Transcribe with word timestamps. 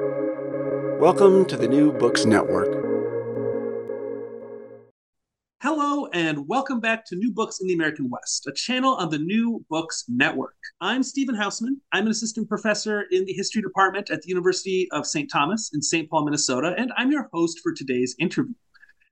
Welcome 0.00 1.44
to 1.44 1.56
the 1.56 1.68
New 1.68 1.92
Books 1.92 2.24
Network. 2.24 2.66
Hello, 5.62 6.06
and 6.12 6.48
welcome 6.48 6.80
back 6.80 7.06
to 7.06 7.14
New 7.14 7.30
Books 7.30 7.60
in 7.60 7.68
the 7.68 7.74
American 7.74 8.10
West, 8.10 8.48
a 8.48 8.52
channel 8.52 8.94
on 8.96 9.10
the 9.10 9.20
New 9.20 9.64
Books 9.70 10.04
Network. 10.08 10.56
I'm 10.80 11.04
Stephen 11.04 11.36
Hausmann. 11.36 11.76
I'm 11.92 12.06
an 12.06 12.10
assistant 12.10 12.48
professor 12.48 13.02
in 13.12 13.24
the 13.24 13.34
history 13.34 13.62
department 13.62 14.10
at 14.10 14.22
the 14.22 14.28
University 14.30 14.88
of 14.90 15.06
St. 15.06 15.30
Thomas 15.30 15.70
in 15.72 15.80
St. 15.80 16.10
Paul, 16.10 16.24
Minnesota, 16.24 16.74
and 16.76 16.92
I'm 16.96 17.12
your 17.12 17.28
host 17.32 17.60
for 17.62 17.72
today's 17.72 18.16
interview. 18.18 18.54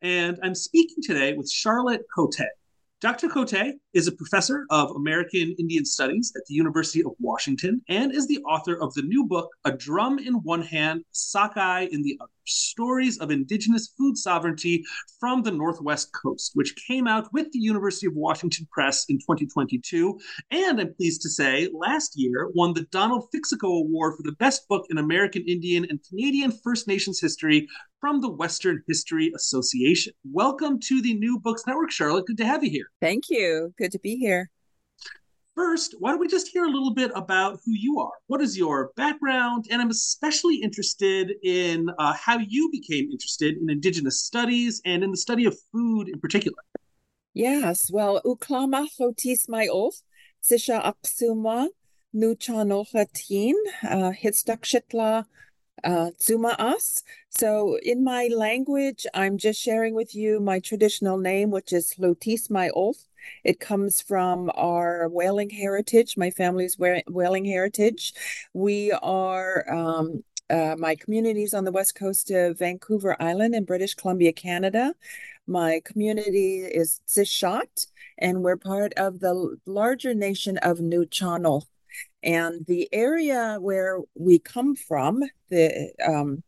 And 0.01 0.41
I'm 0.43 0.57
speaking 0.57 1.01
today 1.01 1.35
with 1.35 1.49
Charlotte 1.49 2.03
Coté. 2.17 2.46
Dr. 3.03 3.27
Coté 3.27 3.73
is 3.95 4.07
a 4.07 4.12
professor 4.12 4.64
of 4.71 4.93
American 4.93 5.57
Indian 5.59 5.85
Studies 5.85 6.32
at 6.37 6.43
the 6.46 6.55
University 6.55 7.03
of 7.03 7.11
Washington 7.18 7.82
and 7.89 8.14
is 8.14 8.29
the 8.29 8.39
author 8.45 8.80
of 8.80 8.95
the 8.95 9.03
new 9.03 9.27
book, 9.27 9.50
A 9.64 9.73
Drum 9.73 10.21
in 10.21 10.35
One 10.35 10.62
Hand, 10.62 11.04
Sockeye 11.11 11.89
in 11.91 12.04
the 12.04 12.17
Other 12.21 12.30
Stories 12.45 13.18
of 13.18 13.32
Indigenous 13.32 13.93
Food 13.99 14.17
Sovereignty 14.17 14.85
from 15.18 15.43
the 15.43 15.50
Northwest 15.50 16.13
Coast, 16.13 16.53
which 16.54 16.77
came 16.86 17.08
out 17.08 17.32
with 17.32 17.50
the 17.50 17.58
University 17.58 18.07
of 18.07 18.14
Washington 18.14 18.68
Press 18.71 19.05
in 19.08 19.19
2022. 19.19 20.16
And 20.53 20.80
I'm 20.80 20.94
pleased 20.94 21.22
to 21.22 21.29
say, 21.29 21.69
last 21.75 22.13
year 22.14 22.53
won 22.55 22.72
the 22.72 22.86
Donald 22.93 23.29
Fixico 23.35 23.80
Award 23.80 24.14
for 24.16 24.22
the 24.22 24.36
best 24.39 24.69
book 24.69 24.86
in 24.91 24.99
American 24.99 25.43
Indian 25.49 25.86
and 25.91 25.99
Canadian 26.08 26.53
First 26.53 26.86
Nations 26.86 27.21
history 27.21 27.66
from 28.03 28.21
the 28.21 28.29
Western 28.29 28.83
History 28.89 29.31
Association. 29.37 30.13
Welcome 30.25 30.81
to 30.81 31.01
the 31.01 31.15
New 31.15 31.39
Books 31.39 31.63
Network, 31.69 31.93
Charlotte. 31.93 32.27
Good 32.27 32.37
to 32.39 32.45
have 32.45 32.65
you 32.65 32.69
here. 32.69 32.87
Thank 33.01 33.31
you. 33.31 33.73
Good 33.78 33.92
to 33.92 34.01
be 34.01 34.17
here. 34.17 34.51
First, 35.55 35.95
why 36.01 36.11
don't 36.11 36.19
we 36.19 36.27
just 36.27 36.48
hear 36.48 36.65
a 36.65 36.69
little 36.69 36.92
bit 36.92 37.12
about 37.15 37.61
who 37.65 37.70
you 37.70 38.01
are? 38.01 38.11
What 38.27 38.41
is 38.41 38.59
your 38.59 38.91
background? 38.97 39.67
And 39.70 39.81
I'm 39.81 39.91
especially 39.91 40.56
interested 40.56 41.31
in 41.45 41.91
uh, 42.01 42.12
how 42.15 42.41
you 42.41 42.70
became 42.73 43.09
interested 43.09 43.56
in 43.59 43.70
Indigenous 43.70 44.20
studies 44.20 44.83
and 44.84 45.05
in 45.05 45.12
the 45.12 45.16
study 45.16 45.44
of 45.44 45.56
food 45.70 46.09
in 46.09 46.19
particular. 46.19 46.59
Yes, 47.34 47.89
well, 47.89 48.20
uklama 48.25 48.89
hotis 48.98 49.48
my 49.48 49.69
oath, 49.70 50.03
sisha 50.42 50.83
aksuma, 50.83 51.69
nuchano 52.12 52.84
hatin, 52.92 53.55
uh, 55.84 56.11
As. 56.58 57.02
So 57.30 57.78
in 57.83 58.05
my 58.05 58.28
language, 58.34 59.06
I'm 59.14 59.38
just 59.38 59.61
sharing 59.61 59.94
with 59.94 60.14
you 60.14 60.41
my 60.41 60.61
traditional 60.61 61.19
name, 61.19 61.50
which 61.50 61.72
is 61.72 61.94
Lotis 61.98 62.50
My 62.50 62.70
Oath. 62.70 63.06
It 63.44 63.61
comes 63.61 64.00
from 64.00 64.50
our 64.55 65.08
whaling 65.08 65.50
heritage, 65.50 66.16
my 66.16 66.30
family's 66.30 66.77
whaling 66.78 67.44
heritage. 67.44 68.14
We 68.53 68.92
are 68.92 69.64
um, 69.72 70.25
uh, 70.50 70.77
my 70.78 70.94
communities 70.97 71.55
on 71.55 71.64
the 71.64 71.72
west 71.72 71.94
coast 71.94 72.30
of 72.30 72.58
Vancouver 72.58 73.16
Island 73.20 73.55
in 73.55 73.64
British 73.64 73.94
Columbia, 73.94 74.33
Canada. 74.33 74.94
My 75.47 75.80
community 75.84 76.58
is 76.60 77.00
Tseshaht, 77.08 77.86
and 78.19 78.42
we're 78.42 78.56
part 78.56 78.92
of 78.97 79.20
the 79.20 79.56
larger 79.66 80.14
nation 80.14 80.58
of 80.58 80.78
Nuu-chah-nulth. 80.78 81.66
And 82.22 82.64
the 82.66 82.88
area 82.92 83.58
where 83.60 84.00
we 84.14 84.38
come 84.38 84.76
from, 84.76 85.22
the 85.50 85.92
um, 86.04 86.42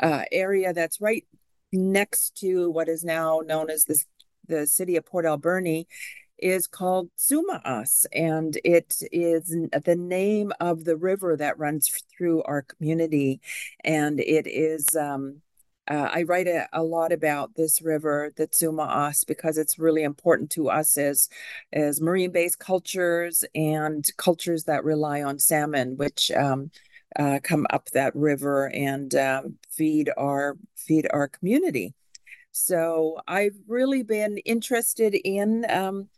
uh, 0.00 0.24
area 0.30 0.72
that's 0.72 1.00
right 1.00 1.24
next 1.72 2.36
to 2.38 2.70
what 2.70 2.88
is 2.88 3.04
now 3.04 3.40
known 3.44 3.70
as 3.70 3.84
the, 3.84 4.02
the 4.46 4.66
city 4.66 4.96
of 4.96 5.04
Port 5.04 5.26
Alberni, 5.26 5.86
is 6.38 6.66
called 6.66 7.10
Tsumaas, 7.18 8.06
and 8.12 8.56
it 8.64 9.02
is 9.10 9.48
the 9.48 9.96
name 9.96 10.52
of 10.60 10.84
the 10.84 10.96
river 10.96 11.36
that 11.36 11.58
runs 11.58 11.90
through 12.16 12.42
our 12.44 12.62
community. 12.62 13.40
And 13.82 14.20
it 14.20 14.46
is 14.46 14.86
um, 14.94 15.42
uh, 15.88 16.08
I 16.12 16.22
write 16.24 16.46
a, 16.46 16.68
a, 16.72 16.82
lot 16.82 17.12
about 17.12 17.54
this 17.54 17.80
river, 17.80 18.32
the 18.36 18.46
Tsumaas, 18.46 19.26
because 19.26 19.56
it's 19.56 19.78
really 19.78 20.02
important 20.02 20.50
to 20.50 20.68
us 20.68 20.98
as 20.98 21.28
as 21.72 22.00
marine-based 22.00 22.58
cultures 22.58 23.44
and 23.54 24.06
cultures 24.18 24.64
that 24.64 24.84
rely 24.84 25.22
on 25.22 25.38
salmon, 25.38 25.96
which 25.96 26.30
um, 26.32 26.70
uh, 27.16 27.38
come 27.42 27.66
up 27.70 27.86
that 27.90 28.14
river 28.14 28.70
and 28.74 29.14
um, 29.14 29.56
feed 29.70 30.10
our 30.16 30.56
feed 30.76 31.06
our 31.10 31.26
community. 31.26 31.94
So 32.52 33.18
I've 33.26 33.56
really 33.66 34.02
been 34.02 34.38
interested 34.38 35.14
in 35.14 35.64
um, 35.70 36.08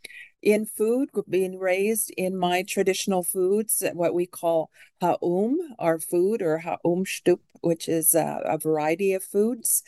in 0.41 0.65
food, 0.65 1.09
being 1.29 1.59
raised 1.59 2.11
in 2.17 2.35
my 2.35 2.63
traditional 2.63 3.23
foods, 3.23 3.83
uh, 3.83 3.91
what 3.93 4.13
we 4.13 4.25
call 4.25 4.71
ha'um, 4.99 5.57
our 5.77 5.99
food, 5.99 6.41
or 6.41 6.59
ha'um 6.59 7.05
shtup, 7.05 7.39
which 7.61 7.87
is 7.87 8.15
a, 8.15 8.41
a 8.45 8.57
variety 8.57 9.13
of 9.13 9.23
foods. 9.23 9.83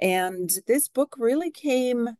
And 0.00 0.50
this 0.66 0.88
book 0.88 1.16
really 1.18 1.50
came 1.50 2.16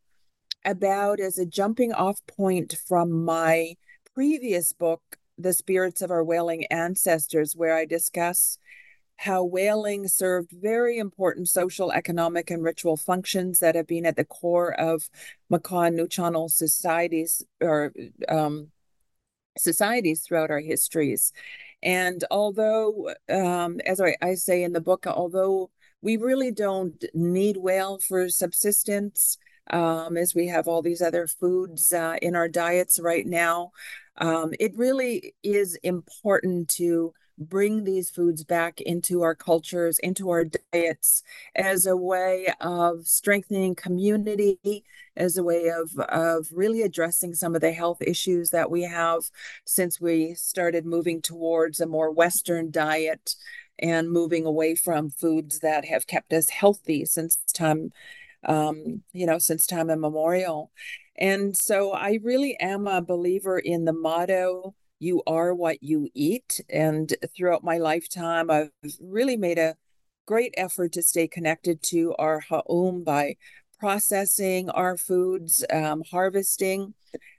about 0.64 1.20
as 1.20 1.38
a 1.38 1.46
jumping 1.46 1.92
off 1.92 2.20
point 2.26 2.76
from 2.86 3.24
my 3.24 3.76
previous 4.14 4.72
book, 4.72 5.02
The 5.38 5.54
Spirits 5.54 6.02
of 6.02 6.10
Our 6.10 6.22
Whaling 6.22 6.66
Ancestors, 6.66 7.56
where 7.56 7.74
I 7.74 7.86
discuss 7.86 8.58
how 9.20 9.44
whaling 9.44 10.08
served 10.08 10.50
very 10.50 10.96
important 10.96 11.46
social, 11.46 11.92
economic, 11.92 12.50
and 12.50 12.64
ritual 12.64 12.96
functions 12.96 13.58
that 13.58 13.74
have 13.74 13.86
been 13.86 14.06
at 14.06 14.16
the 14.16 14.24
core 14.24 14.72
of 14.80 15.10
and 15.50 15.94
Nuu-chah-nulth 15.94 16.52
societies 16.52 17.44
or 17.60 17.92
um, 18.30 18.68
societies 19.58 20.22
throughout 20.22 20.50
our 20.50 20.60
histories. 20.60 21.34
And 21.82 22.24
although, 22.30 23.12
um, 23.28 23.78
as 23.84 24.00
I, 24.00 24.16
I 24.22 24.36
say 24.36 24.62
in 24.62 24.72
the 24.72 24.80
book, 24.80 25.06
although 25.06 25.70
we 26.00 26.16
really 26.16 26.50
don't 26.50 27.04
need 27.12 27.58
whale 27.58 27.98
for 27.98 28.30
subsistence, 28.30 29.36
um, 29.70 30.16
as 30.16 30.34
we 30.34 30.46
have 30.46 30.66
all 30.66 30.80
these 30.80 31.02
other 31.02 31.26
foods 31.26 31.92
uh, 31.92 32.16
in 32.22 32.34
our 32.34 32.48
diets 32.48 32.98
right 32.98 33.26
now, 33.26 33.72
um, 34.16 34.54
it 34.58 34.72
really 34.76 35.34
is 35.42 35.74
important 35.82 36.70
to 36.70 37.12
bring 37.40 37.84
these 37.84 38.10
foods 38.10 38.44
back 38.44 38.80
into 38.80 39.22
our 39.22 39.34
cultures, 39.34 39.98
into 40.00 40.30
our 40.30 40.44
diets 40.44 41.22
as 41.56 41.86
a 41.86 41.96
way 41.96 42.52
of 42.60 43.06
strengthening 43.06 43.74
community, 43.74 44.84
as 45.16 45.36
a 45.36 45.42
way 45.42 45.68
of, 45.68 45.98
of 45.98 46.48
really 46.52 46.82
addressing 46.82 47.34
some 47.34 47.54
of 47.54 47.62
the 47.62 47.72
health 47.72 48.02
issues 48.02 48.50
that 48.50 48.70
we 48.70 48.82
have 48.82 49.22
since 49.64 50.00
we 50.00 50.34
started 50.34 50.84
moving 50.84 51.22
towards 51.22 51.80
a 51.80 51.86
more 51.86 52.10
Western 52.10 52.70
diet 52.70 53.34
and 53.78 54.10
moving 54.10 54.44
away 54.44 54.74
from 54.74 55.08
foods 55.08 55.60
that 55.60 55.86
have 55.86 56.06
kept 56.06 56.32
us 56.34 56.50
healthy 56.50 57.04
since 57.04 57.36
time 57.54 57.90
um, 58.44 59.02
you 59.12 59.26
know, 59.26 59.38
since 59.38 59.66
time 59.66 59.90
immemorial. 59.90 60.70
And 61.16 61.56
so 61.56 61.92
I 61.92 62.18
really 62.22 62.58
am 62.58 62.86
a 62.86 63.02
believer 63.02 63.58
in 63.58 63.84
the 63.84 63.92
motto 63.92 64.74
you 65.00 65.22
are 65.26 65.52
what 65.54 65.82
you 65.82 66.08
eat. 66.14 66.60
And 66.68 67.12
throughout 67.36 67.64
my 67.64 67.78
lifetime, 67.78 68.50
I've 68.50 68.70
really 69.00 69.36
made 69.36 69.58
a 69.58 69.76
great 70.26 70.54
effort 70.56 70.92
to 70.92 71.02
stay 71.02 71.26
connected 71.26 71.82
to 71.82 72.14
our 72.18 72.40
ha'um 72.40 73.02
by 73.02 73.36
processing 73.80 74.70
our 74.70 74.96
foods, 74.96 75.64
um, 75.72 76.02
harvesting. 76.10 76.94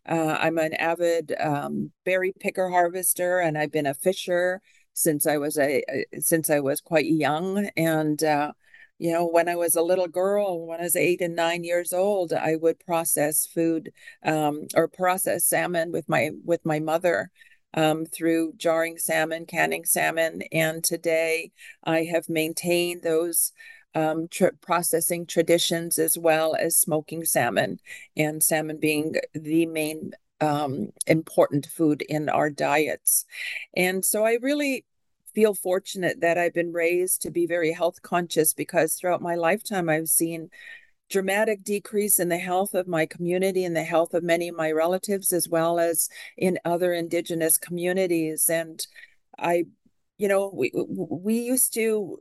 Uh, 0.09 0.37
I'm 0.39 0.57
an 0.57 0.73
avid 0.73 1.33
um, 1.39 1.91
berry 2.03 2.33
picker 2.37 2.69
harvester, 2.69 3.39
and 3.39 3.57
I've 3.57 3.71
been 3.71 3.85
a 3.85 3.93
fisher 3.93 4.59
since 4.93 5.25
I 5.25 5.37
was 5.37 5.57
a 5.57 5.83
since 6.19 6.49
I 6.49 6.59
was 6.59 6.81
quite 6.81 7.05
young. 7.05 7.69
And 7.77 8.21
uh, 8.23 8.51
you 8.97 9.11
know, 9.11 9.25
when 9.25 9.47
I 9.47 9.55
was 9.55 9.75
a 9.75 9.81
little 9.81 10.07
girl, 10.07 10.65
when 10.67 10.79
I 10.79 10.83
was 10.83 10.95
eight 10.95 11.21
and 11.21 11.35
nine 11.35 11.63
years 11.63 11.93
old, 11.93 12.33
I 12.33 12.55
would 12.55 12.79
process 12.79 13.47
food 13.47 13.91
um, 14.23 14.67
or 14.75 14.87
process 14.87 15.45
salmon 15.45 15.91
with 15.91 16.09
my 16.09 16.31
with 16.43 16.65
my 16.65 16.79
mother 16.79 17.31
um, 17.73 18.05
through 18.05 18.53
jarring 18.57 18.97
salmon, 18.97 19.45
canning 19.45 19.85
salmon, 19.85 20.43
and 20.51 20.83
today 20.83 21.51
I 21.83 22.03
have 22.03 22.29
maintained 22.29 23.01
those 23.01 23.51
um, 23.93 24.29
processing 24.61 25.25
traditions 25.25 25.99
as 25.99 26.17
well 26.17 26.55
as 26.55 26.77
smoking 26.77 27.25
salmon, 27.25 27.79
and 28.15 28.41
salmon 28.41 28.77
being 28.77 29.15
the 29.33 29.65
main 29.65 30.13
um, 30.39 30.89
important 31.07 31.67
food 31.67 32.01
in 32.01 32.29
our 32.29 32.49
diets. 32.49 33.25
And 33.75 34.03
so 34.03 34.25
I 34.25 34.37
really 34.41 34.85
feel 35.33 35.53
fortunate 35.53 36.21
that 36.21 36.37
I've 36.37 36.53
been 36.53 36.73
raised 36.73 37.21
to 37.21 37.31
be 37.31 37.45
very 37.45 37.71
health 37.71 38.01
conscious 38.01 38.53
because 38.53 38.95
throughout 38.95 39.21
my 39.21 39.35
lifetime 39.35 39.87
I've 39.87 40.09
seen 40.09 40.49
dramatic 41.11 41.63
decrease 41.63 42.19
in 42.19 42.29
the 42.29 42.37
health 42.37 42.73
of 42.73 42.87
my 42.87 43.05
community 43.05 43.65
and 43.65 43.75
the 43.75 43.83
health 43.83 44.13
of 44.13 44.23
many 44.23 44.47
of 44.47 44.55
my 44.55 44.71
relatives, 44.71 45.33
as 45.33 45.47
well 45.47 45.79
as 45.79 46.09
in 46.37 46.57
other 46.65 46.93
Indigenous 46.93 47.57
communities. 47.57 48.49
And 48.49 48.85
I, 49.37 49.65
you 50.17 50.27
know, 50.27 50.49
we 50.53 50.71
we 50.73 51.39
used 51.39 51.73
to 51.75 52.19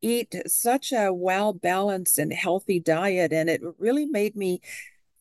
eat 0.00 0.34
such 0.46 0.92
a 0.92 1.12
well 1.12 1.52
balanced 1.52 2.18
and 2.18 2.32
healthy 2.32 2.80
diet, 2.80 3.32
and 3.32 3.48
it 3.48 3.60
really 3.78 4.06
made 4.06 4.34
me 4.34 4.60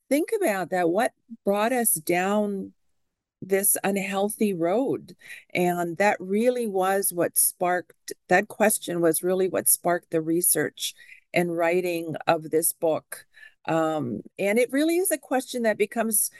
think 0.09 0.29
about 0.35 0.71
that. 0.71 0.89
What 0.89 1.11
brought 1.45 1.73
us 1.73 1.93
down 1.93 2.73
this 3.45 3.75
unhealthy 3.83 4.53
road 4.53 5.17
and 5.53 5.97
that 5.97 6.15
really 6.19 6.65
was 6.65 7.11
what 7.11 7.37
sparked 7.37 8.13
that 8.29 8.47
question 8.47 9.01
was 9.01 9.21
really 9.21 9.49
what 9.49 9.67
sparked 9.67 10.11
the 10.11 10.21
research 10.21 10.93
and 11.33 11.55
writing 11.55 12.15
of 12.27 12.49
this 12.49 12.73
book 12.73 13.25
um, 13.65 14.21
and 14.37 14.59
it 14.59 14.71
really 14.71 14.97
is 14.97 15.11
a 15.11 15.17
question 15.17 15.63
that 15.63 15.77
becomes 15.77 16.31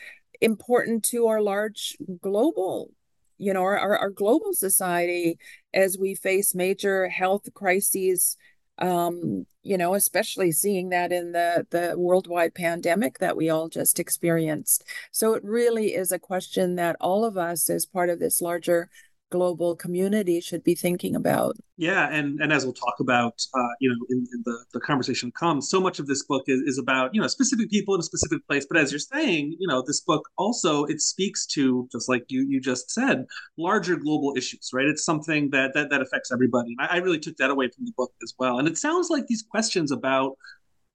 important 0.42 1.04
to 1.04 1.28
our 1.28 1.42
large 1.42 1.98
global 2.22 2.92
you 3.38 3.54
know 3.54 3.62
our, 3.62 3.78
our 3.78 4.10
global 4.10 4.54
society 4.54 5.38
as 5.74 5.98
we 5.98 6.16
face 6.16 6.54
major 6.54 7.08
health 7.10 7.48
crises 7.54 8.38
um, 8.80 9.46
you 9.62 9.78
know, 9.78 9.94
especially 9.94 10.52
seeing 10.52 10.90
that 10.90 11.12
in 11.12 11.32
the 11.32 11.66
the 11.70 11.96
worldwide 11.98 12.54
pandemic 12.54 13.20
that 13.20 13.38
we 13.38 13.50
all 13.50 13.70
just 13.70 14.00
experienced. 14.00 14.84
So 15.12 15.36
it 15.36 15.44
really 15.44 15.94
is 15.94 16.12
a 16.12 16.20
question 16.20 16.76
that 16.76 16.98
all 17.00 17.24
of 17.24 17.38
us, 17.38 17.70
as 17.70 17.86
part 17.86 18.10
of 18.10 18.20
this 18.20 18.42
larger 18.42 18.90
global 19.34 19.76
community 19.76 20.40
should 20.40 20.64
be 20.64 20.76
thinking 20.76 21.16
about. 21.16 21.56
Yeah, 21.76 22.08
and 22.18 22.40
and 22.40 22.54
as 22.54 22.66
we'll 22.66 22.80
talk 22.86 22.98
about, 23.00 23.36
uh, 23.56 23.74
you 23.82 23.90
know, 23.90 23.96
in, 24.12 24.20
in, 24.32 24.42
the 24.46 24.58
the 24.74 24.80
conversation 24.80 25.30
to 25.30 25.34
come, 25.34 25.60
so 25.60 25.82
much 25.82 25.98
of 26.00 26.06
this 26.06 26.24
book 26.32 26.44
is, 26.46 26.60
is 26.72 26.78
about 26.78 27.16
you 27.16 27.20
know 27.22 27.28
specific 27.28 27.72
people 27.72 27.96
in 27.96 28.00
a 28.00 28.04
specific 28.04 28.46
place. 28.48 28.68
But 28.70 28.78
as 28.78 28.92
you're 28.92 29.00
saying, 29.16 29.58
you 29.60 29.68
know, 29.68 29.84
this 29.86 30.02
book 30.02 30.30
also 30.38 30.86
it 30.86 31.02
speaks 31.02 31.48
to 31.56 31.90
just 31.92 32.08
like 32.08 32.26
you 32.28 32.46
you 32.48 32.62
just 32.62 32.92
said, 32.92 33.26
larger 33.58 33.96
global 33.96 34.36
issues, 34.38 34.70
right? 34.72 34.86
It's 34.86 35.04
something 35.04 35.50
that 35.50 35.74
that 35.74 35.90
that 35.90 36.02
affects 36.02 36.32
everybody. 36.32 36.76
And 36.78 36.88
I, 36.88 36.96
I 36.96 36.98
really 36.98 37.20
took 37.20 37.38
that 37.38 37.50
away 37.50 37.70
from 37.76 37.86
the 37.86 37.94
book 37.98 38.14
as 38.22 38.34
well. 38.38 38.60
And 38.60 38.68
it 38.68 38.78
sounds 38.78 39.10
like 39.10 39.26
these 39.26 39.44
questions 39.56 39.92
about 39.92 40.38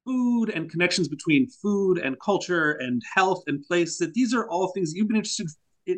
food 0.07 0.51
and 0.51 0.71
connections 0.71 1.09
between 1.09 1.51
food 1.63 1.99
and 1.99 2.17
culture 2.21 2.73
and 2.85 3.03
health 3.15 3.43
and 3.49 3.65
place 3.67 3.99
that 3.99 4.15
these 4.15 4.33
are 4.33 4.49
all 4.49 4.69
things 4.69 4.93
that 4.93 4.97
you've 4.97 5.09
been 5.09 5.17
interested 5.17 5.49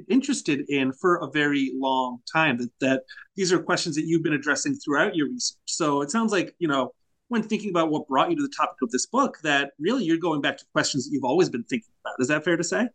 interested 0.09 0.65
in 0.69 0.93
for 0.93 1.17
a 1.17 1.31
very 1.31 1.73
long 1.75 2.19
time. 2.33 2.59
That 2.59 2.71
that 2.81 3.03
these 3.37 3.53
are 3.53 3.63
questions 3.63 3.97
that 3.97 4.05
you've 4.05 4.23
been 4.23 4.33
addressing 4.35 4.77
throughout 4.77 5.15
your 5.15 5.29
research. 5.29 5.59
So 5.67 6.03
it 6.03 6.11
sounds 6.11 6.33
like 6.33 6.55
you 6.59 6.69
know 6.69 6.93
when 7.29 7.43
thinking 7.43 7.71
about 7.71 7.91
what 7.91 8.09
brought 8.09 8.31
you 8.31 8.37
to 8.37 8.43
the 8.43 8.53
topic 8.57 8.77
of 8.83 8.91
this 8.91 9.07
book, 9.07 9.39
that 9.45 9.73
really 9.79 10.05
you're 10.05 10.19
going 10.19 10.41
back 10.41 10.59
to 10.59 10.65
questions 10.73 11.05
that 11.05 11.13
you've 11.13 11.25
always 11.25 11.49
been 11.49 11.65
thinking 11.65 11.93
about. 12.05 12.17
Is 12.19 12.29
that 12.29 12.45
fair 12.45 12.57
to 12.57 12.65
say? 12.65 12.89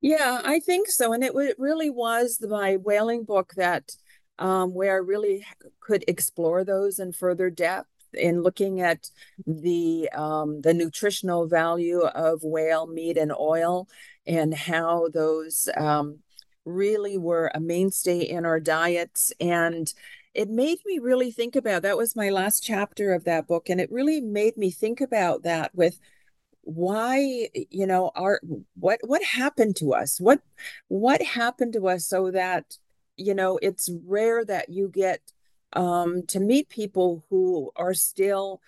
Yeah, 0.00 0.40
I 0.44 0.60
think 0.60 0.88
so. 0.88 1.12
And 1.12 1.24
it, 1.24 1.32
it 1.34 1.56
really 1.58 1.90
was 1.90 2.38
my 2.40 2.76
whaling 2.76 3.24
book 3.24 3.52
that 3.56 3.90
um, 4.38 4.74
where 4.74 4.94
I 4.94 4.98
really 4.98 5.46
could 5.80 6.04
explore 6.08 6.64
those 6.64 6.98
in 6.98 7.12
further 7.12 7.50
depth 7.50 7.88
in 8.14 8.42
looking 8.42 8.80
at 8.80 9.08
the 9.46 10.08
um, 10.12 10.60
the 10.60 10.74
nutritional 10.74 11.46
value 11.46 12.00
of 12.00 12.42
whale 12.42 12.86
meat 12.86 13.16
and 13.16 13.32
oil 13.32 13.88
and 14.26 14.54
how 14.54 15.08
those 15.12 15.68
um, 15.76 16.18
really 16.64 17.18
were 17.18 17.50
a 17.54 17.60
mainstay 17.60 18.20
in 18.20 18.44
our 18.44 18.60
diets 18.60 19.32
and 19.40 19.92
it 20.34 20.48
made 20.48 20.78
me 20.86 20.98
really 20.98 21.30
think 21.30 21.56
about 21.56 21.82
that 21.82 21.98
was 21.98 22.16
my 22.16 22.30
last 22.30 22.62
chapter 22.62 23.12
of 23.12 23.24
that 23.24 23.46
book 23.46 23.68
and 23.68 23.80
it 23.80 23.92
really 23.92 24.20
made 24.20 24.56
me 24.56 24.70
think 24.70 25.00
about 25.00 25.42
that 25.42 25.74
with 25.74 25.98
why 26.62 27.48
you 27.70 27.86
know 27.86 28.10
our 28.14 28.40
what 28.74 29.00
what 29.02 29.22
happened 29.22 29.76
to 29.76 29.92
us? 29.92 30.20
What 30.20 30.40
what 30.88 31.20
happened 31.20 31.72
to 31.74 31.88
us 31.88 32.06
so 32.06 32.30
that 32.30 32.78
you 33.16 33.34
know 33.34 33.58
it's 33.60 33.90
rare 34.06 34.44
that 34.44 34.68
you 34.68 34.88
get 34.88 35.20
um 35.74 36.22
to 36.28 36.40
meet 36.40 36.68
people 36.68 37.24
who 37.30 37.70
are 37.76 37.94
still 37.94 38.60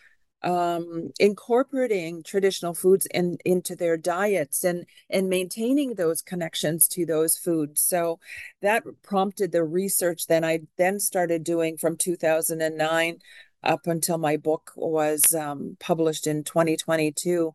um, 0.45 1.11
incorporating 1.19 2.23
traditional 2.23 2.75
foods 2.75 3.07
in, 3.07 3.39
into 3.45 3.75
their 3.75 3.97
diets 3.97 4.63
and 4.63 4.87
and 5.11 5.29
maintaining 5.29 5.95
those 5.95 6.23
connections 6.23 6.87
to 6.89 7.07
those 7.07 7.37
foods. 7.37 7.81
So 7.81 8.21
that 8.61 8.85
prompted 9.03 9.53
the 9.53 9.65
research 9.65 10.27
that 10.27 10.45
I 10.45 10.61
then 10.77 11.01
started 11.01 11.43
doing 11.45 11.77
from 11.79 11.97
2009 11.97 13.19
up 13.63 13.87
until 13.87 14.19
my 14.19 14.37
book 14.37 14.73
was 14.77 15.35
um, 15.35 15.77
published 15.81 16.27
in 16.27 16.45
2022 16.45 17.53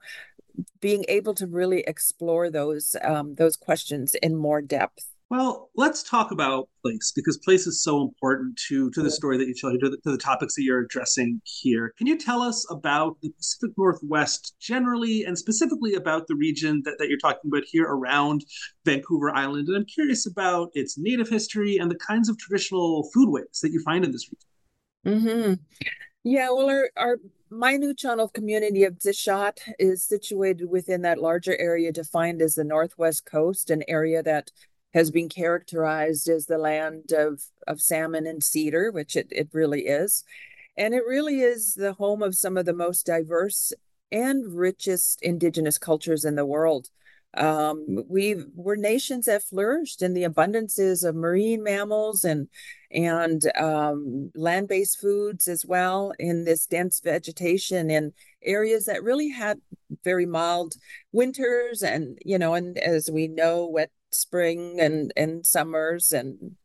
being 0.81 1.05
able 1.07 1.33
to 1.35 1.47
really 1.47 1.81
explore 1.87 2.49
those 2.49 2.95
um, 3.03 3.35
those 3.35 3.55
questions 3.55 4.15
in 4.15 4.35
more 4.35 4.61
depth 4.61 5.05
well, 5.29 5.69
let's 5.75 6.01
talk 6.01 6.31
about 6.31 6.69
place 6.81 7.11
because 7.15 7.37
place 7.37 7.67
is 7.67 7.83
so 7.83 8.01
important 8.01 8.59
to 8.67 8.89
to 8.91 9.03
the 9.03 9.11
story 9.11 9.37
that 9.37 9.47
you 9.47 9.53
tell, 9.53 9.71
to 9.71 9.89
the, 9.89 9.97
to 9.97 10.11
the 10.11 10.17
topics 10.17 10.55
that 10.55 10.63
you're 10.63 10.81
addressing 10.81 11.39
here. 11.43 11.93
Can 11.97 12.07
you 12.07 12.17
tell 12.17 12.41
us 12.41 12.65
about 12.71 13.17
the 13.21 13.29
Pacific 13.37 13.75
Northwest 13.77 14.55
generally, 14.59 15.25
and 15.25 15.37
specifically 15.37 15.93
about 15.93 16.27
the 16.27 16.35
region 16.35 16.81
that, 16.85 16.95
that 16.97 17.09
you're 17.09 17.19
talking 17.19 17.51
about 17.51 17.63
here 17.65 17.85
around 17.85 18.43
Vancouver 18.85 19.29
Island? 19.29 19.67
And 19.67 19.77
I'm 19.77 19.85
curious 19.85 20.25
about 20.25 20.71
its 20.73 20.97
native 20.97 21.29
history 21.29 21.77
and 21.77 21.91
the 21.91 21.99
kinds 21.99 22.27
of 22.27 22.37
traditional 22.39 23.09
foodways 23.15 23.59
that 23.61 23.71
you 23.71 23.81
find 23.83 24.03
in 24.03 24.11
this 24.11 24.29
region. 25.05 25.21
Mm-hmm. 25.21 25.53
Yeah, 26.23 26.49
well, 26.49 26.69
our, 26.69 26.89
our 26.97 27.17
my 27.51 27.75
Nuu-chah-nulth 27.75 28.33
community 28.33 28.83
of 28.83 28.99
Tseshaht 28.99 29.59
is 29.79 30.03
situated 30.03 30.69
within 30.69 31.01
that 31.01 31.19
larger 31.19 31.57
area 31.57 31.91
defined 31.91 32.41
as 32.41 32.55
the 32.55 32.63
Northwest 32.63 33.25
Coast, 33.25 33.71
an 33.71 33.83
area 33.87 34.21
that 34.21 34.51
has 34.93 35.11
been 35.11 35.29
characterized 35.29 36.27
as 36.27 36.45
the 36.45 36.57
land 36.57 37.11
of, 37.11 37.41
of 37.67 37.81
salmon 37.81 38.25
and 38.25 38.43
cedar, 38.43 38.91
which 38.91 39.15
it, 39.15 39.27
it 39.31 39.49
really 39.51 39.81
is. 39.81 40.23
And 40.77 40.93
it 40.93 41.03
really 41.05 41.41
is 41.41 41.75
the 41.75 41.93
home 41.93 42.23
of 42.23 42.35
some 42.35 42.57
of 42.57 42.65
the 42.65 42.73
most 42.73 43.05
diverse 43.05 43.73
and 44.11 44.53
richest 44.53 45.21
indigenous 45.21 45.77
cultures 45.77 46.25
in 46.25 46.35
the 46.35 46.45
world. 46.45 46.89
Um, 47.35 48.03
we 48.07 48.37
we're 48.55 48.75
nations 48.75 49.25
that 49.27 49.43
flourished 49.43 50.01
in 50.01 50.15
the 50.15 50.23
abundances 50.23 51.07
of 51.07 51.15
marine 51.15 51.61
mammals 51.61 52.23
and 52.23 52.47
and 52.89 53.43
um, 53.55 54.31
land-based 54.33 54.99
foods 54.99 55.47
as 55.47 55.63
well 55.63 56.11
in 56.17 56.43
this 56.43 56.65
dense 56.65 57.01
vegetation 57.01 57.91
in 57.91 58.13
areas 58.41 58.85
that 58.85 59.03
really 59.03 59.29
had 59.29 59.61
very 60.03 60.25
mild 60.25 60.73
winters 61.11 61.83
and 61.83 62.17
you 62.25 62.39
know 62.39 62.55
and 62.55 62.79
as 62.79 63.11
we 63.11 63.27
know 63.27 63.67
wet 63.67 63.91
spring 64.11 64.79
and 64.79 65.11
and 65.15 65.45
summers 65.45 66.11
and 66.11 66.55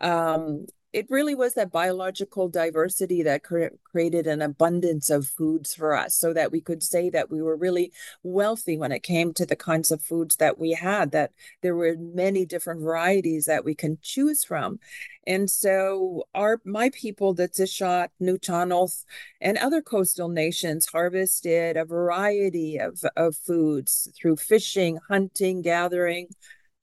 um, 0.00 0.66
it 0.94 1.10
really 1.10 1.34
was 1.34 1.54
that 1.54 1.72
biological 1.72 2.48
diversity 2.48 3.24
that 3.24 3.42
cre- 3.42 3.74
created 3.82 4.28
an 4.28 4.40
abundance 4.40 5.10
of 5.10 5.26
foods 5.26 5.74
for 5.74 5.92
us 5.92 6.14
so 6.14 6.32
that 6.32 6.52
we 6.52 6.60
could 6.60 6.84
say 6.84 7.10
that 7.10 7.32
we 7.32 7.42
were 7.42 7.56
really 7.56 7.92
wealthy 8.22 8.78
when 8.78 8.92
it 8.92 9.02
came 9.02 9.34
to 9.34 9.44
the 9.44 9.56
kinds 9.56 9.90
of 9.90 10.00
foods 10.00 10.36
that 10.36 10.56
we 10.56 10.70
had 10.70 11.10
that 11.10 11.32
there 11.62 11.74
were 11.74 11.96
many 11.98 12.46
different 12.46 12.80
varieties 12.80 13.46
that 13.46 13.64
we 13.64 13.74
can 13.74 13.98
choose 14.02 14.44
from. 14.44 14.78
And 15.26 15.50
so 15.50 16.26
our 16.32 16.60
my 16.64 16.90
people 16.90 17.34
the 17.34 17.48
Tseshaht, 17.48 18.10
Nuu-chah-nulth, 18.22 19.04
and 19.40 19.58
other 19.58 19.82
coastal 19.82 20.28
nations 20.28 20.86
harvested 20.86 21.76
a 21.76 21.84
variety 21.84 22.78
of, 22.78 23.02
of 23.16 23.34
foods 23.36 24.08
through 24.16 24.36
fishing 24.36 25.00
hunting 25.08 25.60
gathering 25.60 26.28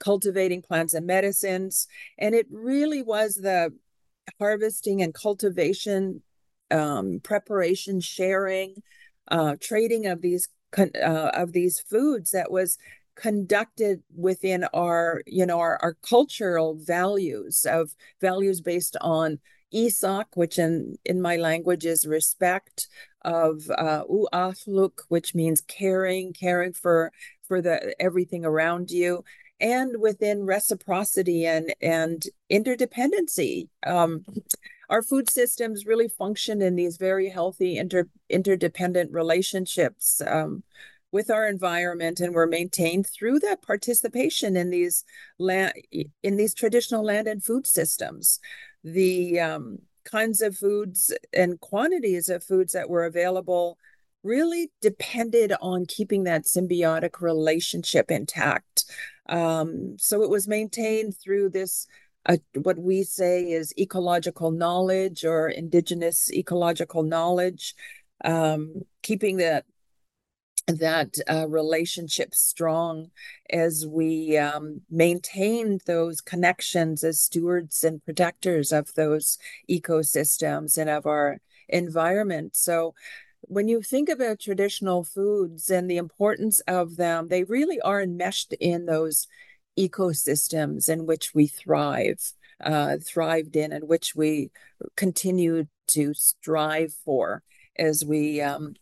cultivating 0.01 0.61
plants 0.61 0.93
and 0.93 1.05
medicines. 1.05 1.87
And 2.17 2.35
it 2.35 2.47
really 2.51 3.01
was 3.01 3.35
the 3.35 3.73
harvesting 4.39 5.01
and 5.01 5.13
cultivation, 5.13 6.21
um, 6.69 7.21
preparation, 7.23 8.01
sharing, 8.01 8.83
uh, 9.29 9.55
trading 9.61 10.07
of 10.07 10.21
these 10.21 10.49
uh, 10.77 11.31
of 11.33 11.53
these 11.53 11.79
foods 11.79 12.31
that 12.31 12.51
was 12.51 12.77
conducted 13.15 14.01
within 14.15 14.63
our 14.73 15.21
you 15.27 15.45
know 15.45 15.59
our, 15.59 15.77
our 15.81 15.95
cultural 16.07 16.75
values 16.75 17.65
of 17.69 17.93
values 18.21 18.61
based 18.61 18.95
on 19.01 19.37
isak 19.73 20.27
which 20.35 20.57
in 20.57 20.95
in 21.05 21.21
my 21.21 21.35
language 21.35 21.85
is 21.85 22.07
respect 22.07 22.87
of 23.23 23.69
uh 23.77 24.03
uathluk 24.09 25.01
which 25.09 25.35
means 25.35 25.61
caring 25.61 26.31
caring 26.33 26.71
for 26.71 27.11
for 27.47 27.61
the 27.61 27.93
everything 28.01 28.45
around 28.45 28.89
you 28.89 29.23
and 29.61 30.01
within 30.01 30.45
reciprocity 30.45 31.45
and 31.45 31.73
and 31.81 32.25
interdependency. 32.51 33.69
Um, 33.85 34.25
our 34.89 35.01
food 35.01 35.29
systems 35.29 35.85
really 35.85 36.09
function 36.09 36.61
in 36.61 36.75
these 36.75 36.97
very 36.97 37.29
healthy 37.29 37.77
inter 37.77 38.09
interdependent 38.29 39.11
relationships 39.13 40.21
um, 40.27 40.63
with 41.11 41.29
our 41.29 41.47
environment, 41.47 42.19
and 42.19 42.33
were 42.33 42.47
maintained 42.47 43.07
through 43.07 43.39
that 43.39 43.61
participation 43.61 44.57
in 44.57 44.69
these 44.69 45.05
land 45.37 45.73
in 46.23 46.35
these 46.35 46.53
traditional 46.53 47.03
land 47.03 47.27
and 47.27 47.43
food 47.43 47.67
systems. 47.67 48.39
The 48.83 49.39
um, 49.39 49.79
kinds 50.03 50.41
of 50.41 50.57
foods 50.57 51.13
and 51.33 51.59
quantities 51.59 52.29
of 52.29 52.43
foods 52.43 52.73
that 52.73 52.89
were 52.89 53.05
available 53.05 53.77
really 54.23 54.71
depended 54.81 55.53
on 55.61 55.85
keeping 55.85 56.23
that 56.23 56.45
symbiotic 56.45 57.21
relationship 57.21 58.11
intact. 58.11 58.85
Um, 59.27 59.95
so 59.97 60.23
it 60.23 60.29
was 60.29 60.47
maintained 60.47 61.15
through 61.17 61.49
this, 61.49 61.87
uh, 62.25 62.37
what 62.61 62.77
we 62.77 63.03
say 63.03 63.51
is 63.51 63.73
ecological 63.77 64.51
knowledge 64.51 65.25
or 65.25 65.49
indigenous 65.49 66.31
ecological 66.31 67.03
knowledge, 67.03 67.73
um, 68.23 68.83
keeping 69.01 69.37
that 69.37 69.65
that 70.67 71.15
uh, 71.29 71.47
relationship 71.49 72.33
strong 72.33 73.09
as 73.49 73.85
we 73.87 74.37
um, 74.37 74.81
maintain 74.89 75.79
those 75.85 76.21
connections 76.21 77.03
as 77.03 77.19
stewards 77.19 77.83
and 77.83 78.03
protectors 78.05 78.71
of 78.71 78.93
those 78.93 79.37
ecosystems 79.69 80.77
and 80.77 80.89
of 80.89 81.05
our 81.05 81.39
environment. 81.67 82.55
So, 82.55 82.93
when 83.41 83.67
you 83.67 83.81
think 83.81 84.09
about 84.09 84.39
traditional 84.39 85.03
foods 85.03 85.69
and 85.69 85.89
the 85.89 85.97
importance 85.97 86.59
of 86.61 86.95
them, 86.95 87.27
they 87.27 87.43
really 87.43 87.79
are 87.81 88.01
enmeshed 88.01 88.53
in 88.59 88.85
those 88.85 89.27
ecosystems 89.77 90.89
in 90.89 91.05
which 91.05 91.33
we 91.33 91.47
thrive, 91.47 92.33
uh, 92.63 92.97
thrived 93.03 93.55
in, 93.55 93.71
and 93.71 93.87
which 93.87 94.15
we 94.15 94.51
continue 94.95 95.65
to 95.87 96.13
strive 96.13 96.93
for 96.93 97.43
as 97.77 98.05
we 98.05 98.41
um, 98.41 98.75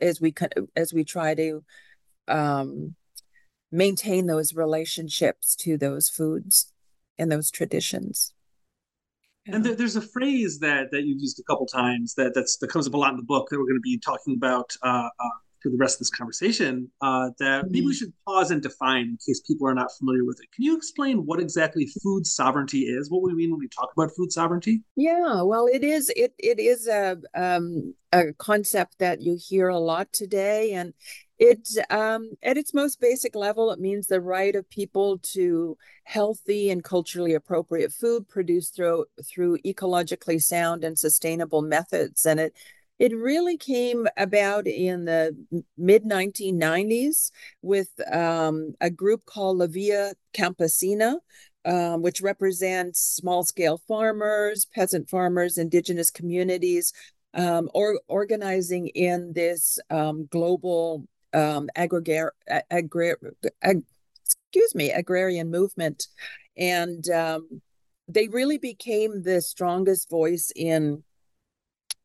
as 0.00 0.20
we 0.20 0.34
as 0.76 0.92
we 0.92 1.04
try 1.04 1.34
to 1.34 1.64
um, 2.28 2.94
maintain 3.72 4.26
those 4.26 4.54
relationships 4.54 5.56
to 5.56 5.76
those 5.76 6.08
foods 6.08 6.72
and 7.18 7.32
those 7.32 7.50
traditions. 7.50 8.32
And 9.46 9.64
there, 9.64 9.74
there's 9.74 9.96
a 9.96 10.00
phrase 10.02 10.58
that 10.60 10.90
that 10.90 11.04
you've 11.04 11.20
used 11.20 11.38
a 11.38 11.42
couple 11.44 11.66
times 11.66 12.14
that 12.14 12.34
that's 12.34 12.56
that 12.58 12.68
comes 12.68 12.86
up 12.86 12.94
a 12.94 12.96
lot 12.96 13.10
in 13.10 13.16
the 13.16 13.22
book 13.22 13.48
that 13.50 13.58
we're 13.58 13.66
going 13.66 13.76
to 13.76 13.80
be 13.80 13.98
talking 13.98 14.34
about 14.34 14.76
uh, 14.82 15.08
uh, 15.18 15.28
through 15.62 15.72
the 15.72 15.78
rest 15.78 15.96
of 15.96 16.00
this 16.00 16.10
conversation 16.10 16.90
uh, 17.00 17.30
that 17.38 17.64
mm-hmm. 17.64 17.72
maybe 17.72 17.86
we 17.86 17.94
should 17.94 18.12
pause 18.26 18.50
and 18.50 18.62
define 18.62 19.02
in 19.02 19.18
case 19.26 19.40
people 19.40 19.66
are 19.66 19.74
not 19.74 19.88
familiar 19.98 20.24
with 20.24 20.38
it. 20.40 20.50
Can 20.54 20.64
you 20.64 20.76
explain 20.76 21.26
what 21.26 21.40
exactly 21.40 21.88
food 22.02 22.26
sovereignty 22.26 22.82
is? 22.82 23.10
What 23.10 23.22
we 23.22 23.34
mean 23.34 23.50
when 23.50 23.60
we 23.60 23.68
talk 23.68 23.90
about 23.96 24.10
food 24.16 24.32
sovereignty? 24.32 24.82
Yeah, 24.94 25.42
well, 25.42 25.66
it 25.66 25.82
is 25.82 26.10
it 26.16 26.34
it 26.38 26.58
is 26.60 26.86
a 26.86 27.18
um, 27.34 27.94
a 28.12 28.32
concept 28.34 28.98
that 28.98 29.22
you 29.22 29.38
hear 29.40 29.68
a 29.68 29.78
lot 29.78 30.12
today, 30.12 30.72
and 30.72 30.94
it 31.38 31.68
um, 31.90 32.30
at 32.42 32.56
its 32.56 32.72
most 32.72 33.00
basic 33.00 33.34
level, 33.34 33.70
it 33.70 33.78
means 33.78 34.06
the 34.06 34.20
right 34.20 34.54
of 34.54 34.68
people 34.70 35.18
to 35.18 35.76
healthy 36.04 36.70
and 36.70 36.82
culturally 36.82 37.34
appropriate 37.34 37.92
food 37.92 38.28
produced 38.28 38.74
through 38.74 39.06
through 39.24 39.58
ecologically 39.58 40.42
sound 40.42 40.84
and 40.84 40.98
sustainable 40.98 41.62
methods, 41.62 42.24
and 42.24 42.40
it 42.40 42.54
it 42.98 43.14
really 43.14 43.58
came 43.58 44.06
about 44.16 44.66
in 44.66 45.04
the 45.04 45.36
mid 45.76 46.04
1990s 46.04 47.30
with 47.60 47.90
um, 48.10 48.74
a 48.80 48.88
group 48.90 49.26
called 49.26 49.58
La 49.58 49.66
Via 49.66 50.14
Campesina, 50.32 51.16
um, 51.66 52.00
which 52.00 52.22
represents 52.22 53.00
small 53.00 53.44
scale 53.44 53.78
farmers, 53.86 54.64
peasant 54.64 55.10
farmers, 55.10 55.58
indigenous 55.58 56.10
communities, 56.10 56.94
um, 57.34 57.68
or 57.74 58.00
organizing 58.08 58.88
in 58.88 59.34
this 59.34 59.78
um, 59.90 60.26
global 60.30 61.06
um, 61.36 61.68
ag- 61.76 61.92
excuse 64.24 64.74
me, 64.74 64.90
agrarian 64.90 65.50
movement. 65.50 66.08
And 66.56 67.08
um, 67.10 67.60
they 68.08 68.28
really 68.28 68.58
became 68.58 69.22
the 69.22 69.42
strongest 69.42 70.08
voice 70.08 70.50
in 70.56 71.04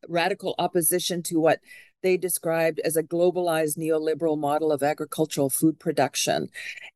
radical 0.08 0.54
opposition 0.58 1.22
to 1.22 1.40
what 1.40 1.60
they 2.02 2.16
described 2.16 2.80
as 2.80 2.96
a 2.96 3.02
globalized 3.02 3.78
neoliberal 3.78 4.36
model 4.36 4.72
of 4.72 4.82
agricultural 4.82 5.48
food 5.48 5.78
production. 5.78 6.48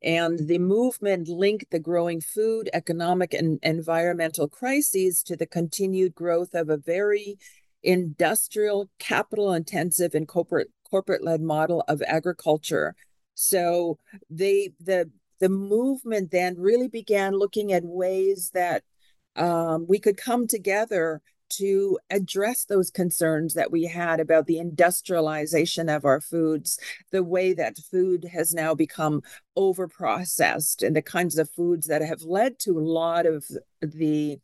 And 0.02 0.48
the 0.48 0.58
movement 0.58 1.28
linked 1.28 1.70
the 1.70 1.78
growing 1.78 2.20
food, 2.20 2.68
economic, 2.74 3.32
and 3.32 3.60
environmental 3.62 4.48
crises 4.48 5.22
to 5.22 5.36
the 5.36 5.46
continued 5.46 6.14
growth 6.14 6.54
of 6.54 6.68
a 6.68 6.76
very 6.76 7.38
industrial, 7.84 8.90
capital 8.98 9.52
intensive, 9.52 10.14
and 10.14 10.26
corporate 10.26 10.70
corporate 10.90 11.24
led 11.24 11.40
model 11.40 11.84
of 11.88 12.02
agriculture. 12.06 12.94
So 13.34 13.98
they 14.30 14.72
the 14.80 15.10
the 15.38 15.48
movement 15.48 16.30
then 16.30 16.56
really 16.58 16.88
began 16.88 17.34
looking 17.34 17.72
at 17.72 17.84
ways 17.84 18.50
that 18.54 18.82
um, 19.36 19.86
we 19.86 19.98
could 19.98 20.16
come 20.16 20.46
together 20.46 21.20
to 21.48 21.98
address 22.10 22.64
those 22.64 22.90
concerns 22.90 23.54
that 23.54 23.70
we 23.70 23.84
had 23.84 24.18
about 24.18 24.46
the 24.46 24.58
industrialization 24.58 25.88
of 25.88 26.04
our 26.04 26.20
foods, 26.20 26.78
the 27.12 27.22
way 27.22 27.52
that 27.54 27.78
food 27.90 28.24
has 28.32 28.52
now 28.52 28.74
become 28.74 29.22
over 29.54 29.86
processed, 29.86 30.82
and 30.82 30.96
the 30.96 31.02
kinds 31.02 31.38
of 31.38 31.50
foods 31.50 31.86
that 31.86 32.02
have 32.02 32.22
led 32.22 32.58
to 32.58 32.78
a 32.78 32.80
lot 32.80 33.26
of 33.26 33.44
the 33.80 34.38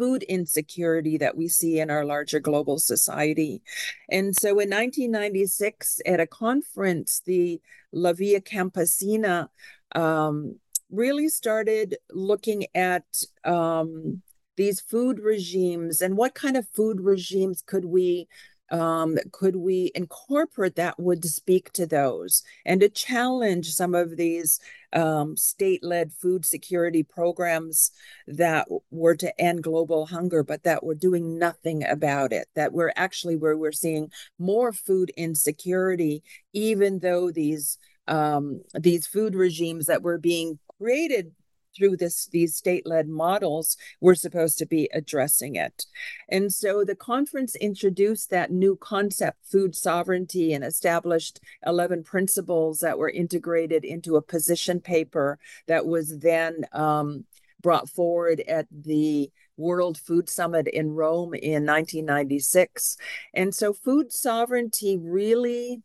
food 0.00 0.22
insecurity 0.22 1.18
that 1.18 1.36
we 1.36 1.46
see 1.46 1.78
in 1.78 1.90
our 1.90 2.06
larger 2.06 2.40
global 2.40 2.78
society. 2.78 3.60
And 4.08 4.34
so 4.34 4.48
in 4.48 4.70
1996, 4.70 6.00
at 6.06 6.20
a 6.20 6.26
conference, 6.26 7.20
the 7.26 7.60
La 7.92 8.14
Via 8.14 8.40
Campesina 8.40 9.48
um, 9.94 10.58
really 10.90 11.28
started 11.28 11.98
looking 12.10 12.64
at 12.74 13.04
um, 13.44 14.22
these 14.56 14.80
food 14.80 15.20
regimes 15.20 16.00
and 16.00 16.16
what 16.16 16.34
kind 16.34 16.56
of 16.56 16.66
food 16.74 17.02
regimes 17.02 17.62
could 17.66 17.84
we 17.84 18.26
um, 18.70 19.18
could 19.32 19.56
we 19.56 19.90
incorporate 19.94 20.76
that 20.76 20.98
would 20.98 21.24
speak 21.24 21.72
to 21.72 21.86
those 21.86 22.42
and 22.64 22.80
to 22.80 22.88
challenge 22.88 23.72
some 23.72 23.94
of 23.94 24.16
these 24.16 24.60
um, 24.92 25.36
state-led 25.36 26.12
food 26.12 26.44
security 26.44 27.02
programs 27.02 27.90
that 28.26 28.66
were 28.90 29.16
to 29.16 29.40
end 29.40 29.62
global 29.62 30.06
hunger 30.06 30.42
but 30.42 30.62
that 30.64 30.84
were 30.84 30.94
doing 30.94 31.38
nothing 31.38 31.84
about 31.84 32.32
it 32.32 32.48
that 32.54 32.72
we're 32.72 32.92
actually 32.96 33.36
where 33.36 33.56
we're 33.56 33.72
seeing 33.72 34.10
more 34.38 34.72
food 34.72 35.10
insecurity 35.16 36.22
even 36.52 36.98
though 37.00 37.30
these 37.30 37.78
um, 38.08 38.62
these 38.74 39.06
food 39.06 39.34
regimes 39.34 39.86
that 39.86 40.02
were 40.02 40.18
being 40.18 40.58
created 40.78 41.32
through 41.76 41.96
this 41.96 42.26
these 42.26 42.54
state-led 42.54 43.08
models 43.08 43.76
we're 44.00 44.14
supposed 44.14 44.58
to 44.58 44.66
be 44.66 44.88
addressing 44.92 45.56
it 45.56 45.86
and 46.28 46.52
so 46.52 46.84
the 46.84 46.94
conference 46.94 47.54
introduced 47.56 48.30
that 48.30 48.50
new 48.50 48.76
concept 48.76 49.38
food 49.44 49.74
sovereignty 49.74 50.52
and 50.52 50.64
established 50.64 51.40
11 51.66 52.04
principles 52.04 52.80
that 52.80 52.98
were 52.98 53.10
integrated 53.10 53.84
into 53.84 54.16
a 54.16 54.22
position 54.22 54.80
paper 54.80 55.38
that 55.66 55.86
was 55.86 56.18
then 56.18 56.64
um, 56.72 57.24
brought 57.60 57.88
forward 57.88 58.40
at 58.48 58.66
the 58.70 59.30
World 59.56 59.98
Food 59.98 60.28
Summit 60.28 60.66
in 60.66 60.92
Rome 60.92 61.34
in 61.34 61.66
1996. 61.66 62.96
And 63.34 63.54
so 63.54 63.72
food 63.72 64.12
sovereignty 64.12 64.98
really 64.98 65.82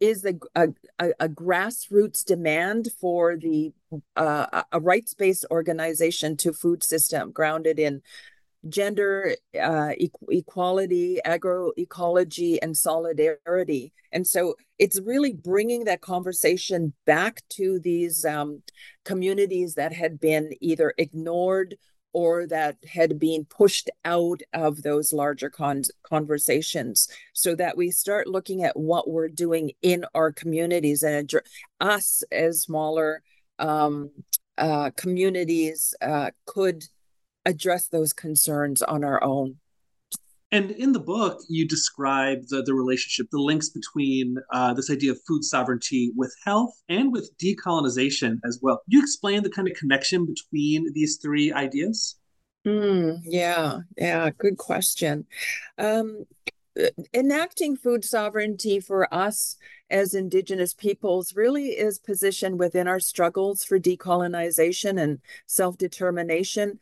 is 0.00 0.24
a, 0.24 0.34
a, 0.54 0.68
a, 1.20 1.28
grassroots 1.28 2.24
demand 2.24 2.88
for 3.00 3.36
the 3.36 3.72
uh, 4.16 4.62
a 4.72 4.80
rights 4.80 5.14
based 5.14 5.44
organization 5.50 6.36
to 6.38 6.52
food 6.52 6.82
system 6.82 7.30
grounded 7.32 7.78
in 7.78 8.02
gender 8.68 9.34
uh, 9.60 9.92
e- 9.96 10.10
equality, 10.28 11.20
agroecology, 11.24 12.58
and 12.60 12.76
solidarity. 12.76 13.92
And 14.12 14.26
so 14.26 14.54
it's 14.78 15.00
really 15.00 15.32
bringing 15.32 15.84
that 15.84 16.00
conversation 16.00 16.92
back 17.06 17.42
to 17.50 17.78
these 17.78 18.24
um, 18.24 18.62
communities 19.04 19.74
that 19.74 19.92
had 19.92 20.20
been 20.20 20.52
either 20.60 20.92
ignored 20.98 21.76
or 22.12 22.46
that 22.46 22.76
had 22.88 23.18
been 23.18 23.44
pushed 23.44 23.90
out 24.04 24.40
of 24.52 24.82
those 24.82 25.12
larger 25.12 25.50
con- 25.50 25.82
conversations. 26.02 27.08
So 27.32 27.54
that 27.56 27.76
we 27.76 27.90
start 27.90 28.26
looking 28.26 28.64
at 28.64 28.78
what 28.78 29.08
we're 29.08 29.28
doing 29.28 29.72
in 29.82 30.04
our 30.14 30.32
communities 30.32 31.02
and 31.02 31.30
us 31.80 32.22
as 32.32 32.62
smaller 32.62 33.22
um, 33.58 34.10
uh, 34.58 34.90
communities 34.96 35.94
uh, 36.00 36.30
could 36.46 36.84
address 37.46 37.88
those 37.88 38.12
concerns 38.12 38.82
on 38.82 39.04
our 39.04 39.22
own 39.22 39.56
and 40.52 40.72
in 40.72 40.92
the 40.92 41.00
book, 41.00 41.40
you 41.48 41.66
describe 41.66 42.48
the, 42.48 42.62
the 42.62 42.74
relationship, 42.74 43.28
the 43.30 43.38
links 43.38 43.68
between 43.68 44.36
uh, 44.52 44.74
this 44.74 44.90
idea 44.90 45.12
of 45.12 45.20
food 45.26 45.44
sovereignty 45.44 46.12
with 46.16 46.34
health 46.44 46.72
and 46.88 47.12
with 47.12 47.30
decolonization 47.38 48.38
as 48.44 48.58
well. 48.60 48.78
Can 48.78 48.98
you 48.98 49.00
explain 49.00 49.42
the 49.42 49.50
kind 49.50 49.68
of 49.68 49.76
connection 49.76 50.26
between 50.26 50.92
these 50.92 51.18
three 51.22 51.52
ideas? 51.52 52.16
Mm, 52.66 53.20
yeah, 53.24 53.78
yeah, 53.96 54.30
good 54.36 54.58
question. 54.58 55.26
Um, 55.78 56.24
enacting 57.14 57.76
food 57.76 58.04
sovereignty 58.04 58.80
for 58.80 59.12
us 59.12 59.56
as 59.88 60.14
Indigenous 60.14 60.74
peoples 60.74 61.34
really 61.34 61.68
is 61.70 61.98
positioned 61.98 62.58
within 62.58 62.86
our 62.86 63.00
struggles 63.00 63.64
for 63.64 63.78
decolonization 63.78 65.00
and 65.00 65.20
self 65.46 65.78
determination 65.78 66.78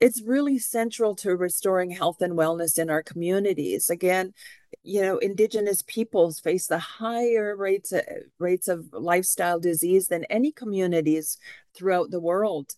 it's 0.00 0.22
really 0.22 0.58
central 0.58 1.14
to 1.16 1.36
restoring 1.36 1.90
health 1.90 2.20
and 2.20 2.34
wellness 2.34 2.78
in 2.78 2.90
our 2.90 3.02
communities. 3.02 3.88
Again, 3.88 4.34
you 4.82 5.00
know, 5.00 5.18
indigenous 5.18 5.82
peoples 5.82 6.38
face 6.38 6.66
the 6.66 6.78
higher 6.78 7.56
rates 7.56 7.92
of, 7.92 8.02
rates 8.38 8.68
of 8.68 8.86
lifestyle 8.92 9.58
disease 9.58 10.08
than 10.08 10.24
any 10.24 10.52
communities 10.52 11.38
throughout 11.74 12.10
the 12.10 12.20
world. 12.20 12.74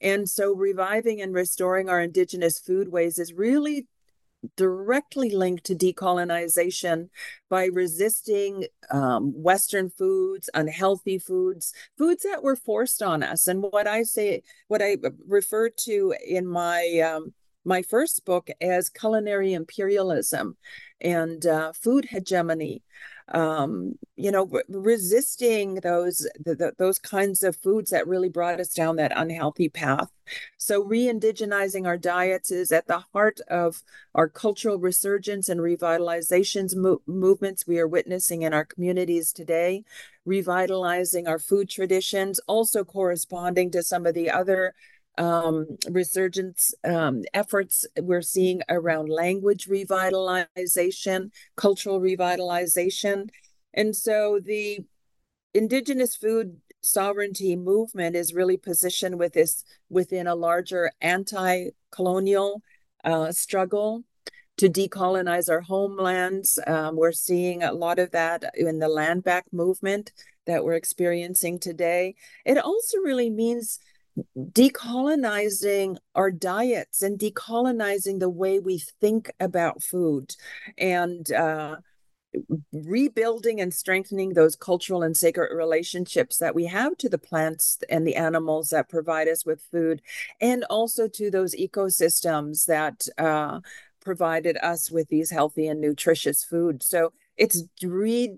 And 0.00 0.28
so 0.28 0.54
reviving 0.54 1.20
and 1.20 1.34
restoring 1.34 1.88
our 1.88 2.00
indigenous 2.00 2.60
foodways 2.60 3.20
is 3.20 3.32
really 3.32 3.86
directly 4.56 5.30
linked 5.30 5.64
to 5.64 5.74
decolonization 5.74 7.08
by 7.48 7.66
resisting 7.66 8.66
um, 8.90 9.32
Western 9.34 9.90
foods, 9.90 10.50
unhealthy 10.54 11.18
foods, 11.18 11.72
foods 11.96 12.22
that 12.24 12.42
were 12.42 12.56
forced 12.56 13.02
on 13.02 13.22
us. 13.22 13.46
And 13.46 13.62
what 13.62 13.86
I 13.86 14.02
say, 14.02 14.42
what 14.68 14.82
I 14.82 14.96
refer 15.26 15.68
to 15.70 16.14
in 16.26 16.46
my 16.46 17.00
um, 17.00 17.32
my 17.64 17.82
first 17.82 18.24
book 18.24 18.50
as 18.60 18.88
culinary 18.88 19.52
imperialism 19.52 20.56
and 21.00 21.46
uh, 21.46 21.72
food 21.72 22.06
hegemony 22.06 22.82
um, 23.32 23.98
you 24.14 24.30
know, 24.30 24.44
re- 24.44 24.62
resisting 24.68 25.76
those 25.76 26.28
the, 26.38 26.54
the, 26.54 26.72
those 26.78 26.98
kinds 26.98 27.42
of 27.42 27.56
foods 27.56 27.90
that 27.90 28.06
really 28.06 28.28
brought 28.28 28.60
us 28.60 28.72
down 28.72 28.96
that 28.96 29.12
unhealthy 29.16 29.68
path. 29.68 30.10
So 30.58 30.82
re-indigenizing 30.84 31.86
our 31.86 31.98
diets 31.98 32.50
is 32.50 32.70
at 32.72 32.86
the 32.86 33.04
heart 33.12 33.40
of 33.48 33.82
our 34.14 34.28
cultural 34.28 34.78
resurgence 34.78 35.48
and 35.48 35.60
revitalizations 35.60 36.76
mo- 36.76 37.02
movements 37.06 37.66
we 37.66 37.78
are 37.78 37.88
witnessing 37.88 38.42
in 38.42 38.52
our 38.52 38.64
communities 38.64 39.32
today. 39.32 39.84
Revitalizing 40.24 41.26
our 41.26 41.38
food 41.38 41.68
traditions, 41.68 42.38
also 42.46 42.84
corresponding 42.84 43.70
to 43.72 43.82
some 43.82 44.06
of 44.06 44.14
the 44.14 44.30
other 44.30 44.74
um, 45.18 45.66
resurgence 45.90 46.74
um, 46.84 47.22
efforts 47.34 47.86
we're 48.00 48.22
seeing 48.22 48.62
around 48.68 49.08
language 49.08 49.66
revitalization, 49.66 51.30
cultural 51.56 52.00
revitalization. 52.00 53.28
And 53.74 53.94
so 53.94 54.40
the 54.42 54.80
indigenous 55.54 56.16
food 56.16 56.60
sovereignty 56.80 57.56
movement 57.56 58.16
is 58.16 58.34
really 58.34 58.56
positioned 58.56 59.18
with 59.18 59.34
this 59.34 59.64
within 59.88 60.26
a 60.26 60.34
larger 60.34 60.90
anti-colonial 61.00 62.62
uh, 63.04 63.30
struggle 63.32 64.02
to 64.56 64.68
decolonize 64.68 65.50
our 65.50 65.60
homelands. 65.60 66.58
Um, 66.66 66.96
we're 66.96 67.12
seeing 67.12 67.62
a 67.62 67.72
lot 67.72 67.98
of 67.98 68.10
that 68.12 68.44
in 68.54 68.78
the 68.78 68.88
land 68.88 69.24
back 69.24 69.44
movement 69.52 70.12
that 70.46 70.64
we're 70.64 70.74
experiencing 70.74 71.58
today. 71.58 72.14
It 72.44 72.58
also 72.58 72.98
really 72.98 73.30
means 73.30 73.78
decolonizing 74.36 75.96
our 76.14 76.30
diets 76.30 77.02
and 77.02 77.18
decolonizing 77.18 78.20
the 78.20 78.30
way 78.30 78.58
we 78.58 78.78
think 78.78 79.32
about 79.40 79.82
food 79.82 80.34
and 80.76 81.32
uh, 81.32 81.76
rebuilding 82.72 83.60
and 83.60 83.74
strengthening 83.74 84.32
those 84.32 84.56
cultural 84.56 85.02
and 85.02 85.16
sacred 85.16 85.54
relationships 85.54 86.38
that 86.38 86.54
we 86.54 86.64
have 86.64 86.96
to 86.96 87.08
the 87.08 87.18
plants 87.18 87.78
and 87.90 88.06
the 88.06 88.16
animals 88.16 88.70
that 88.70 88.88
provide 88.88 89.28
us 89.28 89.44
with 89.44 89.62
food 89.70 90.00
and 90.40 90.64
also 90.64 91.08
to 91.08 91.30
those 91.30 91.54
ecosystems 91.54 92.64
that 92.66 93.06
uh, 93.18 93.60
provided 94.00 94.56
us 94.62 94.90
with 94.90 95.08
these 95.08 95.30
healthy 95.30 95.66
and 95.66 95.80
nutritious 95.80 96.42
foods. 96.42 96.88
So 96.88 97.12
it's 97.36 97.64
re- 97.82 98.36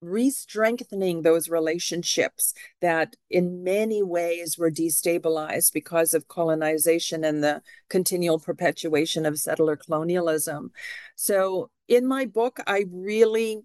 re-strengthening 0.00 1.22
those 1.22 1.48
relationships 1.48 2.54
that 2.80 3.16
in 3.28 3.62
many 3.62 4.02
ways 4.02 4.56
were 4.56 4.70
destabilized 4.70 5.72
because 5.72 6.14
of 6.14 6.28
colonization 6.28 7.24
and 7.24 7.44
the 7.44 7.62
continual 7.88 8.38
perpetuation 8.38 9.26
of 9.26 9.38
settler 9.38 9.76
colonialism. 9.76 10.70
So 11.16 11.70
in 11.88 12.06
my 12.06 12.24
book 12.24 12.60
i 12.66 12.84
really 12.90 13.62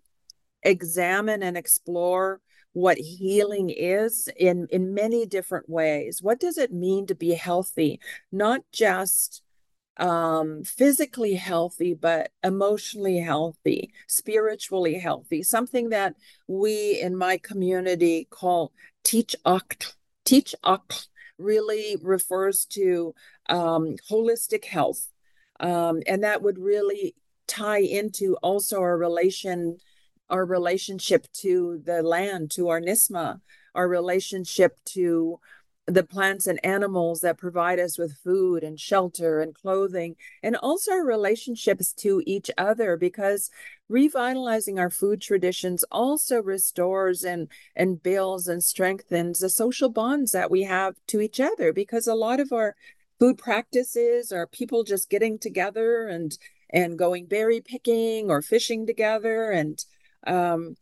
examine 0.63 1.43
and 1.43 1.55
explore 1.55 2.41
what 2.73 2.97
healing 2.97 3.69
is 3.69 4.27
in 4.35 4.67
in 4.69 4.93
many 4.93 5.25
different 5.25 5.69
ways. 5.69 6.21
What 6.21 6.41
does 6.41 6.57
it 6.57 6.73
mean 6.73 7.07
to 7.07 7.15
be 7.15 7.33
healthy? 7.33 8.01
Not 8.33 8.61
just 8.73 9.41
um, 9.97 10.63
physically 10.63 11.35
healthy, 11.35 11.93
but 11.93 12.31
emotionally 12.43 13.17
healthy, 13.17 13.93
spiritually 14.07 14.95
healthy, 14.95 15.43
something 15.43 15.89
that 15.89 16.15
we 16.47 16.99
in 16.99 17.15
my 17.15 17.37
community 17.37 18.27
call 18.29 18.71
teach 19.03 19.35
akt. 19.45 19.95
Teach 20.25 20.55
akt 20.63 21.07
really 21.37 21.97
refers 22.01 22.65
to 22.65 23.13
um, 23.47 23.95
holistic 24.09 24.65
health. 24.65 25.07
Um, 25.59 26.01
and 26.07 26.23
that 26.23 26.41
would 26.41 26.57
really 26.57 27.15
tie 27.47 27.79
into 27.81 28.35
also 28.41 28.79
our 28.79 28.97
relation, 28.97 29.77
our 30.29 30.45
relationship 30.45 31.27
to 31.33 31.81
the 31.85 32.01
land, 32.01 32.51
to 32.51 32.69
our 32.69 32.81
Nisma, 32.81 33.39
our 33.73 33.87
relationship 33.87 34.77
to 34.85 35.39
the 35.87 36.03
plants 36.03 36.47
and 36.47 36.59
animals 36.65 37.21
that 37.21 37.37
provide 37.37 37.79
us 37.79 37.97
with 37.97 38.17
food 38.23 38.63
and 38.63 38.79
shelter 38.79 39.39
and 39.39 39.53
clothing, 39.53 40.15
and 40.41 40.55
also 40.55 40.91
our 40.91 41.05
relationships 41.05 41.93
to 41.93 42.23
each 42.25 42.49
other, 42.57 42.97
because 42.97 43.51
revitalizing 43.87 44.79
our 44.79 44.89
food 44.89 45.21
traditions 45.21 45.83
also 45.91 46.41
restores 46.41 47.23
and, 47.23 47.47
and 47.75 48.01
builds 48.01 48.47
and 48.47 48.63
strengthens 48.63 49.39
the 49.39 49.49
social 49.49 49.89
bonds 49.89 50.31
that 50.31 50.49
we 50.49 50.63
have 50.63 50.95
to 51.07 51.21
each 51.21 51.39
other, 51.39 51.71
because 51.71 52.07
a 52.07 52.15
lot 52.15 52.39
of 52.39 52.51
our 52.51 52.75
food 53.19 53.37
practices 53.37 54.31
are 54.31 54.47
people 54.47 54.83
just 54.83 55.09
getting 55.09 55.37
together 55.37 56.07
and 56.07 56.37
and 56.71 56.97
going 56.97 57.27
berry 57.27 57.61
picking 57.61 58.29
or 58.29 58.41
fishing 58.41 58.87
together 58.87 59.51
and 59.51 59.85
um, 60.25 60.75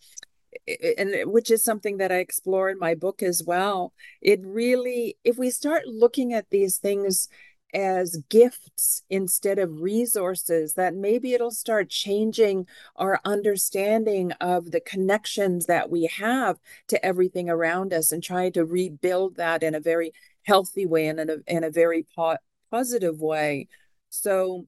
and 0.98 1.32
which 1.32 1.52
is 1.52 1.64
something 1.64 1.98
that 1.98 2.12
I 2.12 2.18
explore 2.18 2.70
in 2.70 2.80
my 2.80 2.96
book 2.96 3.22
as 3.24 3.44
well. 3.46 3.94
It 4.22 4.40
really, 4.44 5.18
if 5.24 5.38
we 5.38 5.50
start 5.50 5.88
looking 5.88 6.34
at 6.34 6.50
these 6.50 6.78
things 6.78 7.28
as 7.74 8.18
gifts 8.30 9.04
instead 9.10 9.58
of 9.58 9.82
resources, 9.82 10.76
that 10.76 10.94
maybe 10.94 11.34
it'll 11.34 11.52
start 11.52 11.90
changing 11.90 12.68
our 12.96 13.20
understanding 13.26 14.32
of 14.34 14.72
the 14.72 14.82
connections 14.82 15.66
that 15.66 15.90
we 15.90 16.06
have 16.18 16.60
to 16.88 17.04
everything 17.04 17.50
around 17.50 17.94
us 17.94 18.12
and 18.12 18.22
trying 18.22 18.52
to 18.54 18.66
rebuild 18.66 19.38
that 19.38 19.64
in 19.64 19.74
a 19.74 19.80
very 19.80 20.12
healthy 20.44 20.86
way 20.86 21.08
and 21.08 21.20
in 21.20 21.30
a, 21.30 21.38
in 21.48 21.64
a 21.64 21.72
very 21.72 22.06
po- 22.16 22.38
positive 22.70 23.20
way. 23.20 23.68
So, 24.10 24.68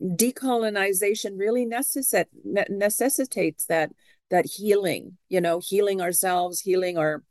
decolonization 0.00 1.38
really 1.38 1.66
necessit- 1.66 2.26
necessitates 2.70 3.66
that 3.66 3.90
that 4.30 4.46
healing 4.46 5.16
you 5.28 5.40
know 5.40 5.60
healing 5.62 6.00
ourselves 6.00 6.60
healing 6.60 6.98
our 6.98 7.22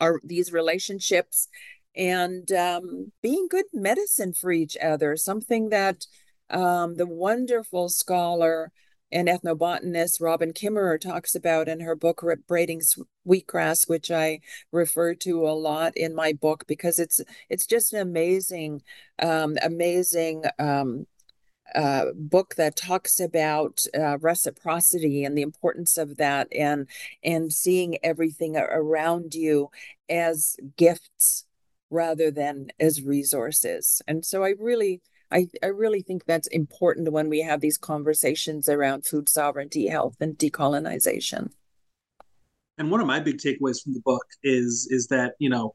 our 0.00 0.20
these 0.24 0.52
relationships 0.52 1.48
and 1.94 2.50
um, 2.52 3.12
being 3.22 3.46
good 3.50 3.66
medicine 3.72 4.32
for 4.32 4.50
each 4.50 4.76
other 4.82 5.16
something 5.16 5.68
that 5.68 6.06
um, 6.50 6.96
the 6.96 7.06
wonderful 7.06 7.88
scholar 7.88 8.72
and 9.12 9.28
ethnobotanist 9.28 10.20
Robin 10.20 10.52
Kimmerer 10.52 10.98
talks 10.98 11.34
about 11.34 11.68
in 11.68 11.80
her 11.80 11.94
book 11.94 12.24
Braiding 12.48 12.80
Sweetgrass, 12.80 13.86
which 13.86 14.10
I 14.10 14.40
refer 14.72 15.14
to 15.16 15.46
a 15.46 15.52
lot 15.52 15.96
in 15.96 16.14
my 16.14 16.32
book 16.32 16.64
because 16.66 16.98
it's 16.98 17.20
it's 17.50 17.66
just 17.66 17.92
an 17.92 18.00
amazing, 18.00 18.82
um, 19.20 19.56
amazing 19.62 20.44
um, 20.58 21.06
uh, 21.74 22.06
book 22.14 22.54
that 22.56 22.76
talks 22.76 23.20
about 23.20 23.84
uh, 23.98 24.18
reciprocity 24.18 25.24
and 25.24 25.36
the 25.36 25.42
importance 25.42 25.96
of 25.96 26.16
that 26.16 26.48
and 26.52 26.86
and 27.22 27.52
seeing 27.52 27.98
everything 28.04 28.56
around 28.56 29.34
you 29.34 29.70
as 30.08 30.56
gifts 30.76 31.44
rather 31.90 32.30
than 32.30 32.68
as 32.80 33.02
resources. 33.02 34.02
And 34.08 34.24
so 34.24 34.44
i 34.44 34.54
really 34.58 35.02
I, 35.30 35.48
I 35.62 35.68
really 35.68 36.02
think 36.02 36.26
that's 36.26 36.46
important 36.48 37.10
when 37.10 37.28
we 37.28 37.40
have 37.40 37.60
these 37.60 37.78
conversations 37.78 38.68
around 38.68 39.06
food 39.06 39.28
sovereignty 39.28 39.88
health 39.88 40.16
and 40.20 40.36
decolonization. 40.36 41.52
And 42.76 42.90
one 42.90 43.00
of 43.00 43.06
my 43.06 43.18
big 43.18 43.38
takeaways 43.38 43.82
from 43.82 43.94
the 43.94 44.02
book 44.04 44.26
is 44.42 44.88
is 44.90 45.06
that 45.08 45.34
you 45.38 45.48
know 45.48 45.74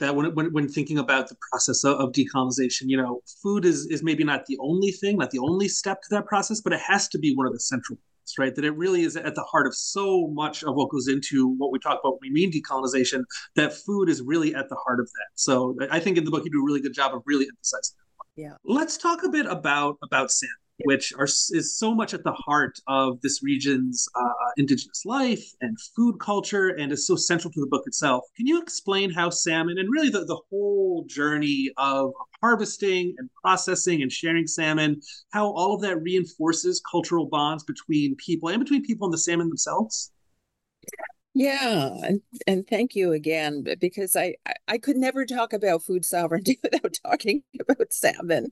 that 0.00 0.16
when, 0.16 0.34
when, 0.34 0.52
when 0.52 0.68
thinking 0.68 0.98
about 0.98 1.28
the 1.28 1.36
process 1.50 1.84
of, 1.84 1.98
of, 1.98 2.12
decolonization, 2.12 2.82
you 2.86 2.96
know, 2.96 3.20
food 3.42 3.64
is, 3.64 3.86
is 3.86 4.02
maybe 4.02 4.24
not 4.24 4.46
the 4.46 4.58
only 4.60 4.90
thing, 4.90 5.16
not 5.18 5.30
the 5.30 5.38
only 5.38 5.68
step 5.68 6.02
to 6.02 6.08
that 6.10 6.26
process, 6.26 6.60
but 6.60 6.72
it 6.72 6.80
has 6.80 7.08
to 7.08 7.18
be 7.18 7.34
one 7.34 7.46
of 7.46 7.52
the 7.52 7.60
central 7.60 7.96
points, 7.96 8.38
right? 8.38 8.54
That 8.54 8.64
it 8.64 8.76
really 8.76 9.02
is 9.02 9.16
at 9.16 9.34
the 9.34 9.42
heart 9.44 9.66
of 9.66 9.74
so 9.74 10.28
much 10.32 10.64
of 10.64 10.74
what 10.74 10.90
goes 10.90 11.06
into 11.06 11.54
what 11.58 11.70
we 11.70 11.78
talk 11.78 12.00
about 12.02 12.14
when 12.20 12.20
we 12.22 12.30
mean 12.30 12.50
decolonization, 12.50 13.22
that 13.56 13.72
food 13.72 14.08
is 14.08 14.22
really 14.22 14.54
at 14.54 14.68
the 14.68 14.76
heart 14.76 15.00
of 15.00 15.06
that. 15.06 15.28
So 15.36 15.76
I 15.90 16.00
think 16.00 16.18
in 16.18 16.24
the 16.24 16.30
book, 16.30 16.44
you 16.44 16.50
do 16.50 16.60
a 16.60 16.64
really 16.64 16.80
good 16.80 16.94
job 16.94 17.14
of 17.14 17.22
really 17.26 17.46
emphasizing 17.46 17.96
that. 17.98 18.42
Yeah. 18.42 18.54
Let's 18.64 18.96
talk 18.96 19.22
a 19.22 19.28
bit 19.28 19.46
about, 19.46 19.98
about 20.02 20.30
Sam 20.30 20.50
which 20.84 21.12
are 21.18 21.24
is 21.24 21.76
so 21.76 21.94
much 21.94 22.14
at 22.14 22.24
the 22.24 22.32
heart 22.32 22.78
of 22.86 23.20
this 23.20 23.42
region's 23.42 24.08
uh, 24.14 24.29
Uh, 24.50 24.52
indigenous 24.56 25.04
life 25.04 25.44
and 25.60 25.78
food 25.94 26.18
culture, 26.18 26.68
and 26.68 26.92
is 26.92 27.06
so 27.06 27.16
central 27.16 27.52
to 27.52 27.60
the 27.60 27.66
book 27.66 27.84
itself. 27.86 28.24
Can 28.36 28.46
you 28.46 28.60
explain 28.60 29.10
how 29.10 29.30
salmon 29.30 29.78
and 29.78 29.88
really 29.90 30.10
the, 30.10 30.24
the 30.24 30.40
whole 30.50 31.04
journey 31.06 31.70
of 31.76 32.12
harvesting 32.40 33.14
and 33.18 33.30
processing 33.42 34.02
and 34.02 34.10
sharing 34.10 34.46
salmon, 34.46 35.00
how 35.30 35.46
all 35.46 35.74
of 35.74 35.82
that 35.82 36.02
reinforces 36.02 36.82
cultural 36.90 37.26
bonds 37.26 37.64
between 37.64 38.16
people 38.16 38.48
and 38.48 38.60
between 38.60 38.84
people 38.84 39.06
and 39.06 39.14
the 39.14 39.18
salmon 39.18 39.48
themselves? 39.48 40.10
Yeah, 41.32 41.90
and, 42.02 42.22
and 42.48 42.66
thank 42.66 42.96
you 42.96 43.12
again 43.12 43.64
because 43.78 44.16
I, 44.16 44.34
I 44.66 44.78
could 44.78 44.96
never 44.96 45.24
talk 45.24 45.52
about 45.52 45.84
food 45.84 46.04
sovereignty 46.04 46.58
without 46.62 46.92
talking 47.06 47.44
about 47.60 47.92
salmon. 47.92 48.48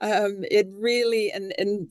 Um, 0.00 0.44
it 0.50 0.68
really 0.72 1.32
and 1.32 1.54
and 1.58 1.88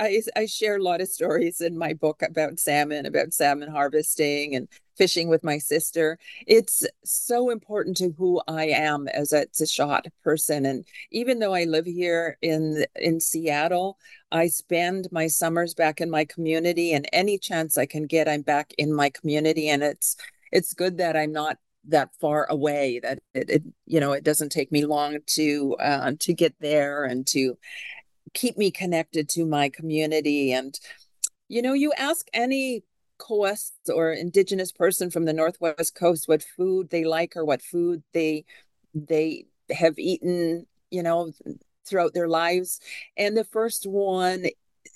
I 0.00 0.22
I 0.36 0.46
share 0.46 0.76
a 0.76 0.82
lot 0.82 1.00
of 1.00 1.08
stories 1.08 1.60
in 1.60 1.78
my 1.78 1.94
book 1.94 2.22
about 2.22 2.60
salmon, 2.60 3.06
about 3.06 3.34
salmon 3.34 3.70
harvesting 3.70 4.54
and 4.56 4.68
fishing 4.96 5.28
with 5.28 5.44
my 5.44 5.58
sister. 5.58 6.18
It's 6.46 6.84
so 7.04 7.50
important 7.50 7.96
to 7.98 8.12
who 8.18 8.42
I 8.48 8.66
am 8.66 9.08
as 9.08 9.32
a 9.32 9.46
Tseshaht 9.46 10.06
person. 10.24 10.66
And 10.66 10.84
even 11.12 11.38
though 11.40 11.54
I 11.54 11.64
live 11.64 11.86
here 11.86 12.38
in 12.42 12.86
in 12.96 13.20
Seattle, 13.20 13.98
I 14.32 14.48
spend 14.48 15.08
my 15.12 15.28
summers 15.28 15.74
back 15.74 16.00
in 16.00 16.10
my 16.10 16.24
community, 16.24 16.92
and 16.92 17.08
any 17.12 17.38
chance 17.38 17.78
I 17.78 17.86
can 17.86 18.06
get, 18.06 18.28
I'm 18.28 18.42
back 18.42 18.72
in 18.78 18.92
my 18.92 19.10
community. 19.10 19.68
And 19.68 19.82
it's 19.82 20.16
it's 20.50 20.74
good 20.74 20.98
that 20.98 21.16
I'm 21.16 21.32
not 21.32 21.58
that 21.88 22.10
far 22.20 22.46
away 22.48 23.00
that 23.00 23.18
it, 23.34 23.50
it 23.50 23.62
you 23.86 23.98
know 23.98 24.12
it 24.12 24.24
doesn't 24.24 24.50
take 24.50 24.70
me 24.70 24.84
long 24.84 25.18
to 25.26 25.76
uh, 25.80 26.12
to 26.20 26.32
get 26.32 26.54
there 26.60 27.04
and 27.04 27.26
to 27.26 27.58
keep 28.34 28.56
me 28.56 28.70
connected 28.70 29.28
to 29.28 29.44
my 29.44 29.68
community 29.68 30.52
and 30.52 30.78
you 31.48 31.60
know 31.60 31.72
you 31.72 31.92
ask 31.98 32.28
any 32.32 32.84
coast 33.18 33.74
or 33.92 34.12
indigenous 34.12 34.72
person 34.72 35.10
from 35.10 35.24
the 35.24 35.32
northwest 35.32 35.94
coast 35.94 36.28
what 36.28 36.42
food 36.56 36.90
they 36.90 37.04
like 37.04 37.36
or 37.36 37.44
what 37.44 37.62
food 37.62 38.02
they 38.12 38.44
they 38.94 39.44
have 39.70 39.98
eaten 39.98 40.66
you 40.90 41.02
know 41.02 41.32
throughout 41.86 42.14
their 42.14 42.28
lives. 42.28 42.80
And 43.16 43.36
the 43.36 43.44
first 43.44 43.86
one 43.86 44.46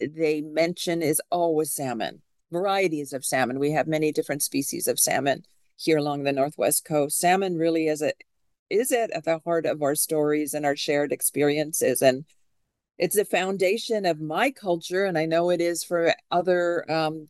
they 0.01 0.41
mention 0.43 1.03
is 1.03 1.23
always 1.31 1.73
salmon 1.73 2.23
varieties 2.53 3.13
of 3.13 3.25
salmon. 3.25 3.59
We 3.59 3.73
have 3.73 3.87
many 3.87 4.13
different 4.13 4.43
species 4.43 4.89
of 4.89 5.01
salmon 5.01 5.45
here 5.77 5.99
along 5.99 6.23
the 6.23 6.33
northwest 6.33 6.85
coast. 6.85 7.19
Salmon 7.19 7.57
really 7.57 7.89
is 7.89 8.03
a 8.03 8.13
is 8.69 8.91
it 8.91 9.11
at 9.11 9.25
the 9.25 9.41
heart 9.45 9.65
of 9.65 9.83
our 9.83 9.95
stories 9.95 10.53
and 10.53 10.67
our 10.67 10.75
shared 10.75 11.13
experiences. 11.13 12.03
And 12.03 12.25
it's 12.99 13.15
the 13.15 13.25
foundation 13.25 14.07
of 14.07 14.21
my 14.23 14.51
culture 14.51 15.05
and 15.05 15.19
i 15.19 15.27
know 15.27 15.51
it 15.51 15.61
is 15.61 15.85
for 15.85 16.15
other 16.31 16.91
um, 16.91 17.29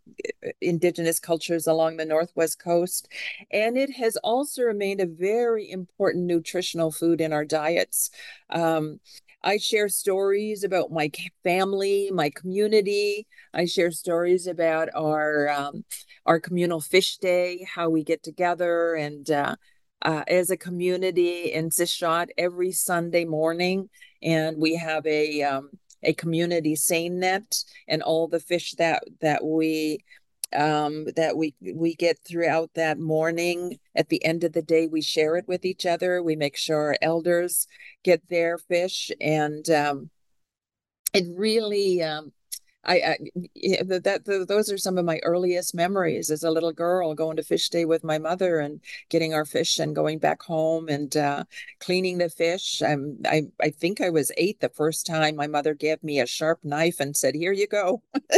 indigenous 0.60 1.18
cultures 1.18 1.66
along 1.66 1.96
the 1.96 2.04
northwest 2.04 2.60
coast. 2.60 3.08
And 3.50 3.76
it 3.76 3.90
has 3.96 4.16
also 4.18 4.62
remained 4.62 5.00
a 5.00 5.06
very 5.06 5.68
important 5.68 6.26
nutritional 6.26 6.92
food 6.92 7.20
in 7.20 7.32
our 7.32 7.44
diets. 7.44 8.10
Um, 8.48 9.00
I 9.46 9.58
share 9.58 9.88
stories 9.88 10.64
about 10.64 10.90
my 10.90 11.08
family, 11.44 12.10
my 12.12 12.30
community. 12.30 13.28
I 13.54 13.66
share 13.66 13.92
stories 13.92 14.48
about 14.48 14.88
our 14.94 15.48
um, 15.48 15.84
our 16.26 16.40
communal 16.40 16.80
fish 16.80 17.18
day, 17.18 17.64
how 17.72 17.88
we 17.88 18.02
get 18.02 18.24
together, 18.24 18.94
and 18.94 19.30
uh, 19.30 19.54
uh, 20.02 20.24
as 20.26 20.50
a 20.50 20.56
community 20.56 21.52
in 21.52 21.70
Tseshaht 21.70 22.28
every 22.36 22.72
Sunday 22.72 23.24
morning 23.24 23.88
and 24.22 24.56
we 24.58 24.74
have 24.74 25.06
a 25.06 25.42
um, 25.42 25.70
a 26.02 26.12
community 26.12 26.76
seine 26.76 27.20
net 27.20 27.64
and 27.88 28.02
all 28.02 28.28
the 28.28 28.40
fish 28.40 28.74
that 28.74 29.04
that 29.20 29.44
we 29.44 29.98
um, 30.56 31.06
that 31.16 31.36
we 31.36 31.54
we 31.60 31.94
get 31.94 32.18
throughout 32.26 32.70
that 32.74 32.98
morning. 32.98 33.78
At 33.94 34.08
the 34.08 34.24
end 34.24 34.44
of 34.44 34.52
the 34.52 34.62
day, 34.62 34.86
we 34.86 35.02
share 35.02 35.36
it 35.36 35.46
with 35.48 35.64
each 35.64 35.86
other. 35.86 36.22
We 36.22 36.36
make 36.36 36.56
sure 36.56 36.78
our 36.88 36.98
elders 37.02 37.66
get 38.02 38.28
their 38.28 38.58
fish, 38.58 39.10
and 39.20 39.68
um, 39.70 40.10
it 41.12 41.26
really 41.36 42.02
um, 42.02 42.32
I, 42.86 42.94
I 42.94 43.16
that, 43.84 44.22
that 44.24 44.46
those 44.48 44.70
are 44.70 44.78
some 44.78 44.96
of 44.96 45.04
my 45.04 45.18
earliest 45.24 45.74
memories 45.74 46.30
as 46.30 46.44
a 46.44 46.50
little 46.50 46.72
girl 46.72 47.14
going 47.14 47.36
to 47.36 47.42
fish 47.42 47.68
day 47.68 47.84
with 47.84 48.04
my 48.04 48.18
mother 48.18 48.60
and 48.60 48.80
getting 49.10 49.34
our 49.34 49.44
fish 49.44 49.78
and 49.78 49.94
going 49.94 50.18
back 50.18 50.42
home 50.42 50.88
and 50.88 51.16
uh, 51.16 51.44
cleaning 51.80 52.18
the 52.18 52.30
fish. 52.30 52.82
I'm, 52.82 53.18
I 53.26 53.42
I 53.60 53.70
think 53.70 54.00
I 54.00 54.10
was 54.10 54.30
eight 54.36 54.60
the 54.60 54.68
first 54.68 55.06
time 55.06 55.36
my 55.36 55.48
mother 55.48 55.74
gave 55.74 56.02
me 56.02 56.20
a 56.20 56.26
sharp 56.26 56.60
knife 56.64 57.00
and 57.00 57.16
said, 57.16 57.34
"Here 57.34 57.52
you 57.52 57.66
go, 57.66 58.02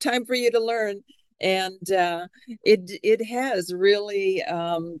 time 0.00 0.24
for 0.24 0.34
you 0.34 0.50
to 0.50 0.60
learn." 0.60 1.02
And 1.40 1.90
uh, 1.90 2.26
it 2.64 2.90
it 3.02 3.24
has 3.26 3.72
really 3.72 4.42
um, 4.42 5.00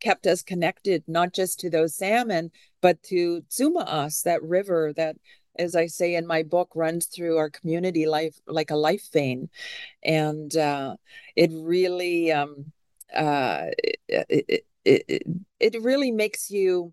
kept 0.00 0.26
us 0.26 0.42
connected, 0.42 1.02
not 1.06 1.32
just 1.32 1.60
to 1.60 1.70
those 1.70 1.96
salmon, 1.96 2.50
but 2.80 3.02
to 3.04 3.42
Tsumaas, 3.50 4.22
that 4.22 4.42
river 4.42 4.92
that 4.96 5.16
as 5.58 5.74
I 5.76 5.86
say 5.86 6.14
in 6.14 6.26
my 6.26 6.42
book, 6.42 6.70
runs 6.74 7.06
through 7.06 7.36
our 7.36 7.50
community 7.50 8.06
life 8.06 8.36
like 8.46 8.70
a 8.70 8.76
life 8.76 9.08
vein, 9.12 9.50
and 10.02 10.56
uh, 10.56 10.96
it 11.36 11.50
really 11.52 12.32
um, 12.32 12.72
uh, 13.14 13.66
it, 13.78 13.96
it, 14.08 14.64
it, 14.84 15.22
it 15.58 15.82
really 15.82 16.10
makes 16.10 16.50
you 16.50 16.92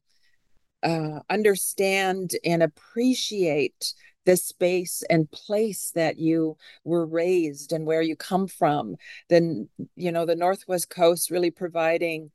uh, 0.84 1.20
understand 1.30 2.32
and 2.44 2.62
appreciate 2.64 3.94
the 4.28 4.36
space 4.36 5.04
and 5.10 5.32
place 5.32 5.92
that 5.96 6.20
you 6.20 6.58
were 6.84 7.06
raised 7.06 7.72
and 7.72 7.86
where 7.86 8.02
you 8.02 8.14
come 8.14 8.46
from. 8.46 8.98
Then 9.30 9.70
you 9.96 10.12
know 10.12 10.26
the 10.26 10.36
Northwest 10.36 10.90
Coast 10.90 11.32
really 11.32 11.50
providing 11.50 12.32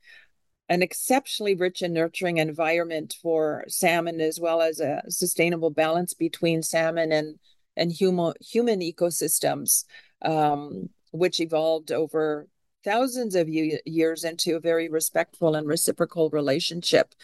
an 0.71 0.81
exceptionally 0.81 1.55
rich 1.55 1.83
and 1.83 1.93
nurturing 1.93 2.39
environment 2.39 3.15
for 3.21 3.65
salmon, 3.69 4.23
as 4.23 4.41
well 4.41 4.63
as 4.63 4.81
a 4.81 5.03
sustainable 5.09 5.69
balance 5.69 6.15
between 6.15 6.63
salmon 6.63 7.13
and 7.13 7.39
and 7.77 7.93
human 7.93 8.33
human 8.41 8.81
ecosystems, 8.81 9.85
um, 10.23 10.89
which 11.11 11.41
evolved 11.41 11.93
over 11.93 12.49
thousands 12.85 13.35
of 13.35 13.51
years 13.51 14.25
into 14.25 14.57
a 14.57 14.61
very 14.61 14.89
respectful 14.89 15.55
and 15.57 15.69
reciprocal 15.69 16.31
relationship. 16.31 17.15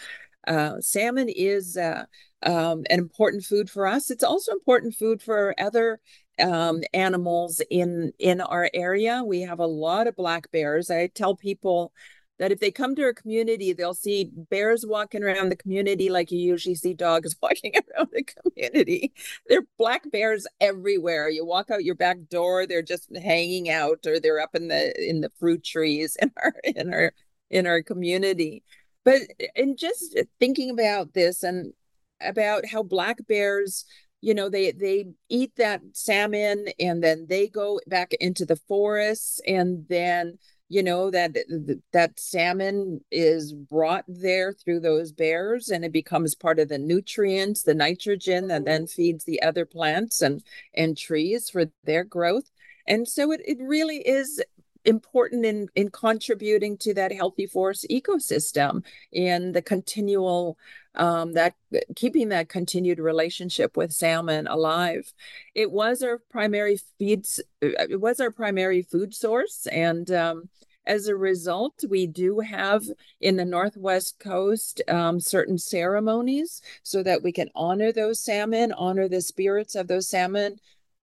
Uh, 0.48 0.80
salmon 0.80 1.28
is 1.28 1.76
uh, 1.76 2.04
um, 2.42 2.84
an 2.90 2.98
important 2.98 3.44
food 3.44 3.68
for 3.70 3.86
us. 3.86 4.10
It's 4.10 4.24
also 4.24 4.52
important 4.52 4.94
food 4.94 5.22
for 5.22 5.54
other 5.58 6.00
um, 6.40 6.82
animals 6.94 7.60
in 7.70 8.12
in 8.18 8.40
our 8.40 8.70
area. 8.72 9.22
We 9.24 9.42
have 9.42 9.58
a 9.58 9.66
lot 9.66 10.06
of 10.06 10.16
black 10.16 10.50
bears. 10.50 10.90
I 10.90 11.08
tell 11.08 11.36
people 11.36 11.92
that 12.38 12.52
if 12.52 12.60
they 12.60 12.70
come 12.70 12.94
to 12.94 13.02
our 13.02 13.12
community, 13.12 13.72
they'll 13.72 13.94
see 13.94 14.30
bears 14.50 14.84
walking 14.86 15.24
around 15.24 15.48
the 15.48 15.56
community 15.56 16.08
like 16.08 16.30
you 16.30 16.38
usually 16.38 16.76
see 16.76 16.94
dogs 16.94 17.36
walking 17.42 17.72
around 17.74 18.08
the 18.12 18.22
community. 18.22 19.12
There 19.48 19.60
are 19.60 19.66
black 19.76 20.10
bears 20.10 20.46
everywhere. 20.60 21.28
You 21.28 21.44
walk 21.44 21.70
out 21.70 21.84
your 21.84 21.96
back 21.96 22.18
door, 22.30 22.66
they're 22.66 22.82
just 22.82 23.08
hanging 23.16 23.68
out, 23.68 24.06
or 24.06 24.20
they're 24.20 24.40
up 24.40 24.54
in 24.54 24.68
the 24.68 25.08
in 25.08 25.20
the 25.20 25.30
fruit 25.38 25.64
trees 25.64 26.16
in 26.22 26.32
our 26.42 26.54
in 26.64 26.94
our 26.94 27.12
in 27.50 27.66
our 27.66 27.82
community. 27.82 28.62
But 29.08 29.50
in 29.54 29.76
just 29.76 30.18
thinking 30.38 30.70
about 30.70 31.14
this 31.14 31.42
and 31.42 31.72
about 32.20 32.66
how 32.66 32.82
black 32.82 33.18
bears 33.26 33.84
you 34.20 34.34
know 34.34 34.48
they 34.48 34.72
they 34.72 35.06
eat 35.28 35.52
that 35.56 35.80
salmon 35.92 36.66
and 36.80 37.02
then 37.02 37.26
they 37.28 37.46
go 37.46 37.78
back 37.86 38.12
into 38.14 38.44
the 38.44 38.56
forests 38.56 39.40
and 39.46 39.86
then 39.88 40.36
you 40.68 40.82
know 40.82 41.10
that 41.10 41.36
that 41.92 42.18
salmon 42.18 43.00
is 43.10 43.52
brought 43.52 44.04
there 44.08 44.52
through 44.52 44.80
those 44.80 45.12
bears 45.12 45.68
and 45.68 45.84
it 45.84 45.92
becomes 45.92 46.34
part 46.34 46.58
of 46.58 46.68
the 46.68 46.78
nutrients 46.78 47.62
the 47.62 47.74
nitrogen 47.74 48.48
that 48.48 48.64
then 48.64 48.82
mm-hmm. 48.82 48.86
feeds 48.86 49.24
the 49.24 49.40
other 49.40 49.64
plants 49.64 50.20
and 50.20 50.42
and 50.74 50.96
trees 50.96 51.48
for 51.48 51.66
their 51.84 52.04
growth. 52.04 52.50
And 52.86 53.06
so 53.06 53.32
it, 53.32 53.42
it 53.44 53.58
really 53.60 53.98
is 53.98 54.42
important 54.88 55.44
in 55.44 55.68
in 55.74 55.90
contributing 55.90 56.76
to 56.78 56.94
that 56.94 57.12
healthy 57.12 57.46
forest 57.46 57.86
ecosystem 57.90 58.82
and 59.12 59.54
the 59.54 59.62
continual 59.62 60.58
um, 60.94 61.34
that 61.34 61.54
keeping 61.94 62.30
that 62.30 62.48
continued 62.48 62.98
relationship 62.98 63.76
with 63.76 63.92
salmon 63.92 64.46
alive. 64.46 65.12
It 65.54 65.70
was 65.70 66.02
our 66.02 66.18
primary 66.30 66.78
feeds. 66.98 67.40
It 67.60 68.00
was 68.00 68.18
our 68.18 68.30
primary 68.30 68.82
food 68.82 69.14
source, 69.14 69.66
and 69.66 70.10
um, 70.10 70.48
as 70.86 71.06
a 71.06 71.14
result, 71.14 71.84
we 71.88 72.06
do 72.06 72.40
have 72.40 72.82
in 73.20 73.36
the 73.36 73.44
Northwest 73.44 74.18
Coast 74.18 74.80
um, 74.88 75.20
certain 75.20 75.58
ceremonies 75.58 76.62
so 76.82 77.02
that 77.02 77.22
we 77.22 77.30
can 77.30 77.50
honor 77.54 77.92
those 77.92 78.20
salmon, 78.20 78.72
honor 78.72 79.06
the 79.06 79.20
spirits 79.20 79.74
of 79.74 79.86
those 79.86 80.08
salmon 80.08 80.58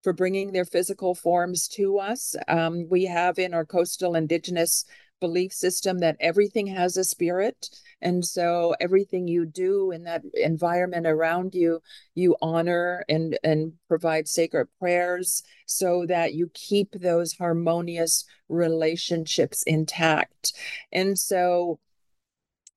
for 0.05 0.13
bringing 0.13 0.51
their 0.51 0.65
physical 0.65 1.15
forms 1.15 1.67
to 1.67 1.97
us. 1.97 2.35
Um, 2.47 2.87
we 2.91 3.05
have 3.05 3.39
in 3.39 3.55
our 3.55 3.65
coastal 3.65 4.13
indigenous 4.13 4.85
belief 5.19 5.51
system 5.51 5.97
that 5.97 6.15
everything 6.19 6.67
has 6.67 6.95
a 6.95 7.03
spirit. 7.03 7.71
And 8.03 8.23
so 8.23 8.75
everything 8.79 9.27
you 9.27 9.47
do 9.47 9.89
in 9.89 10.03
that 10.03 10.21
environment 10.35 11.07
around 11.07 11.55
you, 11.55 11.81
you 12.13 12.35
honor 12.39 13.03
and, 13.09 13.39
and 13.43 13.73
provide 13.87 14.27
sacred 14.27 14.67
prayers 14.77 15.41
so 15.65 16.05
that 16.05 16.35
you 16.35 16.51
keep 16.53 16.91
those 16.91 17.33
harmonious 17.33 18.25
relationships 18.47 19.63
intact. 19.63 20.53
And 20.91 21.17
so 21.17 21.79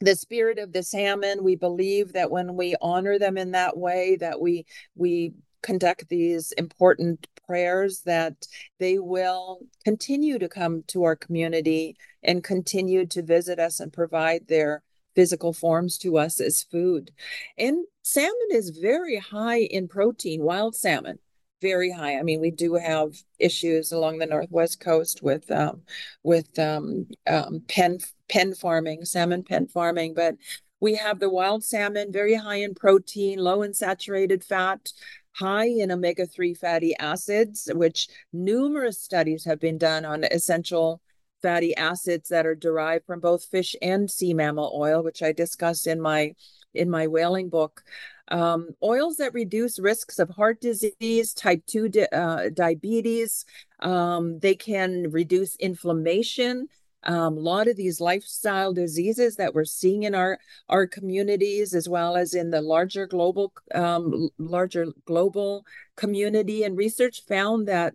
the 0.00 0.14
spirit 0.14 0.58
of 0.58 0.72
the 0.72 0.82
salmon 0.82 1.42
we 1.42 1.56
believe 1.56 2.12
that 2.12 2.30
when 2.30 2.54
we 2.54 2.76
honor 2.80 3.18
them 3.18 3.36
in 3.36 3.50
that 3.50 3.76
way 3.76 4.16
that 4.16 4.40
we 4.40 4.64
we 4.94 5.32
conduct 5.62 6.08
these 6.08 6.52
important 6.52 7.26
prayers 7.46 8.02
that 8.02 8.46
they 8.78 8.98
will 8.98 9.60
continue 9.84 10.38
to 10.38 10.48
come 10.48 10.82
to 10.88 11.04
our 11.04 11.16
community 11.16 11.96
and 12.22 12.44
continue 12.44 13.06
to 13.06 13.22
visit 13.22 13.58
us 13.58 13.80
and 13.80 13.92
provide 13.92 14.46
their 14.48 14.82
physical 15.14 15.52
forms 15.52 15.98
to 15.98 16.18
us 16.18 16.40
as 16.40 16.62
food. 16.62 17.10
And 17.56 17.84
salmon 18.02 18.48
is 18.50 18.70
very 18.70 19.18
high 19.18 19.60
in 19.60 19.88
protein, 19.88 20.42
wild 20.42 20.76
salmon 20.76 21.18
very 21.60 21.90
high. 21.90 22.18
I 22.18 22.22
mean, 22.22 22.40
we 22.40 22.50
do 22.50 22.74
have 22.74 23.14
issues 23.38 23.92
along 23.92 24.18
the 24.18 24.26
northwest 24.26 24.80
coast 24.80 25.22
with 25.22 25.50
um, 25.50 25.82
with 26.22 26.58
um, 26.58 27.06
um, 27.26 27.62
pen 27.68 27.98
pen 28.28 28.54
farming, 28.54 29.04
salmon 29.04 29.42
pen 29.42 29.66
farming, 29.66 30.14
but 30.14 30.36
we 30.80 30.94
have 30.94 31.18
the 31.18 31.30
wild 31.30 31.64
salmon, 31.64 32.12
very 32.12 32.34
high 32.34 32.56
in 32.56 32.74
protein, 32.74 33.38
low 33.38 33.62
in 33.62 33.74
saturated 33.74 34.44
fat, 34.44 34.92
high 35.38 35.66
in 35.66 35.90
omega 35.90 36.27
3 36.27 36.55
fatty 36.55 36.96
acids, 36.98 37.70
which 37.74 38.09
numerous 38.33 39.01
studies 39.01 39.44
have 39.44 39.61
been 39.61 39.79
done 39.79 40.05
on 40.05 40.24
essential 40.24 41.01
fatty 41.40 41.77
acids 41.77 42.29
that 42.29 42.46
are 42.46 42.55
derived 42.55 43.07
from 43.07 43.20
both 43.20 43.44
fish 43.44 43.77
and 43.81 44.11
sea 44.11 44.35
mammal 44.35 44.72
oil, 44.74 45.03
which 45.03 45.22
I 45.22 45.33
discuss 45.33 45.87
in 45.87 46.01
my 46.01 46.35
in 46.74 46.90
my 46.90 47.07
whaling 47.07 47.48
book. 47.48 47.83
Um, 48.31 48.70
oils 48.83 49.16
that 49.16 49.33
reduce 49.33 49.79
risks 49.79 50.18
of 50.18 50.29
heart 50.29 50.61
disease, 50.61 51.33
type 51.33 51.64
2 51.66 51.88
di- 51.88 52.09
uh, 52.12 52.51
diabetes. 52.53 53.46
Um, 53.81 54.38
they 54.40 54.55
can 54.55 55.11
reduce 55.11 55.57
inflammation 55.57 56.68
um, 57.04 57.37
a 57.37 57.40
lot 57.40 57.68
of 57.68 57.76
these 57.76 58.00
lifestyle 58.00 58.72
diseases 58.72 59.37
that 59.37 59.54
we're 59.54 59.64
seeing 59.64 60.02
in 60.02 60.14
our 60.14 60.38
our 60.68 60.87
communities 60.87 61.74
as 61.74 61.88
well 61.88 62.16
as 62.16 62.34
in 62.34 62.50
the 62.50 62.61
larger 62.61 63.06
global 63.06 63.52
um, 63.74 64.28
larger 64.38 64.87
global 65.04 65.64
community 65.96 66.64
and 66.64 66.76
research 66.76 67.22
found 67.28 67.68
that 67.68 67.94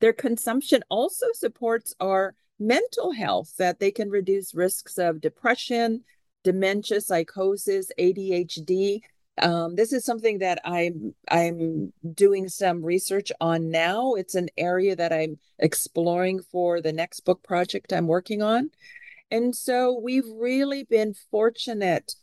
their 0.00 0.12
consumption 0.12 0.82
also 0.90 1.26
supports 1.32 1.94
our 2.00 2.34
mental 2.58 3.12
health 3.12 3.54
that 3.58 3.80
they 3.80 3.90
can 3.90 4.10
reduce 4.10 4.54
risks 4.54 4.98
of 4.98 5.20
depression 5.20 6.02
dementia 6.44 7.00
psychosis 7.00 7.90
adhd 7.98 9.00
um, 9.38 9.74
this 9.74 9.92
is 9.92 10.04
something 10.04 10.38
that 10.38 10.60
I'm 10.64 11.14
I'm 11.28 11.92
doing 12.14 12.48
some 12.48 12.84
research 12.84 13.32
on 13.40 13.70
now. 13.70 14.14
It's 14.14 14.34
an 14.34 14.48
area 14.56 14.94
that 14.96 15.12
I'm 15.12 15.38
exploring 15.58 16.40
for 16.52 16.80
the 16.80 16.92
next 16.92 17.20
book 17.20 17.42
project 17.42 17.92
I'm 17.92 18.06
working 18.06 18.42
on. 18.42 18.70
And 19.30 19.54
so 19.54 19.98
we've 19.98 20.28
really 20.36 20.84
been 20.84 21.14
fortunate 21.30 22.14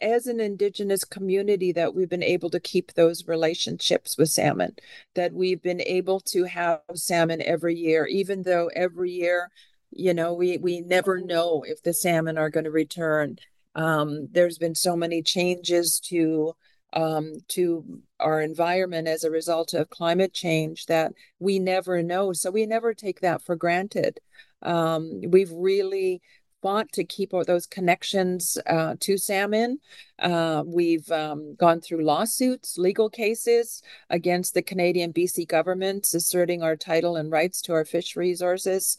as 0.00 0.26
an 0.26 0.40
indigenous 0.40 1.04
community 1.04 1.72
that 1.72 1.94
we've 1.94 2.08
been 2.08 2.22
able 2.22 2.50
to 2.50 2.60
keep 2.60 2.92
those 2.92 3.26
relationships 3.26 4.16
with 4.16 4.30
salmon, 4.30 4.74
that 5.14 5.32
we've 5.32 5.60
been 5.62 5.82
able 5.82 6.20
to 6.20 6.44
have 6.44 6.80
salmon 6.94 7.42
every 7.42 7.74
year, 7.74 8.06
even 8.06 8.42
though 8.42 8.70
every 8.74 9.10
year, 9.10 9.50
you 9.90 10.14
know, 10.14 10.32
we 10.34 10.56
we 10.58 10.80
never 10.80 11.20
know 11.20 11.64
if 11.66 11.82
the 11.82 11.92
salmon 11.92 12.38
are 12.38 12.50
going 12.50 12.64
to 12.64 12.70
return. 12.70 13.38
Um, 13.74 14.28
there's 14.30 14.58
been 14.58 14.74
so 14.74 14.96
many 14.96 15.22
changes 15.22 16.00
to 16.06 16.54
um, 16.92 17.34
to 17.48 18.02
our 18.18 18.40
environment 18.40 19.06
as 19.06 19.22
a 19.22 19.30
result 19.30 19.74
of 19.74 19.90
climate 19.90 20.32
change 20.32 20.86
that 20.86 21.12
we 21.38 21.58
never 21.58 22.02
know. 22.02 22.32
So 22.32 22.50
we 22.50 22.66
never 22.66 22.94
take 22.94 23.20
that 23.20 23.42
for 23.42 23.54
granted. 23.54 24.18
Um, 24.62 25.20
we've 25.28 25.52
really 25.52 26.20
fought 26.62 26.92
to 26.92 27.04
keep 27.04 27.32
those 27.46 27.66
connections 27.66 28.58
uh, 28.66 28.94
to 29.00 29.16
salmon. 29.16 29.78
Uh, 30.18 30.62
we've 30.66 31.10
um, 31.10 31.54
gone 31.54 31.80
through 31.80 32.04
lawsuits, 32.04 32.76
legal 32.76 33.08
cases 33.08 33.82
against 34.10 34.54
the 34.54 34.62
Canadian 34.62 35.12
BC 35.12 35.48
governments, 35.48 36.12
asserting 36.12 36.62
our 36.62 36.76
title 36.76 37.16
and 37.16 37.30
rights 37.30 37.62
to 37.62 37.72
our 37.72 37.84
fish 37.84 38.16
resources. 38.16 38.96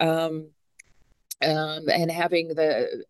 Um, 0.00 0.50
um, 1.42 1.88
and 1.88 2.10
having 2.10 2.48
the 2.48 3.04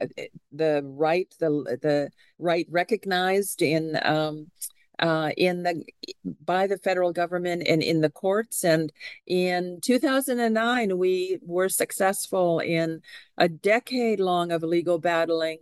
the 0.52 0.82
right 0.84 1.32
the 1.38 1.78
the 1.82 2.10
right 2.38 2.66
recognized 2.70 3.62
in 3.62 3.98
um, 4.02 4.50
uh, 4.98 5.30
in 5.36 5.64
the 5.64 5.84
by 6.44 6.66
the 6.66 6.78
federal 6.78 7.12
government 7.12 7.64
and 7.66 7.82
in 7.82 8.00
the 8.00 8.10
courts. 8.10 8.64
And 8.64 8.92
in 9.26 9.80
2009, 9.82 10.96
we 10.96 11.38
were 11.42 11.68
successful 11.68 12.60
in 12.60 13.02
a 13.36 13.48
decade 13.48 14.20
long 14.20 14.52
of 14.52 14.62
legal 14.62 14.98
battling 14.98 15.58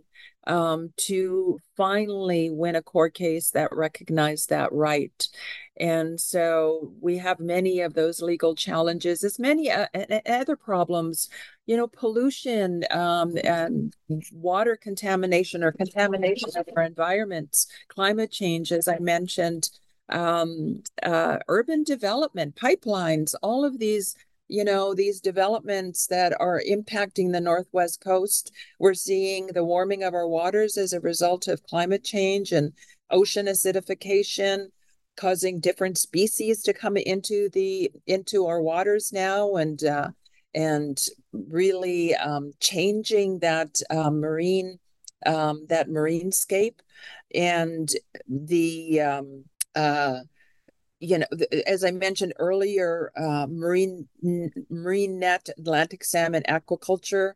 um, 0.47 0.91
to 0.97 1.59
finally 1.77 2.49
win 2.49 2.75
a 2.75 2.81
court 2.81 3.13
case 3.13 3.51
that 3.51 3.73
recognized 3.73 4.49
that 4.49 4.71
right. 4.71 5.27
And 5.77 6.19
so 6.19 6.93
we 6.99 7.17
have 7.17 7.39
many 7.39 7.81
of 7.81 7.93
those 7.93 8.21
legal 8.21 8.55
challenges, 8.55 9.23
as 9.23 9.39
many 9.39 9.71
uh, 9.71 9.87
other 10.27 10.55
problems, 10.55 11.29
you 11.65 11.77
know, 11.77 11.87
pollution 11.87 12.83
um, 12.91 13.35
and 13.43 13.93
water 14.31 14.75
contamination 14.75 15.63
or 15.63 15.71
contamination 15.71 16.49
of 16.55 16.67
our 16.75 16.83
environments, 16.83 17.67
climate 17.87 18.31
change, 18.31 18.71
as 18.71 18.87
I 18.87 18.99
mentioned, 18.99 19.69
um, 20.09 20.83
uh, 21.03 21.37
urban 21.47 21.83
development, 21.83 22.55
pipelines, 22.55 23.33
all 23.41 23.63
of 23.63 23.79
these 23.79 24.15
you 24.51 24.65
know, 24.65 24.93
these 24.93 25.21
developments 25.21 26.07
that 26.07 26.33
are 26.37 26.61
impacting 26.69 27.31
the 27.31 27.39
Northwest 27.39 28.01
coast. 28.01 28.51
We're 28.79 28.93
seeing 28.93 29.47
the 29.47 29.63
warming 29.63 30.03
of 30.03 30.13
our 30.13 30.27
waters 30.27 30.77
as 30.77 30.91
a 30.91 30.99
result 30.99 31.47
of 31.47 31.63
climate 31.63 32.03
change 32.03 32.51
and 32.51 32.73
ocean 33.09 33.45
acidification 33.45 34.67
causing 35.15 35.61
different 35.61 35.97
species 35.97 36.63
to 36.63 36.73
come 36.73 36.97
into 36.97 37.49
the 37.53 37.91
into 38.07 38.45
our 38.45 38.61
waters 38.61 39.13
now 39.13 39.55
and 39.55 39.85
uh, 39.85 40.09
and 40.53 41.01
really 41.31 42.13
um, 42.15 42.51
changing 42.59 43.39
that 43.39 43.79
uh, 43.89 44.09
marine 44.09 44.79
um, 45.25 45.65
that 45.69 45.89
marine 45.89 46.31
scape 46.31 46.81
and 47.33 47.89
the 48.27 48.99
um, 48.99 49.45
uh, 49.75 50.19
you 51.01 51.17
know, 51.17 51.25
as 51.65 51.83
I 51.83 51.91
mentioned 51.91 52.33
earlier, 52.37 53.11
uh, 53.17 53.47
marine 53.49 54.07
marine 54.69 55.19
net 55.19 55.49
Atlantic 55.57 56.03
salmon 56.03 56.43
aquaculture 56.47 57.33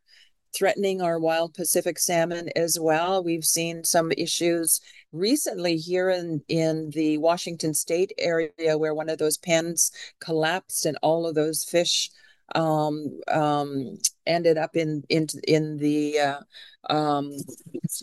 threatening 0.55 1.01
our 1.01 1.19
wild 1.19 1.53
Pacific 1.53 1.99
salmon 1.99 2.49
as 2.55 2.79
well. 2.79 3.23
We've 3.23 3.43
seen 3.43 3.83
some 3.83 4.11
issues 4.11 4.79
recently 5.11 5.77
here 5.77 6.11
in 6.11 6.43
in 6.47 6.91
the 6.91 7.17
Washington 7.17 7.73
State 7.73 8.13
area 8.19 8.77
where 8.77 8.93
one 8.93 9.09
of 9.09 9.17
those 9.17 9.37
pens 9.37 9.91
collapsed 10.19 10.85
and 10.85 10.97
all 11.01 11.25
of 11.25 11.33
those 11.33 11.63
fish 11.63 12.11
um, 12.53 13.19
um, 13.27 13.97
ended 14.27 14.59
up 14.59 14.75
in 14.75 15.03
in 15.09 15.25
in 15.47 15.77
the 15.77 16.19
uh, 16.19 16.39
um, 16.89 17.31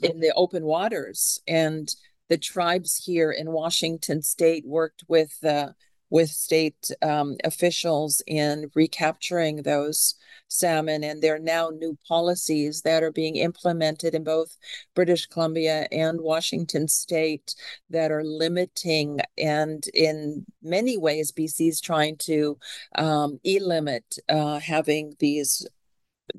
in 0.02 0.18
the 0.18 0.32
open 0.34 0.64
waters 0.64 1.40
and 1.46 1.94
the 2.32 2.38
tribes 2.38 2.96
here 3.04 3.30
in 3.30 3.52
Washington 3.52 4.22
state 4.22 4.64
worked 4.66 5.04
with 5.06 5.44
uh, 5.44 5.68
with 6.08 6.30
state 6.30 6.90
um, 7.02 7.36
officials 7.44 8.22
in 8.26 8.70
recapturing 8.74 9.56
those 9.56 10.14
salmon, 10.48 11.04
and 11.04 11.20
there 11.20 11.34
are 11.34 11.50
now 11.56 11.68
new 11.68 11.98
policies 12.08 12.80
that 12.82 13.02
are 13.02 13.12
being 13.12 13.36
implemented 13.36 14.14
in 14.14 14.24
both 14.24 14.56
British 14.94 15.26
Columbia 15.26 15.86
and 15.92 16.22
Washington 16.22 16.88
state 16.88 17.54
that 17.90 18.10
are 18.10 18.24
limiting 18.24 19.20
and 19.36 19.84
in 19.92 20.46
many 20.62 20.96
ways 20.96 21.32
BC's 21.32 21.82
trying 21.82 22.16
to 22.16 22.56
um, 22.94 23.40
e-limit 23.44 24.16
uh, 24.30 24.58
having 24.58 25.16
these 25.18 25.66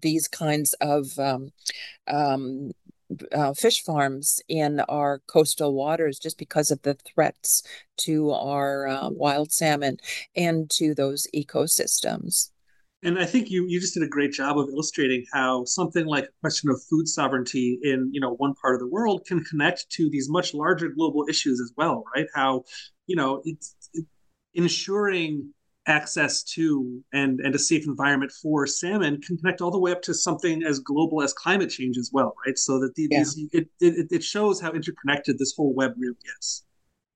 these 0.01 0.27
kinds 0.27 0.73
of 0.81 1.19
um, 1.19 1.51
um, 2.07 2.71
uh, 3.31 3.53
fish 3.53 3.83
farms 3.83 4.41
in 4.47 4.79
our 4.81 5.21
coastal 5.27 5.73
waters 5.73 6.19
just 6.19 6.37
because 6.37 6.71
of 6.71 6.81
the 6.81 6.93
threats 6.93 7.63
to 7.97 8.31
our 8.31 8.87
uh, 8.87 9.09
wild 9.09 9.51
salmon 9.51 9.97
and 10.35 10.69
to 10.71 10.93
those 10.93 11.27
ecosystems. 11.35 12.51
And 13.03 13.19
I 13.19 13.25
think 13.25 13.51
you 13.51 13.65
you 13.67 13.81
just 13.81 13.95
did 13.95 14.03
a 14.03 14.07
great 14.07 14.31
job 14.31 14.57
of 14.57 14.69
illustrating 14.69 15.25
how 15.33 15.65
something 15.65 16.05
like 16.05 16.23
a 16.23 16.39
question 16.39 16.69
of 16.69 16.81
food 16.89 17.07
sovereignty 17.07 17.77
in 17.83 18.09
you 18.13 18.21
know 18.21 18.35
one 18.35 18.53
part 18.55 18.75
of 18.75 18.79
the 18.79 18.87
world 18.87 19.25
can 19.25 19.43
connect 19.43 19.89
to 19.91 20.09
these 20.09 20.29
much 20.29 20.53
larger 20.53 20.87
global 20.87 21.25
issues 21.27 21.59
as 21.59 21.73
well, 21.75 22.05
right? 22.15 22.27
How 22.33 22.63
you 23.05 23.17
know 23.17 23.41
it's 23.43 23.75
it, 23.93 24.05
ensuring 24.53 25.53
access 25.87 26.43
to 26.43 27.03
and 27.11 27.41
and 27.41 27.55
a 27.55 27.59
safe 27.59 27.85
environment 27.85 28.31
for 28.31 28.65
salmon 28.65 29.19
can 29.21 29.37
connect 29.37 29.59
all 29.59 29.71
the 29.71 29.79
way 29.79 29.91
up 29.91 30.01
to 30.01 30.13
something 30.13 30.63
as 30.63 30.79
global 30.79 31.21
as 31.21 31.33
climate 31.33 31.69
change 31.69 31.97
as 31.97 32.09
well 32.13 32.33
right 32.45 32.57
so 32.57 32.79
that 32.79 32.95
the, 32.95 33.07
yeah. 33.11 33.19
these 33.19 33.37
it, 33.51 33.67
it, 33.81 34.07
it 34.09 34.23
shows 34.23 34.61
how 34.61 34.71
interconnected 34.71 35.37
this 35.37 35.53
whole 35.57 35.73
web 35.73 35.93
really 35.97 36.15
is 36.39 36.63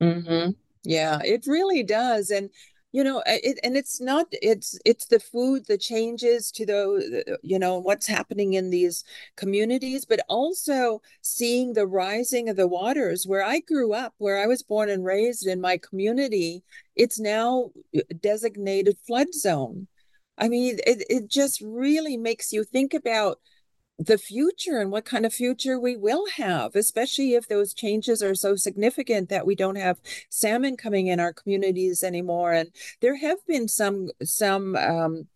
mm-hmm. 0.02 0.52
yeah 0.84 1.20
it 1.24 1.46
really 1.48 1.82
does 1.82 2.30
and 2.30 2.50
you 2.98 3.04
know 3.04 3.22
it, 3.28 3.60
and 3.64 3.78
it's 3.78 4.02
not 4.02 4.26
it's 4.32 4.80
it's 4.84 5.06
the 5.06 5.20
food 5.20 5.68
the 5.68 5.78
changes 5.78 6.52
to 6.52 6.66
the 6.66 7.38
you 7.44 7.60
know 7.60 7.78
what's 7.78 8.08
happening 8.08 8.54
in 8.54 8.72
these 8.72 9.04
communities 9.36 10.04
but 10.04 10.20
also 10.28 11.00
seeing 11.22 11.74
the 11.74 11.86
rising 11.86 12.50
of 12.50 12.56
the 12.56 12.68
waters. 12.68 13.28
Where 13.28 13.44
i 13.44 13.60
grew 13.60 13.94
up 13.94 14.16
where 14.18 14.40
i 14.42 14.48
was 14.48 14.64
born 14.64 14.90
and 14.90 15.06
raised 15.06 15.46
in 15.46 15.62
my 15.62 15.78
community 15.78 16.64
it's 16.96 17.20
now 17.20 17.70
designated 18.20 18.98
flood 19.06 19.32
zone. 19.32 19.88
I 20.40 20.50
mean 20.50 20.80
it, 20.88 21.04
it 21.08 21.28
just 21.28 21.62
really 21.62 22.18
makes 22.18 22.52
you 22.52 22.64
think 22.64 22.96
about 22.96 23.38
the 24.00 24.18
future 24.18 24.80
and 24.80 24.92
what 24.92 25.06
kind 25.06 25.26
of 25.26 25.34
future 25.34 25.80
we 25.80 25.96
will 25.96 26.26
have, 26.36 26.76
especially 26.76 27.34
if 27.34 27.48
those 27.48 27.74
changes 27.74 28.22
are 28.22 28.36
so 28.36 28.56
significant 28.56 29.30
that 29.30 29.46
we 29.46 29.56
don't 29.56 29.76
have 29.78 30.00
salmon 30.30 30.78
coming 30.78 31.08
in 31.08 31.20
our 31.20 31.34
communities 31.34 32.04
anymore. 32.04 32.54
And 32.54 32.70
there 33.02 33.16
have 33.18 33.40
been 33.48 33.68
some 33.68 34.10
some 34.24 34.76
um, 34.76 35.28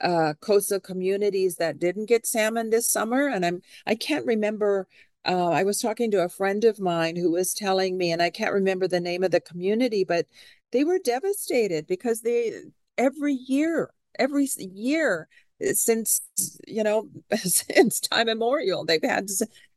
uh, 0.00 0.34
coastal 0.40 0.80
communities 0.80 1.56
that 1.56 1.78
didn't 1.78 2.06
get 2.06 2.26
salmon 2.26 2.70
this 2.70 2.88
summer, 2.90 3.28
and 3.28 3.44
I'm 3.44 3.60
I 3.86 3.94
can't 3.94 4.26
remember. 4.26 4.88
Uh, 5.26 5.50
I 5.50 5.64
was 5.64 5.80
talking 5.80 6.10
to 6.12 6.22
a 6.24 6.28
friend 6.28 6.64
of 6.64 6.78
mine 6.78 7.16
who 7.16 7.32
was 7.32 7.52
telling 7.52 7.98
me, 7.98 8.12
and 8.12 8.22
I 8.22 8.30
can't 8.30 8.52
remember 8.52 8.86
the 8.88 9.00
name 9.00 9.24
of 9.24 9.32
the 9.32 9.40
community, 9.40 10.04
but 10.04 10.26
they 10.72 10.84
were 10.84 10.98
devastated 10.98 11.86
because 11.86 12.22
they 12.22 12.62
every 12.96 13.34
year 13.34 13.90
every 14.18 14.48
year 14.56 15.28
since 15.72 16.20
you 16.66 16.82
know 16.82 17.08
since 17.36 18.00
time 18.00 18.28
immemorial 18.28 18.84
they've 18.84 19.02
had 19.02 19.28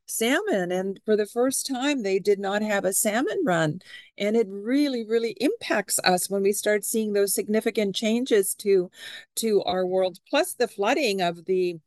salmon 0.10 0.72
and 0.72 1.00
for 1.06 1.15
the 1.15 1.26
first 1.26 1.68
time 1.68 2.02
they 2.02 2.20
did 2.20 2.39
not 2.39 2.62
have 2.62 2.84
a 2.84 2.94
salmon 2.94 3.39
run. 3.46 3.80
And 4.18 4.36
it 4.36 4.48
really 4.50 5.06
really 5.06 5.36
impacts 5.39 6.00
us 6.04 6.30
when 6.30 6.42
we 6.42 6.52
start 6.52 6.84
seeing 6.84 7.13
those 7.13 7.34
significant 7.34 7.96
changes 7.96 8.56
to 8.56 8.89
to 9.38 9.62
our 9.63 9.86
world 9.86 10.20
plus 10.30 10.54
the 10.54 10.68
flooding 10.68 11.22
of 11.22 11.46
the 11.46 11.78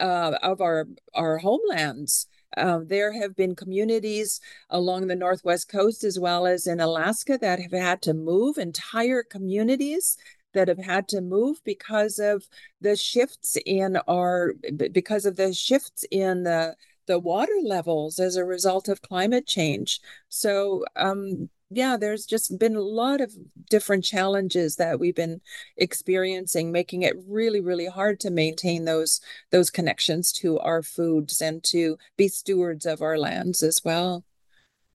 uh, 0.00 0.38
of 0.42 0.60
our 0.60 0.86
our 1.14 1.38
homelands. 1.38 2.26
Um, 2.54 2.86
there 2.86 3.12
have 3.12 3.34
been 3.34 3.56
communities 3.56 4.38
along 4.68 5.06
the 5.06 5.16
northwest 5.16 5.70
coast 5.70 6.04
as 6.04 6.18
well 6.18 6.46
as 6.46 6.66
in 6.66 6.80
Alaska 6.80 7.38
that 7.40 7.60
have 7.60 7.72
had 7.72 8.02
to 8.02 8.12
move 8.12 8.58
entire 8.58 9.22
communities 9.22 10.18
that 10.52 10.68
have 10.68 10.78
had 10.78 11.08
to 11.08 11.20
move 11.20 11.58
because 11.64 12.18
of 12.18 12.48
the 12.80 12.96
shifts 12.96 13.56
in 13.66 13.96
our 14.08 14.54
because 14.92 15.26
of 15.26 15.36
the 15.36 15.52
shifts 15.52 16.04
in 16.10 16.44
the 16.44 16.76
the 17.06 17.18
water 17.18 17.58
levels 17.62 18.18
as 18.18 18.36
a 18.36 18.44
result 18.44 18.88
of 18.88 19.02
climate 19.02 19.46
change. 19.46 20.00
So 20.28 20.84
um, 20.96 21.48
yeah, 21.74 21.96
there's 21.96 22.26
just 22.26 22.58
been 22.58 22.76
a 22.76 22.80
lot 22.80 23.20
of 23.20 23.32
different 23.70 24.04
challenges 24.04 24.76
that 24.76 25.00
we've 25.00 25.14
been 25.14 25.40
experiencing, 25.76 26.70
making 26.70 27.02
it 27.02 27.16
really, 27.26 27.60
really 27.60 27.86
hard 27.86 28.20
to 28.20 28.30
maintain 28.30 28.84
those 28.84 29.20
those 29.50 29.70
connections 29.70 30.32
to 30.32 30.58
our 30.58 30.82
foods 30.82 31.40
and 31.40 31.62
to 31.64 31.96
be 32.16 32.28
stewards 32.28 32.86
of 32.86 33.02
our 33.02 33.18
lands 33.18 33.62
as 33.62 33.82
well. 33.84 34.24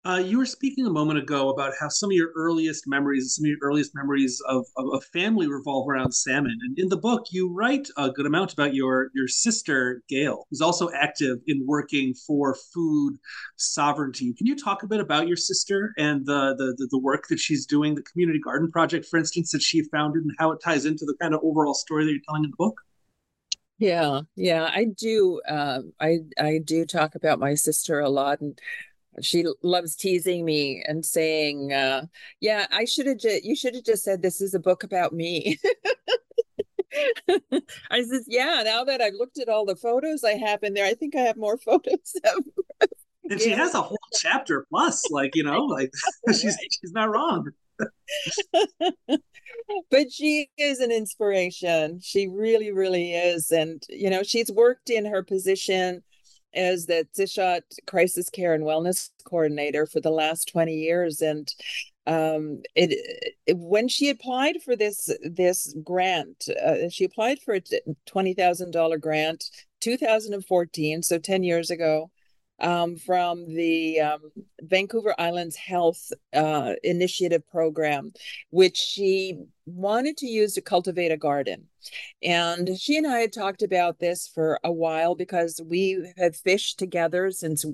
Uh, 0.08 0.20
you 0.20 0.38
were 0.38 0.46
speaking 0.46 0.86
a 0.86 0.90
moment 0.90 1.20
ago 1.20 1.50
about 1.50 1.74
how 1.78 1.90
some 1.90 2.10
of 2.10 2.14
your 2.14 2.32
earliest 2.34 2.88
memories, 2.88 3.36
some 3.36 3.44
of 3.44 3.50
your 3.50 3.58
earliest 3.62 3.94
memories 3.94 4.42
of, 4.48 4.66
of, 4.78 4.86
of, 4.94 5.04
family 5.04 5.50
revolve 5.50 5.86
around 5.90 6.14
salmon. 6.14 6.58
And 6.64 6.80
in 6.80 6.88
the 6.88 6.96
book, 6.96 7.26
you 7.30 7.54
write 7.54 7.90
a 7.98 8.10
good 8.10 8.26
amount 8.26 8.54
about 8.54 8.74
your 8.74 9.10
your 9.14 9.28
sister 9.28 10.02
Gail, 10.08 10.48
who's 10.50 10.62
also 10.62 10.90
active 10.96 11.40
in 11.48 11.62
working 11.66 12.14
for 12.14 12.56
food 12.74 13.18
sovereignty. 13.58 14.34
Can 14.34 14.48
you 14.48 14.56
talk 14.56 14.82
a 14.82 14.88
bit 14.88 15.02
about 15.02 15.28
your 15.28 15.36
sister 15.36 15.94
and 15.98 16.26
the 16.26 16.56
the, 16.58 16.88
the 16.90 17.00
work 17.00 17.28
that 17.28 17.40
she's 17.40 17.66
doing, 17.66 17.94
the 17.94 18.04
community 18.04 18.40
garden 18.40 18.72
project, 18.72 19.08
for 19.08 19.18
instance, 19.20 19.52
that 19.52 19.62
she 19.62 19.84
founded, 19.92 20.24
and 20.24 20.32
how 20.40 20.52
it 20.52 20.60
ties 20.64 20.86
into 20.86 21.04
the 21.04 21.16
kind 21.20 21.34
of 21.34 21.42
overall 21.44 21.74
story 21.74 22.06
that 22.06 22.12
you're 22.12 22.22
telling 22.26 22.46
in 22.46 22.52
the 22.52 22.58
book? 22.58 22.80
Yeah, 23.78 24.22
yeah, 24.38 24.72
I 24.74 24.86
do. 24.86 25.42
Uh, 25.46 25.82
I 26.00 26.20
I 26.40 26.62
do 26.64 26.86
talk 26.86 27.16
about 27.16 27.40
my 27.40 27.56
sister 27.56 28.00
a 28.00 28.10
lot, 28.10 28.40
and 28.40 28.58
she 29.22 29.46
loves 29.64 29.96
teasing 29.96 30.46
me 30.46 30.84
and 30.88 31.06
saying, 31.06 31.74
uh, 31.74 32.06
"Yeah, 32.40 32.68
I 32.72 32.86
should 32.86 33.08
have. 33.08 33.18
Ju- 33.18 33.40
you 33.44 33.56
should 33.56 33.76
have 33.76 33.84
just 33.84 34.04
said 34.04 34.22
this 34.22 34.42
is 34.42 34.54
a 34.54 34.60
book 34.60 34.84
about 34.84 35.14
me." 35.14 35.58
I 37.92 38.04
says, 38.04 38.26
"Yeah." 38.28 38.62
Now 38.64 38.84
that 38.84 39.02
I've 39.02 39.14
looked 39.14 39.40
at 39.40 39.50
all 39.50 39.66
the 39.66 39.76
photos 39.76 40.24
I 40.24 40.34
have 40.34 40.64
in 40.64 40.74
there, 40.74 40.86
I 40.86 40.94
think 40.94 41.16
I 41.16 41.22
have 41.22 41.38
more 41.38 41.58
photos 41.66 42.14
of. 42.26 42.44
and 43.26 43.42
she 43.42 43.52
has 43.52 43.74
a 43.74 43.82
whole 43.82 43.98
chapter 44.14 44.66
plus, 44.70 45.10
like 45.12 45.36
you 45.36 45.44
know, 45.44 45.66
like 45.66 45.92
she's 46.30 46.58
she's 46.82 46.92
not 46.92 47.10
wrong. 47.10 47.50
but 49.92 50.12
she 50.12 50.50
is 50.58 50.80
an 50.80 50.92
inspiration. 50.92 52.00
She 52.02 52.28
really, 52.28 52.72
really 52.72 53.14
is, 53.14 53.52
and 53.52 53.84
you 53.90 54.10
know, 54.10 54.24
she's 54.24 54.52
worked 54.52 54.90
in 54.90 55.06
her 55.06 55.24
position 55.24 56.04
as 56.54 56.86
the 56.86 57.08
Tseshaht 57.16 57.62
Crisis 57.86 58.30
Care 58.30 58.54
and 58.54 58.64
Wellness 58.64 59.10
Coordinator 59.26 59.86
for 59.86 60.00
the 60.00 60.12
last 60.12 60.50
20 60.50 60.74
years. 60.74 61.22
And 61.22 61.54
um, 62.06 62.62
it, 62.74 63.36
it, 63.46 63.58
when 63.58 63.88
she 63.88 64.10
applied 64.10 64.62
for 64.64 64.76
this 64.76 65.10
this 65.22 65.76
grant, 65.84 66.48
uh, 66.66 66.90
she 66.90 67.04
applied 67.04 67.40
for 67.40 67.56
a 67.56 67.62
twenty 68.06 68.34
thousand 68.34 68.72
dollar 68.72 68.98
grant, 68.98 69.44
2014, 69.82 71.04
so 71.04 71.20
10 71.20 71.44
years 71.44 71.70
ago, 71.70 72.10
um, 72.60 72.96
from 72.96 73.54
the 73.54 74.00
um, 74.00 74.32
Vancouver 74.62 75.14
Islands 75.18 75.56
Health 75.56 76.12
uh, 76.34 76.74
Initiative 76.84 77.48
Program, 77.50 78.12
which 78.50 78.78
she 78.78 79.40
wanted 79.66 80.18
to 80.18 80.28
use 80.28 80.54
to 80.54 80.62
cultivate 80.62 81.12
a 81.12 81.18
garden. 81.18 81.68
And 82.24 82.78
she 82.80 82.98
and 82.98 83.08
I 83.08 83.20
had 83.20 83.34
talked 83.34 83.62
about 83.62 84.00
this 84.00 84.28
for 84.28 84.60
a 84.64 84.72
while 84.72 85.16
because 85.16 85.62
we 85.64 86.14
have 86.18 86.36
fished 86.36 86.80
together 86.80 87.32
since 87.32 87.66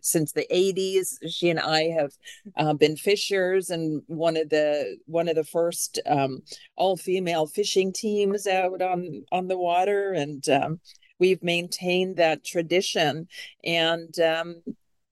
since 0.00 0.32
the 0.32 0.46
80s 0.50 1.18
she 1.28 1.50
and 1.50 1.60
i 1.60 1.82
have 1.84 2.12
uh, 2.56 2.72
been 2.72 2.96
fishers 2.96 3.68
and 3.68 4.02
one 4.06 4.36
of 4.36 4.48
the 4.48 4.96
one 5.06 5.28
of 5.28 5.36
the 5.36 5.44
first 5.44 6.00
um, 6.06 6.40
all 6.76 6.96
female 6.96 7.46
fishing 7.46 7.92
teams 7.92 8.46
out 8.46 8.80
on 8.80 9.24
on 9.32 9.48
the 9.48 9.58
water 9.58 10.12
and 10.12 10.48
um, 10.48 10.80
we've 11.18 11.42
maintained 11.42 12.16
that 12.16 12.44
tradition 12.44 13.28
and 13.64 14.18
um, 14.20 14.62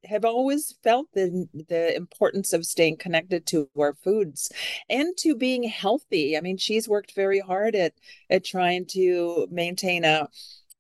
have 0.05 0.25
always 0.25 0.75
felt 0.83 1.09
the 1.14 1.47
the 1.69 1.97
importance 1.97 2.53
of 2.53 2.67
staying 2.67 2.97
connected 2.97 3.47
to 3.47 3.69
our 3.79 3.95
foods 3.95 4.51
and 4.88 5.17
to 5.19 5.35
being 5.35 5.62
healthy. 5.62 6.37
I 6.37 6.40
mean, 6.40 6.57
she's 6.57 6.88
worked 6.88 7.14
very 7.14 7.40
hard 7.40 7.75
at 7.75 7.95
at 8.31 8.45
trying 8.45 8.87
to 8.87 9.47
maintain 9.51 10.05
a 10.05 10.29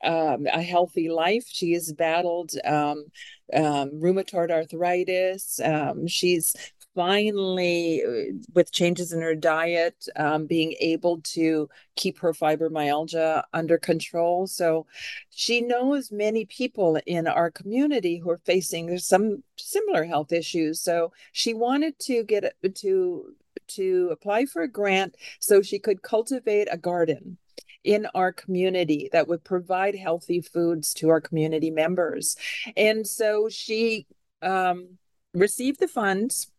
um, 0.04 0.46
a 0.52 0.62
healthy 0.62 1.08
life. 1.08 1.44
She 1.48 1.72
has 1.72 1.92
battled 1.92 2.52
um, 2.64 3.06
um, 3.54 3.90
rheumatoid 3.92 4.50
arthritis. 4.50 5.60
Um, 5.64 6.06
she's 6.06 6.54
finally, 6.94 8.02
uh, 8.02 8.32
with 8.54 8.72
changes 8.72 9.12
in 9.12 9.20
her 9.20 9.34
diet, 9.34 10.06
um, 10.16 10.46
being 10.46 10.74
able 10.80 11.20
to 11.22 11.68
keep 11.96 12.18
her 12.18 12.32
fibromyalgia 12.32 13.42
under 13.52 13.78
control. 13.78 14.46
So 14.46 14.86
she 15.30 15.60
knows 15.60 16.12
many 16.12 16.44
people 16.44 16.98
in 17.06 17.26
our 17.26 17.50
community 17.50 18.18
who 18.18 18.30
are 18.30 18.40
facing 18.44 18.98
some 18.98 19.42
similar 19.56 20.04
health 20.04 20.32
issues. 20.32 20.80
So 20.80 21.12
she 21.32 21.54
wanted 21.54 21.98
to 22.00 22.24
get 22.24 22.54
to 22.76 23.34
to 23.66 24.08
apply 24.12 24.44
for 24.44 24.62
a 24.62 24.68
grant 24.68 25.16
so 25.40 25.62
she 25.62 25.78
could 25.78 26.02
cultivate 26.02 26.68
a 26.70 26.76
garden 26.76 27.38
in 27.82 28.06
our 28.14 28.32
community 28.32 29.08
that 29.12 29.28
would 29.28 29.44
provide 29.44 29.94
healthy 29.94 30.40
foods 30.40 30.94
to 30.94 31.08
our 31.10 31.20
community 31.20 31.70
members. 31.70 32.36
And 32.76 33.06
so 33.06 33.48
she 33.48 34.06
um, 34.42 34.98
received 35.34 35.80
the 35.80 35.88
funds 35.88 36.50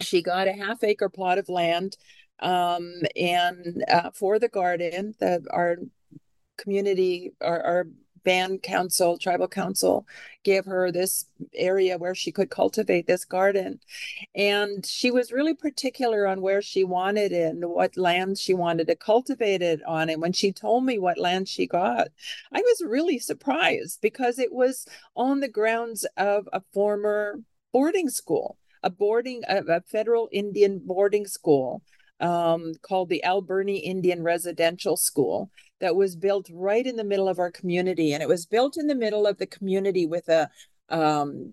she 0.00 0.22
got 0.22 0.48
a 0.48 0.52
half 0.52 0.82
acre 0.82 1.08
plot 1.08 1.38
of 1.38 1.48
land 1.48 1.96
um, 2.40 2.92
and 3.16 3.84
uh, 3.88 4.10
for 4.10 4.38
the 4.38 4.48
garden 4.48 5.14
the 5.20 5.44
our 5.50 5.76
community 6.56 7.32
our, 7.40 7.60
our 7.62 7.86
band 8.24 8.62
council 8.62 9.18
tribal 9.18 9.46
council 9.46 10.06
gave 10.42 10.64
her 10.64 10.90
this 10.90 11.26
area 11.54 11.98
where 11.98 12.14
she 12.14 12.32
could 12.32 12.50
cultivate 12.50 13.06
this 13.06 13.24
garden. 13.24 13.78
And 14.34 14.84
she 14.84 15.10
was 15.10 15.30
really 15.30 15.54
particular 15.54 16.26
on 16.26 16.40
where 16.40 16.62
she 16.62 16.84
wanted 16.84 17.32
it 17.32 17.54
and 17.54 17.66
what 17.66 17.96
land 17.96 18.38
she 18.38 18.54
wanted 18.54 18.86
to 18.88 18.96
cultivate 18.96 19.62
it 19.62 19.82
on. 19.86 20.08
And 20.08 20.20
when 20.20 20.32
she 20.32 20.52
told 20.52 20.84
me 20.84 20.98
what 20.98 21.18
land 21.18 21.48
she 21.48 21.66
got 21.66 22.08
i 22.52 22.60
was 22.60 22.82
really 22.86 23.18
surprised 23.18 24.00
because 24.00 24.38
it 24.38 24.52
was 24.52 24.86
on 25.16 25.40
the 25.40 25.48
grounds 25.48 26.06
of 26.16 26.48
a 26.52 26.62
former 26.72 27.40
boarding 27.72 28.08
school 28.08 28.56
a 28.84 28.90
boarding 28.90 29.42
a, 29.48 29.62
a 29.64 29.80
federal 29.80 30.28
Indian 30.30 30.80
boarding 30.84 31.26
school 31.26 31.82
um, 32.20 32.74
called 32.82 33.08
the 33.08 33.24
Alberni 33.24 33.78
Indian 33.78 34.22
Residential 34.22 34.96
School 34.96 35.50
that 35.80 35.96
was 35.96 36.14
built 36.14 36.48
right 36.52 36.86
in 36.86 36.96
the 36.96 37.04
middle 37.04 37.28
of 37.28 37.38
our 37.38 37.50
community, 37.50 38.12
and 38.12 38.22
it 38.22 38.28
was 38.28 38.46
built 38.46 38.76
in 38.76 38.86
the 38.86 38.94
middle 38.94 39.26
of 39.26 39.38
the 39.38 39.46
community 39.46 40.06
with 40.06 40.28
a 40.28 40.48
um, 40.90 41.52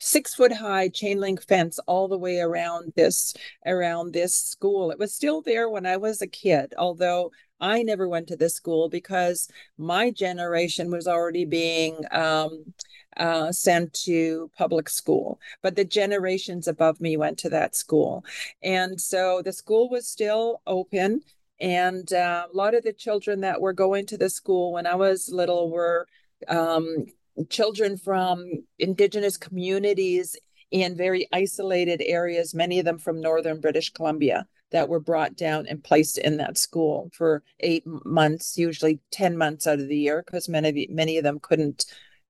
six 0.00 0.34
foot 0.34 0.52
high 0.52 0.88
chain 0.88 1.20
link 1.20 1.42
fence 1.46 1.78
all 1.86 2.08
the 2.08 2.18
way 2.18 2.40
around 2.40 2.92
this 2.96 3.34
around 3.66 4.12
this 4.12 4.34
school. 4.34 4.90
It 4.90 4.98
was 4.98 5.14
still 5.14 5.42
there 5.42 5.68
when 5.68 5.86
I 5.86 5.96
was 5.96 6.20
a 6.20 6.26
kid, 6.26 6.74
although 6.76 7.30
I 7.60 7.82
never 7.82 8.08
went 8.08 8.26
to 8.28 8.36
this 8.36 8.54
school 8.54 8.88
because 8.88 9.48
my 9.76 10.10
generation 10.10 10.90
was 10.90 11.06
already 11.06 11.44
being 11.44 12.04
um, 12.10 12.72
uh, 13.16 13.52
sent 13.52 13.92
to 13.92 14.50
public 14.56 14.88
school, 14.88 15.38
but 15.62 15.76
the 15.76 15.84
generations 15.84 16.66
above 16.68 17.00
me 17.00 17.16
went 17.16 17.38
to 17.40 17.50
that 17.50 17.76
school. 17.76 18.24
And 18.62 19.00
so 19.00 19.42
the 19.44 19.52
school 19.52 19.90
was 19.90 20.08
still 20.08 20.62
open. 20.66 21.20
And 21.60 22.10
uh, 22.14 22.46
a 22.50 22.56
lot 22.56 22.74
of 22.74 22.84
the 22.84 22.94
children 22.94 23.40
that 23.40 23.60
were 23.60 23.74
going 23.74 24.06
to 24.06 24.16
the 24.16 24.30
school 24.30 24.72
when 24.72 24.86
I 24.86 24.94
was 24.94 25.28
little 25.30 25.70
were 25.70 26.06
um, 26.48 27.04
children 27.48 27.96
from 27.96 28.50
indigenous 28.78 29.36
communities 29.36 30.36
in 30.70 30.96
very 30.96 31.28
isolated 31.32 32.00
areas, 32.04 32.54
many 32.54 32.78
of 32.78 32.84
them 32.84 32.98
from 32.98 33.20
northern 33.20 33.60
British 33.60 33.92
Columbia, 33.92 34.46
that 34.70 34.88
were 34.88 35.00
brought 35.00 35.36
down 35.36 35.66
and 35.66 35.82
placed 35.82 36.18
in 36.18 36.36
that 36.36 36.56
school 36.56 37.10
for 37.12 37.42
eight 37.60 37.84
months, 37.86 38.56
usually 38.56 39.00
10 39.10 39.36
months 39.36 39.66
out 39.66 39.80
of 39.80 39.88
the 39.88 39.96
year, 39.96 40.22
because 40.24 40.48
many, 40.48 40.86
many 40.90 41.18
of 41.18 41.24
them 41.24 41.40
couldn't, 41.40 41.86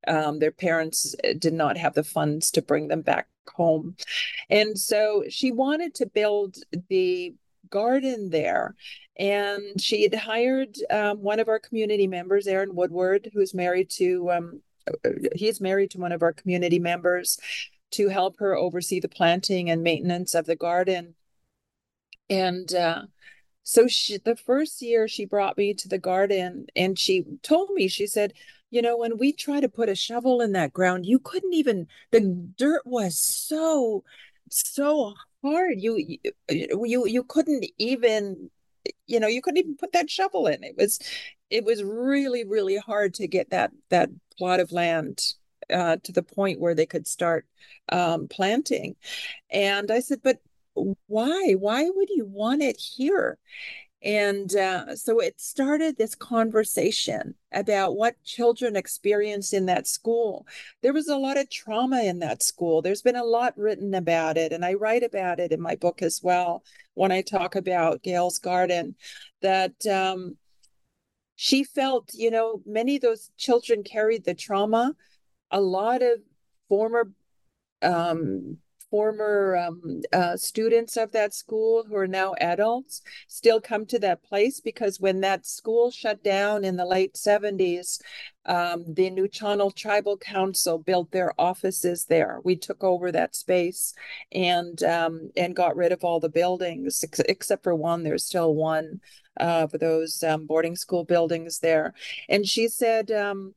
um, 0.08 0.38
their 0.38 0.50
parents 0.50 1.14
uh, 1.22 1.34
did 1.38 1.52
not 1.52 1.76
have 1.76 1.94
the 1.94 2.04
funds 2.04 2.50
to 2.52 2.62
bring 2.62 2.88
them 2.88 3.02
back 3.02 3.28
home. 3.54 3.94
And 4.48 4.78
so 4.78 5.24
she 5.28 5.52
wanted 5.52 5.94
to 5.96 6.06
build 6.06 6.56
the 6.88 7.34
garden 7.68 8.30
there. 8.30 8.74
And 9.18 9.78
she 9.78 10.02
had 10.02 10.14
hired 10.14 10.76
um, 10.88 11.18
one 11.18 11.40
of 11.40 11.48
our 11.48 11.58
community 11.58 12.06
members, 12.06 12.46
Aaron 12.46 12.74
Woodward, 12.74 13.30
who's 13.34 13.52
married 13.52 13.90
to 13.90 14.30
um, 14.30 14.62
he's 15.34 15.60
married 15.60 15.90
to 15.92 15.98
one 15.98 16.12
of 16.12 16.22
our 16.22 16.32
community 16.32 16.78
members 16.78 17.38
to 17.92 18.08
help 18.08 18.38
her 18.38 18.56
oversee 18.56 19.00
the 19.00 19.08
planting 19.08 19.70
and 19.70 19.82
maintenance 19.82 20.34
of 20.34 20.46
the 20.46 20.56
garden. 20.56 21.14
And 22.28 22.72
uh, 22.74 23.02
so 23.62 23.88
she, 23.88 24.18
the 24.18 24.36
first 24.36 24.80
year 24.80 25.08
she 25.08 25.24
brought 25.24 25.58
me 25.58 25.74
to 25.74 25.88
the 25.88 25.98
garden 25.98 26.66
and 26.76 26.98
she 26.98 27.24
told 27.42 27.70
me, 27.70 27.88
she 27.88 28.06
said, 28.06 28.32
you 28.70 28.80
know, 28.80 28.96
when 28.96 29.18
we 29.18 29.32
try 29.32 29.60
to 29.60 29.68
put 29.68 29.88
a 29.88 29.96
shovel 29.96 30.40
in 30.40 30.52
that 30.52 30.72
ground, 30.72 31.04
you 31.04 31.18
couldn't 31.18 31.54
even, 31.54 31.88
the 32.12 32.20
dirt 32.56 32.82
was 32.86 33.18
so, 33.18 34.04
so 34.48 35.14
hard. 35.42 35.74
You, 35.78 36.18
you, 36.48 37.06
you 37.06 37.24
couldn't 37.24 37.66
even, 37.78 38.50
you 39.08 39.18
know, 39.18 39.26
you 39.26 39.42
couldn't 39.42 39.58
even 39.58 39.76
put 39.76 39.92
that 39.92 40.08
shovel 40.08 40.46
in. 40.46 40.62
It 40.62 40.76
was, 40.76 41.00
it 41.50 41.64
was 41.64 41.82
really, 41.82 42.44
really 42.44 42.76
hard 42.76 43.14
to 43.14 43.28
get 43.28 43.50
that, 43.50 43.72
that 43.90 44.10
plot 44.38 44.60
of 44.60 44.72
land 44.72 45.20
uh, 45.72 45.96
to 46.02 46.12
the 46.12 46.22
point 46.22 46.60
where 46.60 46.74
they 46.74 46.86
could 46.86 47.06
start 47.06 47.46
um, 47.90 48.28
planting. 48.28 48.96
And 49.50 49.90
I 49.90 50.00
said, 50.00 50.20
but 50.22 50.38
why? 51.06 51.54
Why 51.58 51.88
would 51.90 52.08
you 52.10 52.24
want 52.24 52.62
it 52.62 52.80
here? 52.80 53.38
And 54.02 54.54
uh, 54.56 54.96
so 54.96 55.20
it 55.20 55.38
started 55.40 55.98
this 55.98 56.14
conversation 56.14 57.34
about 57.52 57.96
what 57.96 58.22
children 58.24 58.74
experienced 58.74 59.52
in 59.52 59.66
that 59.66 59.86
school. 59.86 60.46
There 60.82 60.94
was 60.94 61.08
a 61.08 61.18
lot 61.18 61.36
of 61.36 61.50
trauma 61.50 62.02
in 62.04 62.20
that 62.20 62.42
school. 62.42 62.80
There's 62.80 63.02
been 63.02 63.16
a 63.16 63.24
lot 63.24 63.58
written 63.58 63.92
about 63.92 64.38
it, 64.38 64.52
and 64.52 64.64
I 64.64 64.72
write 64.74 65.02
about 65.02 65.38
it 65.38 65.52
in 65.52 65.60
my 65.60 65.74
book 65.74 66.00
as 66.00 66.20
well 66.22 66.64
when 66.94 67.12
I 67.12 67.20
talk 67.20 67.56
about 67.56 68.02
Gail's 68.02 68.38
Garden. 68.38 68.94
That 69.42 69.74
um, 69.86 70.38
she 71.42 71.64
felt, 71.64 72.10
you 72.12 72.30
know, 72.30 72.60
many 72.66 72.96
of 72.96 73.00
those 73.00 73.30
children 73.38 73.82
carried 73.82 74.26
the 74.26 74.34
trauma. 74.34 74.94
A 75.50 75.58
lot 75.58 76.02
of 76.02 76.18
former 76.68 77.12
um, 77.80 78.58
former 78.90 79.56
um, 79.56 80.02
uh, 80.12 80.36
students 80.36 80.98
of 80.98 81.12
that 81.12 81.32
school 81.32 81.84
who 81.88 81.96
are 81.96 82.06
now 82.06 82.34
adults 82.42 83.00
still 83.26 83.58
come 83.58 83.86
to 83.86 83.98
that 84.00 84.22
place 84.22 84.60
because 84.60 85.00
when 85.00 85.20
that 85.20 85.46
school 85.46 85.90
shut 85.90 86.22
down 86.22 86.62
in 86.62 86.76
the 86.76 86.84
late 86.84 87.14
70s, 87.14 88.02
um, 88.44 88.84
the 88.92 89.10
Nuu-chah-nulth 89.10 89.74
Tribal 89.74 90.18
Council 90.18 90.78
built 90.78 91.10
their 91.10 91.32
offices 91.40 92.04
there. 92.04 92.40
We 92.44 92.56
took 92.56 92.84
over 92.84 93.10
that 93.12 93.34
space 93.34 93.94
and 94.30 94.82
um, 94.82 95.30
and 95.38 95.56
got 95.56 95.74
rid 95.74 95.92
of 95.92 96.04
all 96.04 96.20
the 96.20 96.28
buildings 96.28 97.02
ex- 97.02 97.20
except 97.20 97.62
for 97.62 97.74
one. 97.74 98.02
There's 98.02 98.26
still 98.26 98.54
one 98.54 99.00
of 99.40 99.72
those 99.72 100.22
um, 100.22 100.46
boarding 100.46 100.76
school 100.76 101.04
buildings 101.04 101.58
there. 101.58 101.94
And 102.28 102.46
she 102.46 102.68
said, 102.68 103.10
um, 103.10 103.54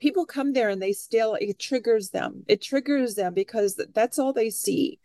people 0.00 0.26
come 0.26 0.52
there 0.52 0.68
and 0.68 0.82
they 0.82 0.92
still, 0.92 1.36
it 1.40 1.58
triggers 1.58 2.10
them. 2.10 2.44
It 2.48 2.60
triggers 2.60 3.14
them 3.14 3.32
because 3.34 3.80
that's 3.94 4.18
all 4.18 4.32
they 4.32 4.50
see. 4.50 4.98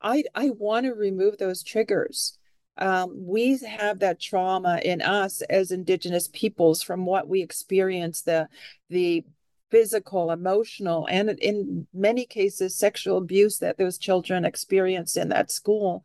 I, 0.00 0.24
I 0.34 0.50
want 0.50 0.86
to 0.86 0.94
remove 0.94 1.38
those 1.38 1.62
triggers. 1.62 2.38
Um, 2.76 3.14
we 3.26 3.58
have 3.58 3.98
that 3.98 4.20
trauma 4.20 4.80
in 4.84 5.02
us 5.02 5.42
as 5.42 5.72
Indigenous 5.72 6.28
peoples 6.32 6.82
from 6.82 7.04
what 7.04 7.28
we 7.28 7.42
experience 7.42 8.22
the 8.22 8.48
the 8.88 9.24
physical, 9.70 10.30
emotional, 10.30 11.06
and 11.10 11.30
in 11.30 11.86
many 11.92 12.24
cases, 12.24 12.74
sexual 12.74 13.18
abuse 13.18 13.58
that 13.58 13.76
those 13.76 13.98
children 13.98 14.44
experienced 14.44 15.16
in 15.16 15.28
that 15.28 15.50
school. 15.50 16.04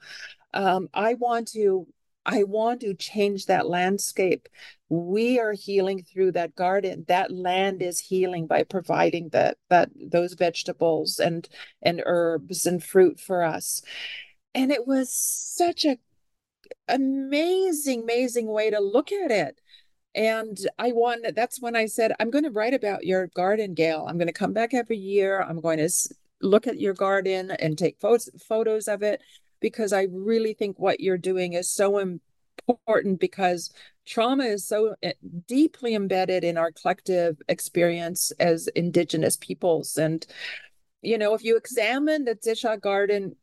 Um, 0.53 0.89
I 0.93 1.13
want 1.13 1.47
to 1.49 1.87
I 2.25 2.43
want 2.43 2.81
to 2.81 2.93
change 2.93 3.47
that 3.47 3.67
landscape. 3.67 4.47
We 4.89 5.39
are 5.39 5.53
healing 5.53 6.03
through 6.03 6.33
that 6.33 6.55
garden. 6.55 7.05
That 7.07 7.31
land 7.31 7.81
is 7.81 7.99
healing 7.99 8.47
by 8.47 8.63
providing 8.63 9.29
that 9.29 9.57
that 9.69 9.89
those 9.95 10.33
vegetables 10.33 11.19
and 11.19 11.47
and 11.81 12.01
herbs 12.05 12.65
and 12.65 12.83
fruit 12.83 13.19
for 13.19 13.43
us. 13.43 13.81
And 14.55 14.71
it 14.71 14.87
was 14.87 15.13
such 15.13 15.85
a 15.85 15.97
amazing, 16.87 18.03
amazing 18.03 18.47
way 18.47 18.69
to 18.69 18.79
look 18.79 19.11
at 19.11 19.31
it. 19.31 19.59
And 20.15 20.57
I 20.77 20.91
won. 20.91 21.21
that's 21.35 21.59
when 21.61 21.75
I 21.75 21.87
said, 21.87 22.13
I'm 22.19 22.29
going 22.29 22.43
to 22.43 22.51
write 22.51 22.73
about 22.73 23.05
your 23.05 23.27
garden, 23.27 23.73
Gail. 23.73 24.05
I'm 24.07 24.17
going 24.17 24.27
to 24.27 24.33
come 24.33 24.53
back 24.53 24.73
every 24.73 24.97
year. 24.97 25.41
I'm 25.41 25.59
going 25.59 25.79
to 25.79 25.89
look 26.41 26.67
at 26.67 26.79
your 26.79 26.93
garden 26.93 27.51
and 27.51 27.77
take 27.77 27.99
photos 27.99 28.29
photos 28.47 28.87
of 28.87 29.01
it 29.01 29.21
because 29.63 29.93
I 29.93 30.07
really 30.11 30.53
think 30.53 30.77
what 30.77 30.99
you're 30.99 31.17
doing 31.17 31.53
is 31.53 31.69
so 31.69 31.97
important 31.97 33.19
because 33.19 33.71
trauma 34.05 34.43
is 34.43 34.67
so 34.67 34.95
eh, 35.01 35.13
deeply 35.47 35.95
embedded 35.95 36.43
in 36.43 36.57
our 36.57 36.73
collective 36.73 37.41
experience 37.47 38.31
as 38.41 38.67
Indigenous 38.75 39.37
peoples. 39.37 39.97
And, 39.97 40.27
you 41.01 41.17
know, 41.17 41.33
if 41.33 41.45
you 41.45 41.55
examine 41.55 42.25
the 42.25 42.35
Tseshaht 42.35 42.81
Garden 42.81 43.37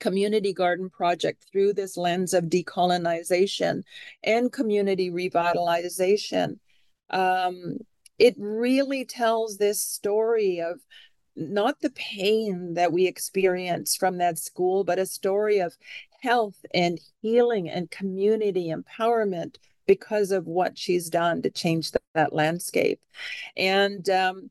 community 0.00 0.52
garden 0.52 0.90
project 0.90 1.46
through 1.50 1.74
this 1.74 1.96
lens 1.96 2.34
of 2.34 2.46
decolonization 2.46 3.82
and 4.24 4.52
community 4.52 5.12
revitalization, 5.12 6.58
um, 7.10 7.78
it 8.18 8.34
really 8.36 9.04
tells 9.04 9.58
this 9.58 9.80
story 9.80 10.60
of 10.60 10.80
not 11.36 11.80
the 11.80 11.90
pain 11.90 12.74
that 12.74 12.92
we 12.92 13.06
experience 13.06 13.94
from 13.94 14.18
that 14.18 14.38
school, 14.38 14.84
but 14.84 14.98
a 14.98 15.06
story 15.06 15.58
of 15.58 15.76
health 16.22 16.64
and 16.74 16.98
healing 17.20 17.68
and 17.68 17.90
community 17.90 18.72
empowerment 18.74 19.56
because 19.86 20.30
of 20.32 20.46
what 20.46 20.76
she's 20.76 21.08
done 21.08 21.42
to 21.42 21.50
change 21.50 21.92
the, 21.92 22.00
that 22.14 22.32
landscape. 22.32 23.00
And 23.56 24.08
um, 24.10 24.50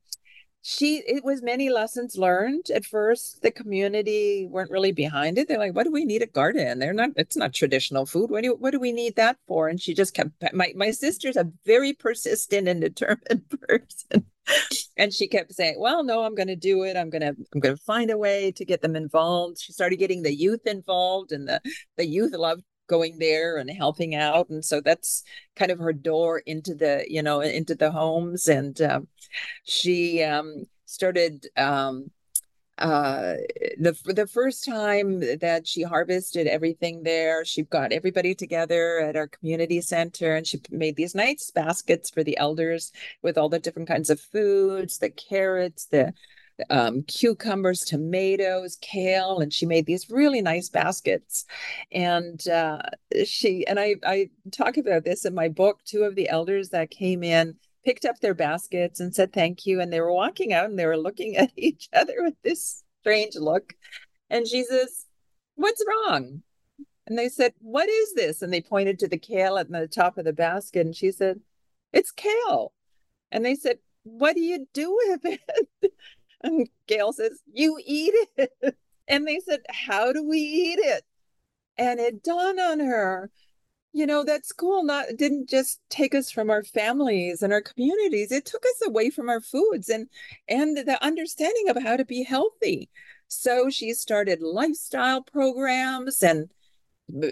she 0.67 1.03
it 1.05 1.23
was 1.23 1.43
many 1.43 1.69
lessons 1.69 2.17
learned. 2.17 2.71
At 2.73 2.85
first 2.85 3.43
the 3.43 3.51
community 3.51 4.47
weren't 4.49 4.71
really 4.71 4.91
behind 4.91 5.37
it. 5.37 5.47
They're 5.47 5.59
like 5.59 5.75
what 5.75 5.83
do 5.83 5.91
we 5.91 6.05
need 6.05 6.23
a 6.23 6.25
garden? 6.25 6.79
They're 6.79 6.91
not 6.91 7.11
it's 7.17 7.37
not 7.37 7.53
traditional 7.53 8.07
food. 8.07 8.31
What 8.31 8.41
do 8.41 8.55
what 8.55 8.71
do 8.71 8.79
we 8.79 8.91
need 8.91 9.15
that 9.15 9.37
for? 9.47 9.67
And 9.67 9.79
she 9.79 9.93
just 9.93 10.15
kept 10.15 10.31
my 10.53 10.73
my 10.75 10.89
sister's 10.89 11.37
a 11.37 11.51
very 11.67 11.93
persistent 11.93 12.67
and 12.67 12.81
determined 12.81 13.43
person. 13.67 14.25
And 14.97 15.13
she 15.13 15.27
kept 15.27 15.53
saying 15.53 15.75
well 15.77 16.03
no 16.03 16.23
i'm 16.23 16.33
going 16.33 16.47
to 16.47 16.55
do 16.55 16.81
it. 16.81 16.97
I'm 16.97 17.11
going 17.11 17.21
to 17.21 17.35
i'm 17.53 17.59
going 17.59 17.75
to 17.75 17.83
find 17.83 18.09
a 18.09 18.17
way 18.17 18.51
to 18.53 18.65
get 18.65 18.81
them 18.81 18.95
involved. 18.95 19.59
She 19.59 19.71
started 19.71 19.97
getting 19.97 20.23
the 20.23 20.33
youth 20.33 20.65
involved 20.65 21.31
and 21.31 21.47
the 21.47 21.61
the 21.95 22.07
youth 22.07 22.33
loved 22.33 22.63
going 22.87 23.17
there 23.17 23.57
and 23.57 23.69
helping 23.69 24.15
out 24.15 24.49
and 24.49 24.63
so 24.63 24.81
that's 24.81 25.23
kind 25.55 25.71
of 25.71 25.79
her 25.79 25.93
door 25.93 26.39
into 26.45 26.73
the 26.75 27.05
you 27.07 27.21
know 27.21 27.41
into 27.41 27.75
the 27.75 27.91
homes 27.91 28.47
and 28.47 28.81
um, 28.81 29.07
she 29.63 30.23
um, 30.23 30.65
started 30.85 31.47
um, 31.57 32.09
uh, 32.77 33.35
the 33.79 33.97
the 34.05 34.27
first 34.27 34.65
time 34.65 35.21
that 35.39 35.65
she 35.65 35.81
harvested 35.81 36.45
everything 36.45 37.03
there, 37.03 37.45
she 37.45 37.63
got 37.63 37.93
everybody 37.93 38.35
together 38.35 38.99
at 38.99 39.15
our 39.15 39.27
community 39.27 39.79
center, 39.79 40.35
and 40.35 40.45
she 40.45 40.59
made 40.69 40.97
these 40.97 41.15
nice 41.15 41.51
baskets 41.51 42.09
for 42.09 42.21
the 42.21 42.37
elders 42.37 42.91
with 43.21 43.37
all 43.37 43.47
the 43.47 43.59
different 43.59 43.87
kinds 43.87 44.09
of 44.09 44.19
foods, 44.19 44.97
the 44.97 45.09
carrots, 45.09 45.85
the 45.85 46.13
um, 46.69 47.03
cucumbers, 47.03 47.81
tomatoes, 47.81 48.77
kale, 48.81 49.39
and 49.39 49.53
she 49.53 49.65
made 49.65 49.85
these 49.85 50.09
really 50.09 50.41
nice 50.41 50.69
baskets. 50.69 51.45
And 51.91 52.47
uh, 52.47 52.81
she 53.25 53.65
and 53.67 53.79
I 53.79 53.95
I 54.05 54.29
talk 54.51 54.77
about 54.77 55.03
this 55.03 55.25
in 55.25 55.33
my 55.33 55.49
book. 55.49 55.79
Two 55.85 56.03
of 56.03 56.15
the 56.15 56.29
elders 56.29 56.69
that 56.69 56.89
came 56.89 57.23
in 57.23 57.55
picked 57.83 58.05
up 58.05 58.19
their 58.19 58.33
baskets 58.33 58.99
and 58.99 59.13
said 59.13 59.33
thank 59.33 59.65
you, 59.65 59.79
and 59.81 59.91
they 59.91 60.01
were 60.01 60.13
walking 60.13 60.53
out 60.53 60.65
and 60.65 60.77
they 60.79 60.85
were 60.85 60.97
looking 60.97 61.37
at 61.37 61.51
each 61.55 61.89
other 61.93 62.15
with 62.19 62.35
this 62.43 62.83
strange 63.01 63.35
look. 63.35 63.73
And 64.29 64.47
says, 64.47 65.05
What's 65.55 65.83
wrong? 65.87 66.41
And 67.07 67.17
they 67.17 67.29
said, 67.29 67.53
What 67.59 67.87
is 67.89 68.13
this? 68.15 68.41
And 68.41 68.51
they 68.51 68.61
pointed 68.61 68.99
to 68.99 69.07
the 69.07 69.17
kale 69.17 69.57
at 69.57 69.69
the 69.69 69.87
top 69.87 70.17
of 70.17 70.25
the 70.25 70.33
basket. 70.33 70.85
And 70.85 70.95
she 70.95 71.11
said, 71.11 71.39
It's 71.93 72.11
kale. 72.11 72.73
And 73.31 73.45
they 73.45 73.55
said, 73.55 73.77
What 74.03 74.35
do 74.35 74.41
you 74.41 74.67
do 74.73 74.97
with 75.07 75.25
it? 75.25 75.93
And 76.41 76.69
Gail 76.87 77.13
says, 77.13 77.41
You 77.51 77.79
eat 77.85 78.13
it. 78.37 78.51
And 79.07 79.27
they 79.27 79.39
said, 79.39 79.61
How 79.69 80.11
do 80.11 80.27
we 80.27 80.39
eat 80.39 80.79
it? 80.79 81.03
And 81.77 81.99
it 81.99 82.23
dawned 82.23 82.59
on 82.59 82.79
her, 82.79 83.29
you 83.93 84.07
know, 84.07 84.23
that 84.23 84.47
school 84.47 84.83
not 84.83 85.05
didn't 85.15 85.47
just 85.47 85.79
take 85.89 86.15
us 86.15 86.31
from 86.31 86.49
our 86.49 86.63
families 86.63 87.43
and 87.43 87.53
our 87.53 87.61
communities. 87.61 88.31
It 88.31 88.45
took 88.45 88.65
us 88.65 88.87
away 88.87 89.11
from 89.11 89.29
our 89.29 89.41
foods 89.41 89.89
and 89.89 90.07
and 90.47 90.75
the 90.75 90.97
understanding 91.03 91.69
of 91.69 91.81
how 91.81 91.97
to 91.97 92.05
be 92.05 92.23
healthy. 92.23 92.89
So 93.27 93.69
she 93.69 93.93
started 93.93 94.41
lifestyle 94.41 95.21
programs 95.21 96.23
and 96.23 96.49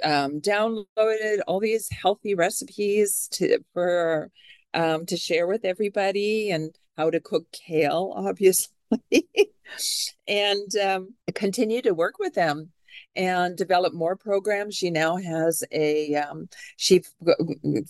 um, 0.03 0.39
downloaded 0.41 1.39
all 1.47 1.59
these 1.59 1.89
healthy 1.89 2.35
recipes 2.35 3.27
to 3.33 3.59
for 3.73 4.31
um, 4.73 5.05
to 5.07 5.17
share 5.17 5.47
with 5.47 5.65
everybody 5.65 6.51
and 6.51 6.77
how 6.97 7.09
to 7.09 7.19
cook 7.19 7.51
kale, 7.51 8.13
obviously, 8.15 8.72
and 10.27 10.75
um, 10.77 11.13
continue 11.33 11.81
to 11.81 11.93
work 11.93 12.15
with 12.19 12.33
them 12.33 12.71
and 13.15 13.57
develop 13.57 13.93
more 13.93 14.15
programs. 14.15 14.75
She 14.75 14.89
now 14.89 15.17
has 15.17 15.63
a 15.71 16.15
um, 16.15 16.49
she 16.77 17.03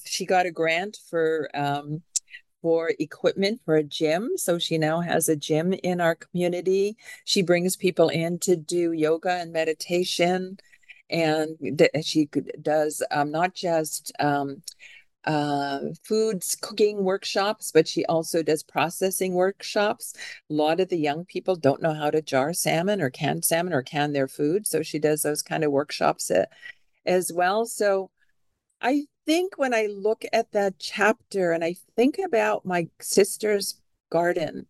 she 0.05 0.25
got 0.25 0.45
a 0.45 0.51
grant 0.51 0.97
for 1.09 1.49
um, 1.53 2.01
for 2.61 2.93
equipment 2.99 3.61
for 3.65 3.75
a 3.75 3.83
gym. 3.83 4.31
So 4.37 4.57
she 4.57 4.77
now 4.77 5.01
has 5.01 5.27
a 5.29 5.35
gym 5.35 5.73
in 5.73 5.99
our 5.99 6.15
community. 6.15 6.95
She 7.25 7.41
brings 7.41 7.75
people 7.75 8.09
in 8.09 8.39
to 8.39 8.55
do 8.55 8.93
yoga 8.93 9.31
and 9.31 9.51
meditation 9.51 10.57
and 11.09 11.57
she 12.01 12.27
does 12.61 13.03
um, 13.11 13.31
not 13.31 13.53
just 13.53 14.11
um, 15.25 15.93
foods 16.03 16.55
cooking 16.55 17.03
workshops, 17.03 17.71
but 17.71 17.87
she 17.87 18.05
also 18.05 18.43
does 18.43 18.63
processing 18.63 19.33
workshops. 19.33 20.13
A 20.49 20.53
lot 20.53 20.79
of 20.79 20.89
the 20.89 20.97
young 20.97 21.25
people 21.25 21.55
don't 21.55 21.81
know 21.81 21.93
how 21.93 22.09
to 22.09 22.21
jar 22.21 22.53
salmon 22.53 23.01
or 23.01 23.09
can 23.09 23.41
salmon 23.41 23.73
or 23.73 23.81
can 23.81 24.13
their 24.13 24.27
food, 24.27 24.67
so 24.67 24.81
she 24.81 24.99
does 24.99 25.21
those 25.21 25.41
kind 25.41 25.63
of 25.63 25.71
workshops 25.71 26.29
as 27.05 27.31
well. 27.31 27.65
So 27.65 28.11
I 28.81 29.05
think 29.25 29.57
when 29.57 29.73
I 29.73 29.85
look 29.85 30.25
at 30.33 30.51
that 30.51 30.77
chapter 30.77 31.53
and 31.53 31.63
I 31.63 31.75
think 31.95 32.19
about 32.19 32.65
my 32.65 32.89
sister's 32.99 33.79
garden 34.09 34.67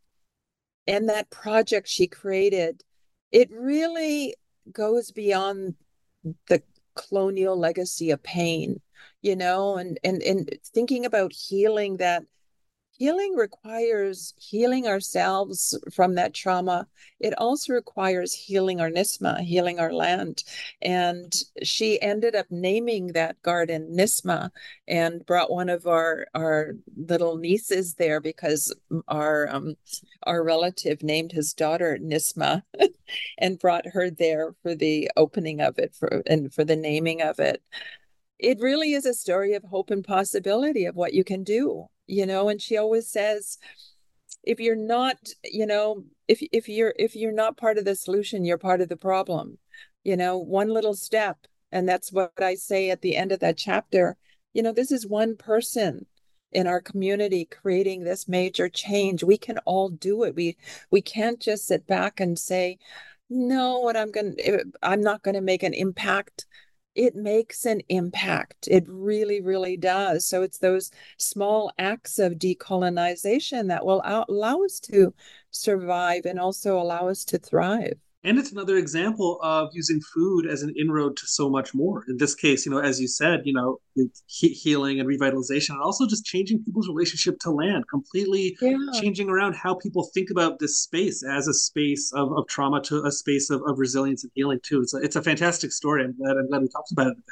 and 0.86 1.10
that 1.10 1.32
project 1.32 1.88
she 1.88 2.06
created, 2.06 2.84
it 3.32 3.50
really 3.52 4.36
goes 4.72 5.12
beyond 5.12 5.76
the 6.48 6.62
colonial 6.96 7.58
legacy 7.58 8.12
of 8.12 8.22
pain 8.22 8.80
you 9.22 9.36
know 9.36 9.78
and 9.78 10.00
and 10.04 10.22
and 10.24 10.50
thinking 10.74 11.06
about 11.06 11.32
healing 11.34 11.98
that 11.98 12.24
healing 12.98 13.36
requires 13.36 14.34
healing 14.38 14.88
ourselves 14.88 15.78
from 15.94 16.16
that 16.16 16.34
trauma. 16.34 16.88
It 17.20 17.34
also 17.38 17.74
requires 17.74 18.34
healing 18.34 18.80
our 18.80 18.90
nisma 18.90 19.40
healing 19.42 19.80
our 19.80 19.92
land. 19.92 20.44
And 20.82 21.34
she 21.64 22.02
ended 22.02 22.36
up 22.36 22.46
naming 22.50 23.08
that 23.08 23.42
garden 23.42 23.96
nisma 23.98 24.52
and 24.88 25.26
brought 25.26 25.52
one 25.52 25.70
of 25.70 25.88
our 25.88 26.28
our 26.34 26.74
little 26.96 27.38
nieces 27.38 27.96
there 27.96 28.22
because 28.22 28.74
our 29.08 29.50
um 29.50 29.76
our 30.24 30.44
relative 30.44 31.02
named 31.04 31.32
his 31.32 31.54
daughter 31.54 31.98
nisma 32.02 32.62
and 33.40 33.60
brought 33.60 33.86
her 33.88 34.10
there 34.10 34.54
for 34.62 34.76
the 34.76 35.10
opening 35.18 35.62
of 35.62 35.80
it 35.80 35.96
for 35.96 36.24
and 36.28 36.54
for 36.54 36.64
the 36.64 36.76
naming 36.76 37.22
of 37.22 37.40
it 37.40 37.62
it 38.40 38.60
really 38.60 38.94
is 38.94 39.06
a 39.06 39.14
story 39.14 39.54
of 39.54 39.64
hope 39.64 39.92
and 39.92 40.04
possibility 40.04 40.86
of 40.86 40.96
what 40.96 41.14
you 41.14 41.24
can 41.24 41.44
do 41.44 41.86
you 42.08 42.26
know 42.26 42.50
and 42.50 42.62
she 42.62 42.78
always 42.78 43.10
says 43.10 43.58
if 44.44 44.60
you're 44.60 44.76
not 44.76 45.18
you 45.44 45.66
know 45.66 46.04
if 46.28 46.42
if 46.52 46.68
you're 46.68 46.94
if 46.98 47.16
you're 47.16 47.32
not 47.32 47.58
part 47.58 47.78
of 47.78 47.86
the 47.86 47.96
solution 47.96 48.46
you're 48.46 48.58
part 48.58 48.82
of 48.82 48.90
the 48.90 48.98
problem. 48.98 49.58
You 50.04 50.18
know 50.18 50.38
one 50.38 50.68
little 50.68 50.96
step 50.96 51.38
and 51.72 51.88
that's 51.88 52.12
what 52.12 52.34
i 52.42 52.56
say 52.56 52.90
at 52.90 53.02
the 53.02 53.16
end 53.16 53.32
of 53.32 53.40
that 53.40 53.58
chapter 53.58 54.18
you 54.52 54.62
know 54.62 54.74
this 54.74 54.92
is 54.92 55.08
one 55.08 55.38
person 55.38 56.06
in 56.52 56.68
our 56.68 56.82
community 56.82 57.46
creating 57.46 58.04
this 58.04 58.28
major 58.28 58.70
change. 58.70 59.24
We 59.24 59.38
can 59.38 59.58
all 59.60 59.90
do 59.90 60.24
it. 60.24 60.36
We 60.36 60.58
we 60.92 61.02
can't 61.02 61.40
just 61.40 61.66
sit 61.66 61.88
back 61.88 62.20
and 62.20 62.38
say 62.38 62.78
no 63.30 63.80
what 63.80 63.98
i'm 63.98 64.12
going 64.12 64.36
to 64.36 64.44
eh, 64.44 64.64
i'm 64.84 65.02
not 65.02 65.24
going 65.24 65.34
to 65.34 65.42
make 65.42 65.64
an 65.64 65.74
impact 65.74 66.46
it 66.96 67.16
makes 67.16 67.66
an 67.66 67.82
impact. 67.90 68.68
It 68.70 68.86
really, 68.88 69.42
really 69.42 69.78
does. 69.78 70.26
So 70.26 70.42
it's 70.42 70.60
those 70.60 70.92
small 71.18 71.72
acts 71.78 72.20
of 72.20 72.34
decolonization 72.34 73.68
that 73.70 73.86
will 73.86 74.02
allow 74.06 74.64
us 74.64 74.80
to 74.82 75.14
survive 75.52 76.26
and 76.26 76.40
also 76.40 76.78
allow 76.78 77.08
us 77.08 77.24
to 77.26 77.38
thrive 77.38 78.00
and 78.24 78.40
it's 78.40 78.52
another 78.52 78.78
example 78.78 79.40
of 79.42 79.70
using 79.74 80.00
food 80.14 80.48
as 80.48 80.62
an 80.64 80.74
inroad 80.78 81.18
to 81.18 81.28
so 81.28 81.50
much 81.50 81.74
more. 81.74 82.06
In 82.08 82.18
this 82.18 82.36
case 82.36 82.66
you 82.66 82.72
know 82.72 82.80
as 82.80 83.00
you 83.00 83.08
said 83.08 83.42
you 83.46 83.54
know 83.54 83.80
healing 84.28 85.00
and 85.00 85.10
revitalization 85.10 85.72
and 85.72 85.82
also 85.82 86.08
just 86.08 86.26
changing 86.26 86.64
people's 86.64 86.88
relationship 86.88 87.40
to 87.40 87.52
land 87.52 87.86
completely 87.90 88.58
yeah. 88.62 88.78
changing 89.00 89.30
around 89.30 89.56
how 89.56 89.76
people 89.76 90.10
think 90.14 90.30
about 90.30 90.60
this 90.60 90.80
space 90.80 91.24
as 91.24 91.48
a 91.48 91.54
space 91.54 92.12
of, 92.14 92.32
of 92.38 92.48
trauma 92.48 92.82
to 92.82 93.04
a 93.04 93.12
space 93.12 93.50
of, 93.50 93.62
of 93.68 93.80
resilience 93.80 94.24
and 94.24 94.32
healing 94.36 94.60
too. 94.64 94.82
It's 94.82 94.94
a, 94.94 94.98
it's 94.98 95.16
a 95.16 95.22
fantastic 95.22 95.72
story. 95.72 96.04
I'm 96.04 96.16
glad 96.18 96.38
i'm 96.38 96.48
glad 96.48 96.62
we 96.62 96.70
talked 96.70 96.92
about 96.92 97.08
it 97.08 97.14
a 97.14 97.16
bit. 97.16 97.26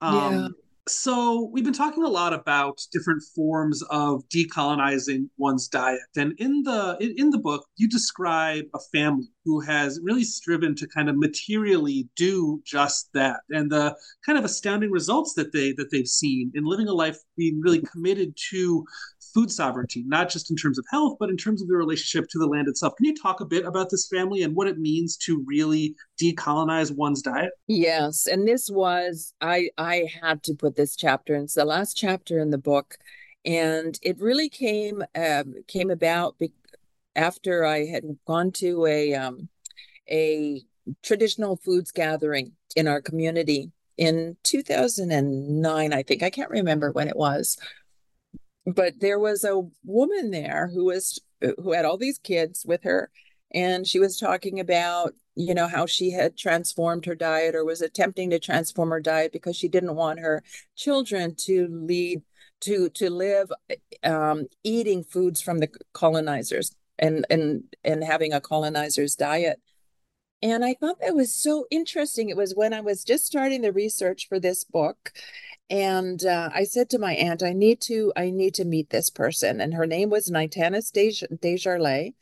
Um, 0.00 0.34
yeah 0.34 0.48
so 0.88 1.48
we've 1.52 1.64
been 1.64 1.72
talking 1.72 2.02
a 2.02 2.08
lot 2.08 2.32
about 2.32 2.80
different 2.90 3.22
forms 3.34 3.82
of 3.90 4.28
decolonizing 4.28 5.28
one's 5.38 5.68
diet. 5.68 6.00
And 6.16 6.32
in 6.38 6.62
the 6.64 6.96
in, 7.00 7.30
the 7.30 7.38
book 7.38 7.66
you 7.76 7.88
describe 7.88 8.64
a 8.74 8.80
family 8.92 9.28
who 9.44 9.60
has 9.60 10.00
really 10.02 10.24
striven 10.24 10.74
to 10.74 10.88
kind 10.88 11.08
of 11.08 11.16
materially 11.16 12.08
do 12.16 12.60
just 12.64 13.10
that. 13.14 13.40
And 13.50 13.70
the 13.70 13.96
kind 14.26 14.36
of 14.36 14.44
astounding 14.44 14.90
results 14.90 15.34
that 15.34 15.52
they 15.52 15.72
that 15.74 15.90
they've 15.92 16.06
seen 16.06 16.50
in 16.54 16.64
living 16.64 16.88
a 16.88 16.92
life 16.92 17.18
being 17.36 17.60
really 17.60 17.82
committed 17.82 18.36
to 18.50 18.84
food 19.34 19.50
sovereignty, 19.50 20.04
not 20.06 20.28
just 20.28 20.50
in 20.50 20.56
terms 20.56 20.78
of 20.78 20.84
health, 20.90 21.16
but 21.18 21.30
in 21.30 21.36
terms 21.36 21.62
of 21.62 21.68
the 21.68 21.76
relationship 21.76 22.28
to 22.30 22.38
the 22.38 22.46
land 22.46 22.68
itself. 22.68 22.94
Can 22.96 23.06
you 23.06 23.14
talk 23.14 23.40
a 23.40 23.46
bit 23.46 23.64
about 23.64 23.90
this 23.90 24.06
family 24.08 24.42
and 24.42 24.54
what 24.54 24.68
it 24.68 24.78
means 24.78 25.16
to 25.18 25.44
really 25.46 25.94
decolonize 26.20 26.94
one's 26.94 27.22
diet? 27.22 27.52
Yes, 27.66 28.26
and 28.26 28.46
this 28.46 28.70
was 28.70 29.34
I 29.40 29.70
I 29.78 30.08
had 30.20 30.42
to 30.44 30.54
put 30.54 30.76
this 30.76 30.96
chapter. 30.96 31.34
It's 31.36 31.54
the 31.54 31.64
last 31.64 31.96
chapter 31.96 32.38
in 32.38 32.50
the 32.50 32.58
book, 32.58 32.96
and 33.44 33.98
it 34.02 34.20
really 34.20 34.48
came 34.48 35.02
um, 35.14 35.54
came 35.66 35.90
about 35.90 36.38
be- 36.38 36.54
after 37.16 37.64
I 37.64 37.86
had 37.86 38.04
gone 38.26 38.52
to 38.52 38.86
a 38.86 39.14
um, 39.14 39.48
a 40.10 40.62
traditional 41.02 41.56
foods 41.56 41.92
gathering 41.92 42.52
in 42.74 42.88
our 42.88 43.00
community 43.00 43.70
in 43.98 44.36
2009 44.42 45.92
i 45.92 46.02
think 46.02 46.22
i 46.22 46.30
can't 46.30 46.50
remember 46.50 46.90
when 46.92 47.08
it 47.08 47.16
was 47.16 47.58
but 48.66 48.94
there 49.00 49.18
was 49.18 49.44
a 49.44 49.62
woman 49.84 50.30
there 50.30 50.70
who 50.72 50.84
was 50.84 51.20
who 51.40 51.72
had 51.72 51.84
all 51.84 51.96
these 51.96 52.18
kids 52.18 52.64
with 52.66 52.82
her 52.84 53.10
and 53.54 53.86
she 53.86 53.98
was 53.98 54.18
talking 54.18 54.60
about 54.60 55.12
you 55.34 55.54
know 55.54 55.66
how 55.66 55.86
she 55.86 56.10
had 56.10 56.36
transformed 56.36 57.04
her 57.04 57.14
diet 57.14 57.54
or 57.54 57.64
was 57.64 57.80
attempting 57.80 58.30
to 58.30 58.38
transform 58.38 58.90
her 58.90 59.00
diet 59.00 59.32
because 59.32 59.56
she 59.56 59.68
didn't 59.68 59.96
want 59.96 60.20
her 60.20 60.42
children 60.76 61.34
to 61.34 61.68
lead 61.70 62.22
to 62.60 62.88
to 62.90 63.10
live 63.10 63.50
um, 64.04 64.46
eating 64.62 65.02
foods 65.02 65.40
from 65.40 65.58
the 65.58 65.68
colonizers 65.92 66.74
and 66.98 67.26
and 67.30 67.64
and 67.84 68.04
having 68.04 68.32
a 68.32 68.40
colonizer's 68.40 69.14
diet 69.16 69.60
and 70.42 70.64
i 70.64 70.74
thought 70.74 71.00
that 71.00 71.14
was 71.14 71.34
so 71.34 71.66
interesting 71.70 72.28
it 72.28 72.36
was 72.36 72.54
when 72.54 72.72
i 72.72 72.80
was 72.80 73.04
just 73.04 73.26
starting 73.26 73.62
the 73.62 73.72
research 73.72 74.28
for 74.28 74.38
this 74.38 74.64
book 74.64 75.12
and 75.72 76.26
uh, 76.26 76.50
I 76.54 76.64
said 76.64 76.90
to 76.90 76.98
my 76.98 77.14
aunt, 77.14 77.42
I 77.42 77.54
need 77.54 77.80
to, 77.82 78.12
I 78.14 78.28
need 78.28 78.52
to 78.56 78.66
meet 78.66 78.90
this 78.90 79.08
person. 79.08 79.58
And 79.58 79.72
her 79.72 79.86
name 79.86 80.10
was 80.10 80.28
Nitanis 80.28 80.92
Desjarlais. 80.92 82.12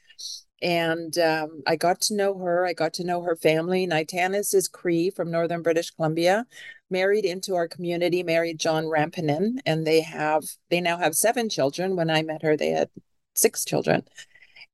And 0.63 1.19
um, 1.19 1.63
I 1.67 1.75
got 1.75 2.01
to 2.03 2.15
know 2.15 2.39
her. 2.39 2.65
I 2.65 2.75
got 2.75 2.93
to 2.95 3.05
know 3.05 3.23
her 3.23 3.35
family. 3.35 3.89
Nitanis 3.89 4.55
is 4.55 4.69
Cree 4.69 5.11
from 5.11 5.33
Northern 5.33 5.63
British 5.63 5.91
Columbia, 5.91 6.47
married 6.91 7.25
into 7.25 7.57
our 7.57 7.67
community, 7.67 8.23
married 8.23 8.61
John 8.61 8.85
Rampanen, 8.85 9.59
and 9.67 9.85
they 9.85 10.03
have, 10.03 10.45
they 10.69 10.81
now 10.81 10.99
have 10.99 11.17
seven 11.17 11.49
children. 11.49 11.97
When 11.97 12.09
I 12.09 12.23
met 12.23 12.43
her, 12.43 12.57
they 12.57 12.71
had 12.71 12.89
six 13.35 13.65
children. 13.65 14.05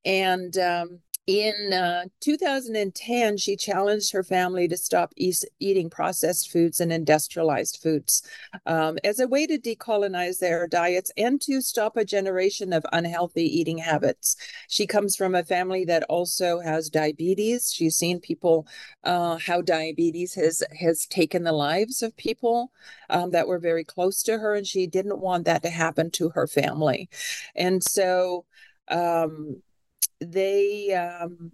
And 0.04 0.54
um, 0.58 1.00
in 1.26 1.72
uh, 1.72 2.04
2010, 2.20 3.36
she 3.36 3.56
challenged 3.56 4.12
her 4.12 4.22
family 4.22 4.68
to 4.68 4.76
stop 4.76 5.12
eat, 5.16 5.44
eating 5.58 5.90
processed 5.90 6.52
foods 6.52 6.78
and 6.78 6.92
industrialized 6.92 7.80
foods 7.82 8.22
um, 8.64 8.96
as 9.02 9.18
a 9.18 9.26
way 9.26 9.44
to 9.46 9.58
decolonize 9.58 10.38
their 10.38 10.68
diets 10.68 11.10
and 11.16 11.40
to 11.40 11.60
stop 11.60 11.96
a 11.96 12.04
generation 12.04 12.72
of 12.72 12.86
unhealthy 12.92 13.44
eating 13.44 13.78
habits. 13.78 14.36
She 14.68 14.86
comes 14.86 15.16
from 15.16 15.34
a 15.34 15.42
family 15.42 15.84
that 15.86 16.04
also 16.04 16.60
has 16.60 16.90
diabetes. 16.90 17.72
She's 17.72 17.96
seen 17.96 18.20
people 18.20 18.68
uh, 19.02 19.38
how 19.38 19.62
diabetes 19.62 20.34
has 20.34 20.62
has 20.78 21.06
taken 21.06 21.42
the 21.42 21.52
lives 21.52 22.02
of 22.02 22.16
people 22.16 22.70
um, 23.10 23.30
that 23.32 23.48
were 23.48 23.58
very 23.58 23.82
close 23.84 24.22
to 24.24 24.38
her, 24.38 24.54
and 24.54 24.66
she 24.66 24.86
didn't 24.86 25.18
want 25.18 25.44
that 25.46 25.62
to 25.64 25.70
happen 25.70 26.10
to 26.12 26.28
her 26.30 26.46
family. 26.46 27.08
And 27.56 27.82
so 27.82 28.44
um, 28.88 29.62
they 30.20 30.92
um, 30.94 31.52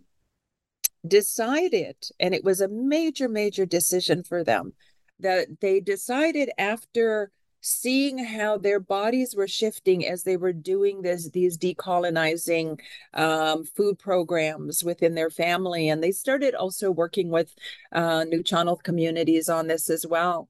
decided, 1.07 1.97
and 2.21 2.35
it 2.35 2.45
was 2.45 2.61
a 2.61 2.69
major, 2.69 3.29
major 3.29 3.67
decision 3.67 4.23
for 4.23 4.45
them, 4.45 4.73
that 5.21 5.61
they 5.61 5.81
decided 5.81 6.51
after 6.59 7.31
seeing 7.63 8.19
how 8.19 8.59
their 8.59 8.81
bodies 8.81 9.37
were 9.37 9.47
shifting 9.47 10.07
as 10.07 10.25
they 10.25 10.37
were 10.37 10.53
doing 10.53 11.01
this 11.01 11.31
these 11.31 11.57
decolonizing 11.57 12.79
um, 13.15 13.65
food 13.65 13.97
programs 14.01 14.83
within 14.83 15.15
their 15.15 15.31
family 15.31 15.89
and 15.89 16.03
they 16.03 16.11
started 16.11 16.57
also 16.57 16.91
working 16.91 17.31
with 17.31 17.55
uh, 17.93 18.25
Nuu-chah-nulth 18.25 18.83
communities 18.83 19.49
on 19.49 19.69
this 19.69 19.89
as 19.89 20.05
well 20.05 20.49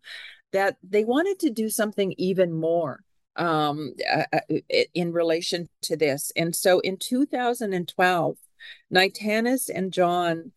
that 0.52 0.78
they 0.82 1.04
wanted 1.04 1.38
to 1.40 1.50
do 1.50 1.68
something 1.68 2.14
even 2.16 2.50
more 2.50 3.04
um, 3.36 3.94
uh, 4.10 4.24
uh 4.32 4.56
in 4.94 5.12
relation 5.12 5.68
to 5.82 5.96
this. 5.96 6.32
And 6.36 6.54
so 6.54 6.80
in 6.80 6.96
2012, 6.96 8.36
Nitanis 8.92 9.70
and 9.74 9.92
John 9.92 10.52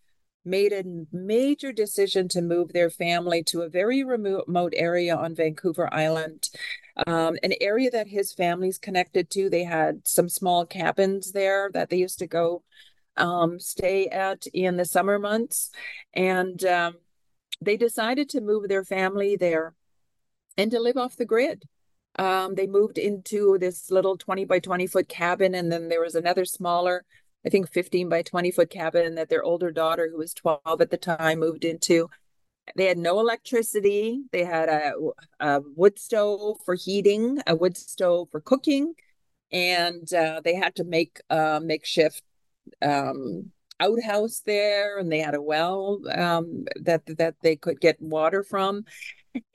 made 0.45 0.71
a 0.71 0.83
major 1.11 1.71
decision 1.71 2.27
to 2.29 2.41
move 2.41 2.71
their 2.71 2.89
family 2.89 3.43
to 3.43 3.61
a 3.61 3.69
very 3.69 4.03
remote 4.03 4.73
area 4.75 5.15
on 5.15 5.33
Vancouver 5.33 5.91
Island, 5.91 6.49
um, 7.07 7.35
an 7.41 7.53
area 7.59 7.89
that 7.89 8.07
his 8.07 8.31
family's 8.31 8.77
connected 8.77 9.29
to. 9.31 9.49
They 9.49 9.63
had 9.63 10.07
some 10.07 10.29
small 10.29 10.65
cabins 10.65 11.31
there 11.31 11.71
that 11.73 11.89
they 11.89 11.97
used 11.97 12.19
to 12.19 12.27
go 12.27 12.63
um, 13.17 13.59
stay 13.59 14.07
at 14.07 14.45
in 14.47 14.77
the 14.77 14.85
summer 14.85 15.17
months. 15.17 15.71
And 16.13 16.63
um, 16.65 16.95
they 17.61 17.77
decided 17.77 18.29
to 18.29 18.41
move 18.41 18.67
their 18.67 18.83
family 18.85 19.35
there 19.35 19.73
and 20.57 20.69
to 20.71 20.79
live 20.79 20.97
off 20.97 21.17
the 21.17 21.25
grid. 21.25 21.63
Um, 22.17 22.55
they 22.55 22.67
moved 22.67 22.97
into 22.97 23.57
this 23.57 23.91
little 23.91 24.17
20 24.17 24.45
by 24.45 24.59
20 24.59 24.87
foot 24.87 25.09
cabin, 25.09 25.55
and 25.55 25.71
then 25.71 25.89
there 25.89 26.01
was 26.01 26.15
another 26.15 26.45
smaller, 26.45 27.03
I 27.45 27.49
think 27.49 27.71
15 27.71 28.09
by 28.09 28.21
20 28.21 28.51
foot 28.51 28.69
cabin 28.69 29.15
that 29.15 29.29
their 29.29 29.43
older 29.43 29.71
daughter, 29.71 30.09
who 30.09 30.17
was 30.17 30.33
12 30.33 30.81
at 30.81 30.89
the 30.91 30.97
time, 30.97 31.39
moved 31.39 31.65
into. 31.65 32.09
They 32.75 32.85
had 32.85 32.97
no 32.97 33.19
electricity. 33.19 34.21
They 34.31 34.43
had 34.43 34.69
a, 34.69 34.93
a 35.39 35.61
wood 35.75 35.99
stove 35.99 36.57
for 36.65 36.75
heating, 36.75 37.39
a 37.45 37.55
wood 37.55 37.77
stove 37.77 38.29
for 38.31 38.41
cooking, 38.41 38.93
and 39.51 40.11
uh, 40.13 40.41
they 40.43 40.55
had 40.55 40.75
to 40.75 40.83
make 40.83 41.19
a 41.29 41.61
makeshift 41.63 42.23
um, 42.81 43.51
outhouse 43.79 44.41
there, 44.45 44.97
and 44.97 45.11
they 45.11 45.19
had 45.19 45.35
a 45.35 45.41
well 45.41 46.01
um, 46.13 46.65
that 46.81 47.03
that 47.17 47.35
they 47.41 47.55
could 47.55 47.79
get 47.79 48.01
water 48.01 48.43
from 48.43 48.85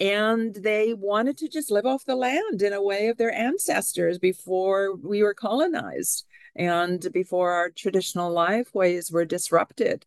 and 0.00 0.54
they 0.54 0.94
wanted 0.94 1.36
to 1.38 1.48
just 1.48 1.70
live 1.70 1.86
off 1.86 2.04
the 2.04 2.16
land 2.16 2.62
in 2.62 2.72
a 2.72 2.82
way 2.82 3.08
of 3.08 3.16
their 3.16 3.32
ancestors 3.32 4.18
before 4.18 4.94
we 4.96 5.22
were 5.22 5.34
colonized 5.34 6.24
and 6.56 7.06
before 7.12 7.52
our 7.52 7.70
traditional 7.70 8.30
life 8.30 8.74
ways 8.74 9.10
were 9.10 9.24
disrupted. 9.24 10.04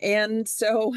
And 0.00 0.48
so 0.48 0.94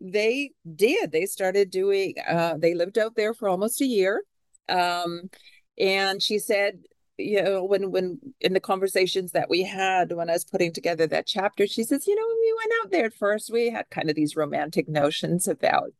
they 0.00 0.52
did. 0.74 1.12
They 1.12 1.26
started 1.26 1.70
doing 1.70 2.14
uh, 2.26 2.56
they 2.58 2.74
lived 2.74 2.98
out 2.98 3.14
there 3.16 3.34
for 3.34 3.48
almost 3.48 3.80
a 3.80 3.86
year. 3.86 4.22
Um, 4.68 5.30
and 5.78 6.22
she 6.22 6.38
said 6.38 6.80
you 7.16 7.42
know 7.42 7.62
when 7.62 7.92
when 7.92 8.18
in 8.40 8.54
the 8.54 8.60
conversations 8.60 9.30
that 9.30 9.48
we 9.48 9.62
had 9.62 10.10
when 10.10 10.28
i 10.28 10.32
was 10.32 10.44
putting 10.44 10.72
together 10.72 11.06
that 11.06 11.28
chapter 11.28 11.64
she 11.64 11.84
says 11.84 12.08
you 12.08 12.14
know 12.16 12.26
when 12.26 12.38
we 12.44 12.54
went 12.58 12.72
out 12.82 12.90
there 12.90 13.06
at 13.06 13.14
first. 13.14 13.52
We 13.52 13.70
had 13.70 13.90
kind 13.90 14.10
of 14.10 14.16
these 14.16 14.36
romantic 14.36 14.88
notions 14.88 15.48
about 15.48 15.92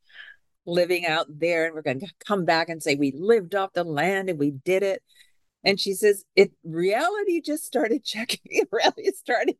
living 0.66 1.06
out 1.06 1.26
there 1.28 1.66
and 1.66 1.74
we're 1.74 1.82
going 1.82 2.00
to 2.00 2.12
come 2.26 2.44
back 2.44 2.68
and 2.68 2.82
say 2.82 2.94
we 2.94 3.12
lived 3.12 3.54
off 3.54 3.72
the 3.72 3.84
land 3.84 4.28
and 4.28 4.38
we 4.38 4.50
did 4.50 4.82
it. 4.82 5.02
And 5.62 5.80
she 5.80 5.94
says 5.94 6.24
it 6.36 6.52
reality 6.62 7.40
just 7.40 7.64
started 7.64 8.04
checking 8.04 8.64
reality 8.70 9.10
started 9.12 9.56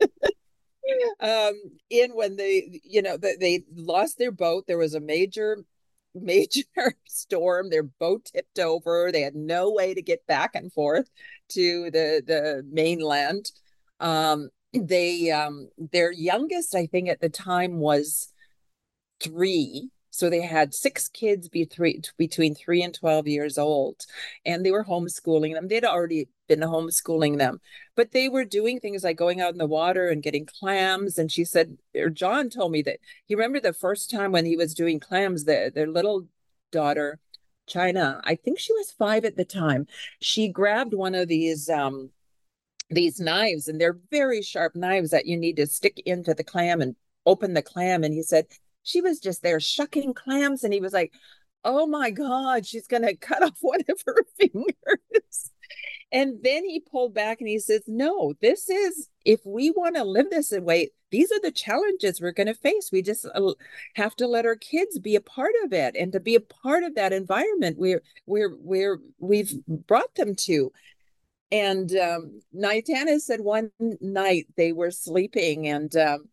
um 1.20 1.54
in 1.90 2.10
when 2.12 2.36
they 2.36 2.80
you 2.84 3.02
know 3.02 3.16
they, 3.16 3.36
they 3.36 3.64
lost 3.74 4.18
their 4.18 4.30
boat. 4.30 4.64
There 4.66 4.78
was 4.78 4.94
a 4.94 5.00
major 5.00 5.64
major 6.14 6.64
storm. 7.06 7.70
Their 7.70 7.82
boat 7.82 8.26
tipped 8.32 8.58
over. 8.58 9.10
They 9.12 9.22
had 9.22 9.34
no 9.34 9.70
way 9.70 9.94
to 9.94 10.02
get 10.02 10.26
back 10.26 10.54
and 10.54 10.72
forth 10.72 11.10
to 11.50 11.90
the 11.90 12.22
the 12.24 12.64
mainland. 12.70 13.50
Um 14.00 14.50
they 14.72 15.30
um 15.30 15.70
their 15.78 16.12
youngest 16.12 16.74
i 16.74 16.84
think 16.84 17.08
at 17.08 17.20
the 17.20 17.28
time 17.30 17.78
was 17.78 18.32
three 19.18 19.88
so 20.18 20.28
they 20.28 20.40
had 20.40 20.74
six 20.74 21.08
kids 21.08 21.48
be 21.48 21.64
three, 21.64 22.02
between 22.16 22.52
three 22.52 22.82
and 22.82 22.92
12 22.92 23.28
years 23.28 23.56
old, 23.56 24.04
and 24.44 24.66
they 24.66 24.72
were 24.72 24.84
homeschooling 24.84 25.54
them. 25.54 25.68
They'd 25.68 25.84
already 25.84 26.28
been 26.48 26.58
homeschooling 26.58 27.38
them, 27.38 27.60
but 27.94 28.10
they 28.10 28.28
were 28.28 28.44
doing 28.44 28.80
things 28.80 29.04
like 29.04 29.16
going 29.16 29.40
out 29.40 29.52
in 29.52 29.58
the 29.58 29.66
water 29.66 30.08
and 30.08 30.20
getting 30.20 30.44
clams. 30.44 31.18
And 31.18 31.30
she 31.30 31.44
said, 31.44 31.78
or 31.94 32.10
John 32.10 32.50
told 32.50 32.72
me 32.72 32.82
that 32.82 32.98
he 33.26 33.36
remembered 33.36 33.62
the 33.62 33.72
first 33.72 34.10
time 34.10 34.32
when 34.32 34.44
he 34.44 34.56
was 34.56 34.74
doing 34.74 34.98
clams, 34.98 35.44
the, 35.44 35.70
their 35.72 35.86
little 35.86 36.26
daughter, 36.72 37.20
China, 37.68 38.20
I 38.24 38.34
think 38.34 38.58
she 38.58 38.72
was 38.72 38.90
five 38.90 39.24
at 39.24 39.36
the 39.36 39.44
time, 39.44 39.86
she 40.20 40.48
grabbed 40.48 40.94
one 40.94 41.14
of 41.14 41.28
these 41.28 41.68
um, 41.68 42.10
these 42.90 43.20
knives 43.20 43.68
and 43.68 43.80
they're 43.80 43.98
very 44.10 44.42
sharp 44.42 44.74
knives 44.74 45.10
that 45.10 45.26
you 45.26 45.36
need 45.36 45.56
to 45.56 45.66
stick 45.66 46.02
into 46.06 46.34
the 46.34 46.42
clam 46.42 46.80
and 46.80 46.96
open 47.26 47.52
the 47.52 47.62
clam 47.62 48.02
and 48.02 48.14
he 48.14 48.22
said 48.22 48.46
she 48.88 49.00
was 49.00 49.20
just 49.20 49.42
there 49.42 49.60
shucking 49.60 50.14
clams 50.14 50.64
and 50.64 50.72
he 50.72 50.80
was 50.80 50.92
like 50.92 51.12
oh 51.64 51.86
my 51.86 52.10
god 52.10 52.66
she's 52.66 52.86
going 52.86 53.02
to 53.06 53.16
cut 53.16 53.42
off 53.42 53.58
one 53.60 53.80
of 53.88 54.00
her 54.06 54.24
fingers. 54.38 55.52
And 56.10 56.38
then 56.42 56.64
he 56.64 56.80
pulled 56.80 57.12
back 57.12 57.40
and 57.40 57.48
he 57.48 57.58
says 57.58 57.82
no 57.86 58.34
this 58.40 58.68
is 58.70 59.08
if 59.24 59.40
we 59.44 59.70
want 59.70 59.96
to 59.96 60.04
live 60.04 60.30
this 60.30 60.50
way 60.52 60.90
these 61.10 61.32
are 61.32 61.40
the 61.40 61.52
challenges 61.52 62.20
we're 62.20 62.32
going 62.32 62.48
to 62.48 62.54
face. 62.54 62.90
We 62.92 63.02
just 63.02 63.26
uh, 63.34 63.54
have 63.94 64.14
to 64.16 64.26
let 64.26 64.46
our 64.46 64.56
kids 64.56 64.98
be 64.98 65.16
a 65.16 65.20
part 65.20 65.54
of 65.64 65.72
it 65.72 65.96
and 65.96 66.12
to 66.12 66.20
be 66.20 66.34
a 66.34 66.40
part 66.40 66.84
of 66.84 66.94
that 66.94 67.12
environment 67.12 67.78
we're 67.78 68.02
we're 68.26 68.98
we've 69.18 69.52
brought 69.66 70.14
them 70.16 70.34
to. 70.34 70.72
And 71.50 71.90
um, 71.96 72.40
Nitanis 72.54 73.20
said 73.20 73.40
one 73.40 73.70
night 74.00 74.46
they 74.56 74.72
were 74.72 74.90
sleeping 74.90 75.66
and 75.66 75.94
um, 75.96 76.28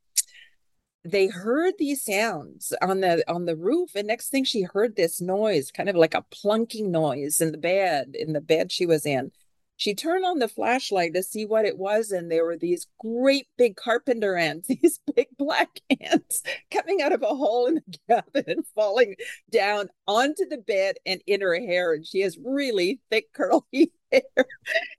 they 1.06 1.28
heard 1.28 1.76
these 1.78 2.04
sounds 2.04 2.74
on 2.82 3.02
the 3.02 3.24
on 3.32 3.46
the 3.46 3.56
roof 3.56 3.92
and 3.96 4.08
next 4.08 4.30
thing 4.30 4.44
she 4.44 4.64
heard 4.64 4.96
this 4.96 5.22
noise 5.22 5.70
kind 5.72 5.88
of 5.88 5.96
like 5.96 6.16
a 6.16 6.26
plunking 6.32 6.92
noise 6.92 7.40
in 7.40 7.52
the 7.52 7.60
bed 7.60 8.16
in 8.16 8.34
the 8.34 8.42
bed 8.42 8.72
she 8.72 8.86
was 8.86 9.06
in. 9.06 9.32
She 9.78 9.94
turned 9.94 10.24
on 10.24 10.40
the 10.40 10.48
flashlight 10.48 11.14
to 11.16 11.22
see 11.22 11.46
what 11.46 11.66
it 11.66 11.78
was 11.78 12.10
and 12.10 12.32
there 12.32 12.46
were 12.46 12.58
these 12.58 12.88
great 13.00 13.46
big 13.56 13.76
carpenter 13.76 14.36
ants 14.36 14.68
these 14.82 15.00
big 15.16 15.28
black 15.38 15.80
ants 16.02 16.42
coming 16.72 17.02
out 17.04 17.12
of 17.14 17.22
a 17.22 17.28
hole 17.28 17.68
in 17.68 17.76
the 17.76 17.98
cabin 18.10 18.44
and 18.48 18.66
falling 18.74 19.16
down 19.52 19.90
onto 20.08 20.48
the 20.50 20.58
bed 20.58 20.96
and 21.06 21.22
in 21.28 21.42
her 21.42 21.56
hair 21.56 21.94
and 21.94 22.08
she 22.08 22.22
has 22.22 22.38
really 22.44 23.00
thick 23.12 23.32
curly 23.34 23.62
hair. 24.12 24.22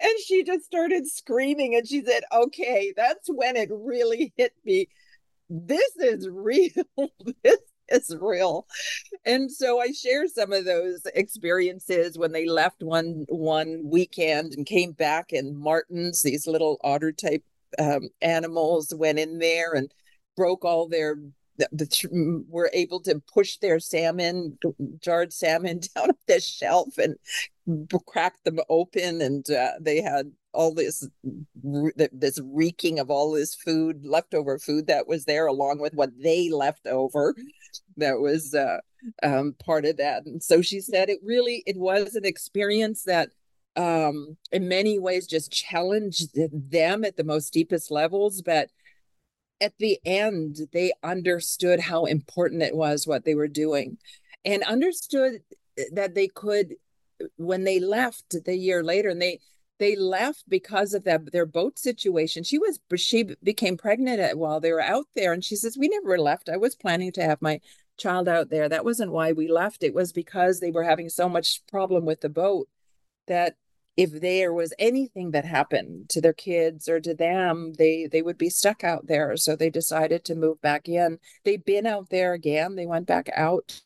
And 0.00 0.18
she 0.24 0.44
just 0.44 0.66
started 0.66 1.08
screaming 1.08 1.74
and 1.74 1.88
she 1.88 2.04
said 2.04 2.22
okay 2.32 2.92
that's 2.96 3.28
when 3.28 3.56
it 3.56 3.70
really 3.72 4.32
hit 4.36 4.52
me 4.64 4.88
this 5.48 5.96
is 5.96 6.28
real. 6.28 6.70
this 7.44 7.60
is 7.88 8.16
real. 8.20 8.66
And 9.24 9.50
so 9.50 9.80
I 9.80 9.92
share 9.92 10.26
some 10.28 10.52
of 10.52 10.64
those 10.64 11.06
experiences 11.14 12.18
when 12.18 12.32
they 12.32 12.46
left 12.46 12.82
one 12.82 13.24
one 13.28 13.82
weekend 13.84 14.54
and 14.54 14.66
came 14.66 14.92
back 14.92 15.32
and 15.32 15.56
Martens, 15.56 16.22
these 16.22 16.46
little 16.46 16.78
otter 16.82 17.12
type 17.12 17.44
um, 17.78 18.08
animals 18.20 18.92
went 18.96 19.18
in 19.18 19.38
there 19.38 19.74
and 19.74 19.92
broke 20.36 20.64
all 20.64 20.88
their 20.88 21.16
the, 21.58 21.68
the, 21.72 22.44
were 22.48 22.70
able 22.74 23.00
to 23.00 23.22
push 23.32 23.56
their 23.56 23.80
salmon 23.80 24.58
jarred 25.00 25.32
salmon 25.32 25.80
down 25.94 26.10
the 26.26 26.40
shelf 26.40 26.98
and 26.98 27.16
cracked 28.06 28.44
them 28.44 28.58
open 28.68 29.22
and 29.22 29.50
uh, 29.50 29.72
they 29.80 30.02
had 30.02 30.30
all 30.56 30.74
this 30.74 31.08
this 31.54 32.40
reeking 32.42 32.98
of 32.98 33.10
all 33.10 33.32
this 33.32 33.54
food 33.54 34.04
leftover 34.04 34.58
food 34.58 34.86
that 34.86 35.06
was 35.06 35.24
there 35.24 35.46
along 35.46 35.78
with 35.78 35.94
what 35.94 36.10
they 36.20 36.50
left 36.50 36.86
over 36.86 37.34
that 37.96 38.18
was 38.18 38.54
uh, 38.54 38.78
um, 39.22 39.54
part 39.64 39.84
of 39.84 39.96
that. 39.98 40.24
And 40.26 40.42
so 40.42 40.62
she 40.62 40.80
said 40.80 41.08
it 41.08 41.20
really 41.22 41.62
it 41.66 41.76
was 41.76 42.14
an 42.14 42.24
experience 42.24 43.04
that 43.04 43.30
um, 43.76 44.36
in 44.50 44.68
many 44.68 44.98
ways 44.98 45.26
just 45.26 45.52
challenged 45.52 46.30
them 46.34 47.04
at 47.04 47.16
the 47.16 47.24
most 47.24 47.52
deepest 47.52 47.90
levels. 47.90 48.42
But 48.42 48.70
at 49.60 49.74
the 49.78 49.98
end, 50.04 50.60
they 50.72 50.92
understood 51.02 51.80
how 51.80 52.04
important 52.04 52.62
it 52.62 52.76
was 52.76 53.06
what 53.06 53.24
they 53.24 53.34
were 53.34 53.48
doing 53.48 53.98
and 54.44 54.62
understood 54.62 55.42
that 55.92 56.14
they 56.14 56.28
could, 56.28 56.74
when 57.36 57.64
they 57.64 57.80
left 57.80 58.36
the 58.44 58.56
year 58.56 58.82
later, 58.82 59.08
and 59.10 59.20
they, 59.20 59.40
they 59.78 59.96
left 59.96 60.44
because 60.48 60.94
of 60.94 61.04
that 61.04 61.32
their 61.32 61.46
boat 61.46 61.78
situation. 61.78 62.42
She 62.44 62.58
was 62.58 62.80
she 62.96 63.24
became 63.42 63.76
pregnant 63.76 64.38
while 64.38 64.60
they 64.60 64.72
were 64.72 64.80
out 64.80 65.06
there 65.14 65.32
and 65.32 65.44
she 65.44 65.56
says 65.56 65.76
we 65.76 65.88
never 65.88 66.18
left. 66.18 66.48
I 66.48 66.56
was 66.56 66.74
planning 66.74 67.12
to 67.12 67.22
have 67.22 67.42
my 67.42 67.60
child 67.98 68.28
out 68.28 68.50
there. 68.50 68.68
That 68.68 68.84
wasn't 68.84 69.12
why 69.12 69.32
we 69.32 69.48
left. 69.48 69.82
It 69.82 69.94
was 69.94 70.12
because 70.12 70.60
they 70.60 70.70
were 70.70 70.84
having 70.84 71.08
so 71.08 71.28
much 71.28 71.66
problem 71.66 72.04
with 72.04 72.20
the 72.20 72.28
boat 72.28 72.68
that 73.26 73.56
if 73.96 74.12
there 74.20 74.52
was 74.52 74.74
anything 74.78 75.30
that 75.30 75.44
happened 75.44 76.08
to 76.10 76.20
their 76.20 76.34
kids 76.34 76.88
or 76.88 77.00
to 77.00 77.14
them 77.14 77.72
they 77.78 78.06
they 78.10 78.22
would 78.22 78.38
be 78.38 78.50
stuck 78.50 78.82
out 78.84 79.06
there. 79.06 79.36
So 79.36 79.56
they 79.56 79.70
decided 79.70 80.24
to 80.24 80.34
move 80.34 80.60
back 80.62 80.88
in. 80.88 81.18
They've 81.44 81.64
been 81.64 81.86
out 81.86 82.08
there 82.10 82.32
again. 82.32 82.76
They 82.76 82.86
went 82.86 83.06
back 83.06 83.28
out 83.34 83.80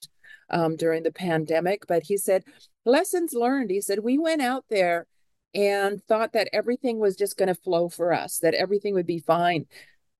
um, 0.51 0.77
during 0.77 1.03
the 1.03 1.13
pandemic 1.13 1.87
but 1.89 2.05
he 2.05 2.17
said 2.17 2.45
lessons 2.85 3.33
learned. 3.33 3.71
He 3.71 3.81
said 3.81 4.01
we 4.01 4.19
went 4.19 4.43
out 4.43 4.65
there 4.69 5.07
and 5.55 6.03
thought 6.05 6.33
that 6.33 6.49
everything 6.53 6.99
was 6.99 7.17
just 7.17 7.37
going 7.37 7.49
to 7.49 7.55
flow 7.55 7.89
for 7.89 8.13
us 8.13 8.39
that 8.39 8.55
everything 8.55 8.95
would 8.95 9.07
be 9.07 9.19
fine 9.19 9.67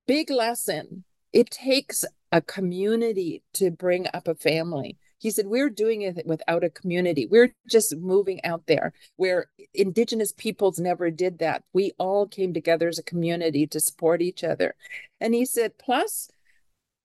big 0.07 0.31
lesson 0.31 1.05
it 1.33 1.51
takes 1.51 2.05
a 2.33 2.41
community 2.41 3.43
to 3.53 3.71
bring 3.71 4.07
up 4.13 4.29
a 4.29 4.35
family 4.35 4.97
he 5.21 5.31
said, 5.31 5.47
We're 5.47 5.69
doing 5.69 6.01
it 6.01 6.27
without 6.27 6.65
a 6.65 6.71
community. 6.71 7.27
We're 7.27 7.55
just 7.69 7.95
moving 7.95 8.43
out 8.43 8.67
there 8.67 8.95
where 9.17 9.51
Indigenous 9.75 10.33
peoples 10.33 10.81
never 10.81 11.11
did 11.11 11.39
that. 11.39 11.63
We 11.75 11.93
all 11.99 12.27
came 12.27 12.55
together 12.55 12.89
as 12.89 12.99
a 12.99 13.05
community 13.05 13.67
to 13.67 13.81
support 13.81 14.23
each 14.23 14.43
other. 14.43 14.75
And 15.21 15.35
he 15.35 15.45
said, 15.45 15.77
Plus, 15.79 16.31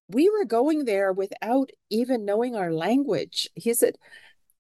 we 0.08 0.30
were 0.30 0.46
going 0.46 0.86
there 0.86 1.12
without 1.12 1.72
even 1.90 2.24
knowing 2.24 2.56
our 2.56 2.72
language. 2.72 3.50
He 3.54 3.74
said, 3.74 3.98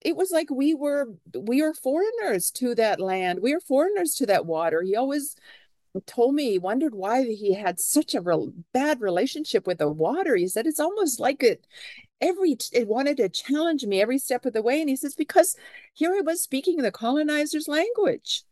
it 0.05 0.15
was 0.15 0.29
like 0.29 0.51
we 0.51 0.75
were 0.75 1.07
we 1.35 1.63
are 1.63 1.73
foreigners 1.73 2.51
to 2.51 2.75
that 2.75 2.99
land. 2.99 3.39
We 3.41 3.53
are 3.53 3.59
foreigners 3.59 4.13
to 4.15 4.27
that 4.27 4.45
water. 4.45 4.83
He 4.83 4.95
always 4.95 5.35
told 6.05 6.35
me 6.35 6.51
he 6.51 6.59
wondered 6.59 6.93
why 6.93 7.23
he 7.23 7.55
had 7.55 7.79
such 7.79 8.13
a 8.13 8.21
real 8.21 8.53
bad 8.71 9.01
relationship 9.01 9.65
with 9.65 9.79
the 9.79 9.89
water. 9.89 10.35
He 10.35 10.47
said 10.47 10.67
it's 10.67 10.79
almost 10.79 11.19
like 11.19 11.41
it 11.41 11.65
every 12.21 12.55
it 12.71 12.87
wanted 12.87 13.17
to 13.17 13.29
challenge 13.29 13.83
me 13.83 13.99
every 13.99 14.19
step 14.19 14.45
of 14.45 14.53
the 14.53 14.61
way. 14.61 14.79
And 14.79 14.89
he 14.89 14.95
says 14.95 15.15
because 15.15 15.55
here 15.93 16.13
i 16.15 16.21
was 16.21 16.41
speaking 16.41 16.77
the 16.77 16.91
colonizers 16.91 17.67
language. 17.67 18.43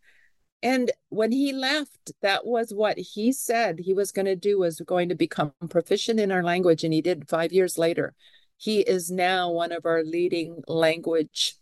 And 0.64 0.92
when 1.10 1.32
he 1.32 1.54
left 1.54 2.14
that 2.24 2.48
was 2.48 2.74
what 2.74 2.98
he 2.98 3.32
said 3.32 3.80
he 3.80 3.94
was 3.94 4.12
going 4.12 4.26
to 4.26 4.36
do 4.36 4.58
was 4.58 4.80
going 4.80 5.10
to 5.10 5.16
become 5.16 5.54
proficient 5.70 6.20
in 6.20 6.32
our 6.32 6.44
language. 6.44 6.84
And 6.84 6.94
he 6.94 7.02
did 7.02 7.30
5 7.30 7.54
years 7.54 7.78
later 7.78 8.16
he 8.64 8.80
is 8.80 9.12
now 9.12 9.52
one 9.52 9.74
of 9.74 9.86
our 9.86 10.04
leading 10.04 10.64
language 10.70 11.56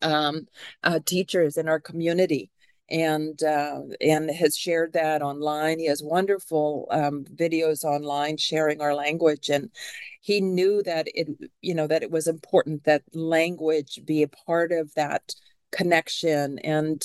um, 0.00 0.46
uh, 0.82 0.98
teachers 1.04 1.58
in 1.58 1.68
our 1.68 1.80
community. 1.80 2.50
And 2.92 3.40
uh, 3.44 3.82
and 4.00 4.28
has 4.32 4.56
shared 4.56 4.94
that 4.94 5.22
online. 5.22 5.78
He 5.78 5.86
has 5.86 6.02
wonderful 6.02 6.88
um, 6.90 7.24
videos 7.32 7.84
online 7.84 8.36
sharing 8.36 8.80
our 8.80 8.96
language, 8.96 9.48
and 9.48 9.70
he 10.20 10.40
knew 10.40 10.82
that 10.82 11.06
it 11.14 11.28
you 11.60 11.72
know 11.72 11.86
that 11.86 12.02
it 12.02 12.10
was 12.10 12.26
important 12.26 12.82
that 12.82 13.04
language 13.14 14.00
be 14.04 14.24
a 14.24 14.28
part 14.28 14.72
of 14.72 14.92
that 14.94 15.22
connection. 15.70 16.58
And 16.64 17.00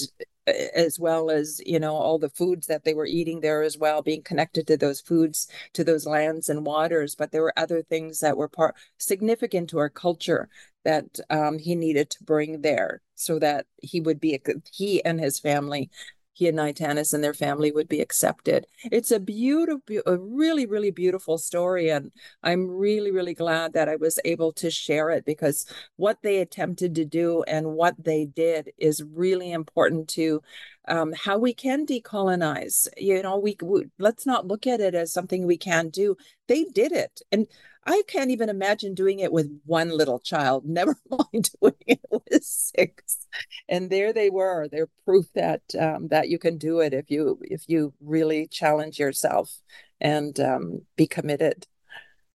as 0.48 1.00
well 1.00 1.30
as 1.30 1.62
you 1.66 1.80
know 1.80 1.96
all 1.96 2.20
the 2.20 2.30
foods 2.30 2.68
that 2.68 2.84
they 2.84 2.94
were 2.94 3.06
eating 3.06 3.42
there 3.42 3.64
as 3.64 3.78
well 3.78 4.02
being 4.02 4.22
connected 4.22 4.68
to 4.68 4.78
those 4.78 5.02
foods 5.02 5.48
to 5.74 5.84
those 5.84 6.06
lands 6.06 6.50
and 6.50 6.66
waters. 6.66 7.16
But 7.16 7.32
there 7.32 7.42
were 7.42 7.54
other 7.58 7.82
things 7.82 8.20
that 8.20 8.38
were 8.38 8.50
part 8.50 8.76
significant 8.98 9.70
to 9.72 9.80
our 9.80 9.90
culture 9.90 10.50
that 10.84 11.20
um, 11.30 11.58
he 11.58 11.76
needed 11.76 12.10
to 12.12 12.24
bring 12.24 12.62
there 12.62 13.02
so 13.16 13.40
that 13.40 13.66
he 13.82 14.00
would 14.02 14.20
be 14.20 14.40
he 14.72 15.04
and 15.04 15.20
his 15.20 15.40
family 15.40 15.90
he 16.36 16.50
and 16.50 16.58
Nitanis 16.58 17.14
and 17.14 17.24
their 17.24 17.34
family 17.34 17.72
would 17.72 17.88
be 17.88 18.02
accepted. 18.02 18.68
It's 18.92 19.10
a 19.10 19.22
beautiful, 19.22 20.02
a 20.06 20.18
really, 20.18 20.66
really 20.66 20.92
beautiful 20.92 21.38
story. 21.38 21.90
And 21.90 22.12
I'm 22.44 22.68
really, 22.68 23.10
really 23.10 23.34
glad 23.34 23.72
that 23.72 23.88
I 23.88 23.96
was 23.96 24.20
able 24.26 24.52
to 24.54 24.70
share 24.70 25.10
it 25.12 25.24
because 25.24 25.66
what 25.96 26.18
they 26.24 26.40
attempted 26.40 26.94
to 26.96 27.06
do 27.06 27.44
and 27.44 27.68
what 27.68 27.96
they 27.98 28.26
did 28.26 28.72
is 28.78 29.02
really 29.02 29.54
important 29.54 30.10
to 30.10 30.42
um, 30.90 31.14
how 31.14 31.38
we 31.38 31.54
can 31.54 31.86
decolonize. 31.86 32.88
You 32.98 33.24
know, 33.24 33.38
we, 33.38 33.56
we 33.64 33.86
let's 33.98 34.26
not 34.26 34.46
look 34.46 34.68
at 34.68 34.82
it 34.82 34.94
as 34.94 35.14
something 35.14 35.46
we 35.48 35.58
can't 35.58 35.94
do. 35.94 36.18
They 36.50 36.66
did 36.66 36.92
it. 36.92 37.22
And 37.32 37.48
I 37.86 38.02
can't 38.08 38.32
even 38.32 38.50
imagine 38.50 38.96
doing 38.96 39.20
it 39.20 39.32
with 39.32 39.62
one 39.66 39.90
little 39.90 40.20
child, 40.20 40.66
never 40.68 40.96
mind 41.10 41.50
doing 41.62 41.74
it 41.88 42.02
with 42.10 42.44
six. 42.44 43.28
And 43.70 43.90
there 43.90 44.14
they 44.14 44.30
were. 44.30 44.68
They're 44.68 44.90
proof 45.06 45.28
that 45.36 45.62
um, 45.80 46.08
that 46.10 46.30
you 46.30 46.40
can 46.40 46.58
do 46.58 46.80
it 46.80 46.94
if 46.94 47.10
you 47.10 47.40
if 47.42 47.64
you 47.68 47.94
really 48.02 48.48
challenge 48.48 49.00
yourself 49.00 49.60
and 50.02 50.40
um, 50.40 50.82
be 50.96 51.08
committed. 51.08 51.68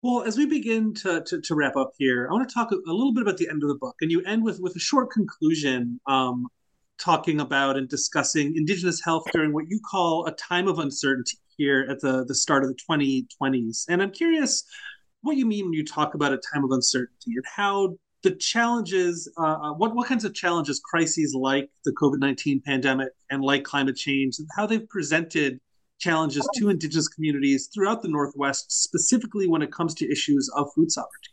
Well, 0.03 0.23
as 0.23 0.39
we 0.39 0.47
begin 0.47 0.95
to, 0.95 1.23
to, 1.25 1.43
to, 1.43 1.55
wrap 1.55 1.77
up 1.77 1.93
here, 1.99 2.27
I 2.27 2.33
want 2.33 2.49
to 2.49 2.55
talk 2.55 2.71
a, 2.71 2.77
little 2.87 3.13
bit 3.13 3.21
about 3.21 3.37
the 3.37 3.51
end 3.51 3.63
of 3.63 3.69
the 3.69 3.75
book. 3.75 3.97
And 4.01 4.11
you 4.11 4.23
end 4.23 4.43
with, 4.43 4.59
with 4.59 4.75
a 4.75 4.79
short 4.79 5.11
conclusion 5.11 6.01
um, 6.07 6.47
talking 6.99 7.39
about 7.39 7.77
and 7.77 7.87
discussing 7.87 8.57
Indigenous 8.57 9.03
health 9.05 9.25
during 9.31 9.53
what 9.53 9.67
you 9.69 9.79
call 9.79 10.25
a 10.25 10.33
time 10.33 10.69
of 10.69 10.79
uncertainty 10.79 11.37
here 11.59 11.87
at 11.91 12.01
the, 12.01 12.25
the 12.25 12.35
start 12.35 12.63
of 12.63 12.71
the 12.71 12.77
2020s. 12.91 13.85
And 13.91 14.01
I'm 14.01 14.11
curious 14.11 14.65
what 15.23 15.33
do 15.33 15.39
you 15.39 15.47
mean 15.47 15.67
when 15.67 15.73
you 15.73 15.85
talk 15.85 16.15
about 16.15 16.33
a 16.33 16.39
time 16.53 16.65
of 16.65 16.71
uncertainty 16.71 17.33
and 17.35 17.45
how 17.45 17.97
the 18.23 18.33
challenges, 18.33 19.31
uh, 19.39 19.43
uh 19.43 19.73
what, 19.73 19.95
what 19.95 20.07
kinds 20.07 20.25
of 20.25 20.35
challenges 20.35 20.81
crises 20.81 21.35
like 21.35 21.71
the 21.85 21.93
COVID 21.93 22.19
19 22.19 22.63
pandemic 22.65 23.09
and 23.31 23.43
like 23.43 23.65
climate 23.65 23.97
change, 23.97 24.39
and 24.39 24.49
how 24.57 24.67
they've 24.67 24.89
presented 24.89 25.61
challenges 25.99 26.49
to 26.55 26.71
Indigenous 26.71 27.09
communities 27.09 27.69
throughout 27.73 28.03
the 28.03 28.09
Northwest, 28.09 28.73
specifically 28.73 29.47
when 29.47 29.63
it 29.63 29.73
comes 29.73 29.95
to 29.95 30.11
issues 30.11 30.51
of 30.57 30.69
food 30.75 30.91
sovereignty. 30.91 31.31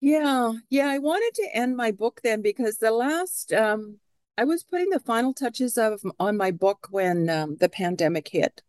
Yeah, 0.00 0.52
yeah, 0.70 0.88
I 0.88 0.98
wanted 0.98 1.34
to 1.34 1.48
end 1.52 1.76
my 1.76 1.90
book 1.90 2.20
then 2.22 2.42
because 2.42 2.78
the 2.78 2.92
last 2.92 3.52
um, 3.52 3.98
I 4.38 4.44
was 4.44 4.62
putting 4.62 4.90
the 4.90 5.00
final 5.00 5.32
touches 5.32 5.78
of 5.78 6.02
on 6.20 6.36
my 6.36 6.50
book 6.50 6.88
when 6.90 7.28
um, 7.28 7.56
the 7.56 7.68
pandemic 7.68 8.28
hit. 8.28 8.62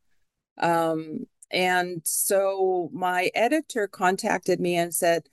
Um, 0.58 1.28
and 1.52 2.02
so 2.04 2.90
my 2.94 3.30
editor 3.34 3.88
contacted 3.88 4.60
me 4.60 4.76
and 4.76 4.94
said, 4.94 5.24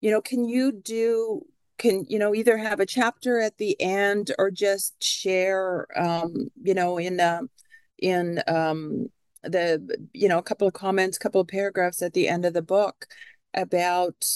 you 0.00 0.10
know, 0.10 0.20
can 0.20 0.48
you 0.48 0.72
do 0.72 1.42
can 1.78 2.04
you 2.08 2.18
know 2.18 2.34
either 2.34 2.56
have 2.56 2.80
a 2.80 2.86
chapter 2.86 3.40
at 3.40 3.56
the 3.58 3.80
end 3.80 4.32
or 4.38 4.50
just 4.50 5.02
share 5.02 5.86
um, 5.96 6.48
you 6.62 6.74
know, 6.74 6.98
in 6.98 7.20
um 7.20 7.50
in 7.98 8.42
um 8.46 9.06
the 9.42 10.08
you 10.12 10.28
know, 10.28 10.38
a 10.38 10.42
couple 10.42 10.66
of 10.66 10.74
comments, 10.74 11.18
couple 11.18 11.40
of 11.40 11.48
paragraphs 11.48 12.02
at 12.02 12.12
the 12.12 12.28
end 12.28 12.44
of 12.44 12.54
the 12.54 12.62
book 12.62 13.06
about 13.54 14.26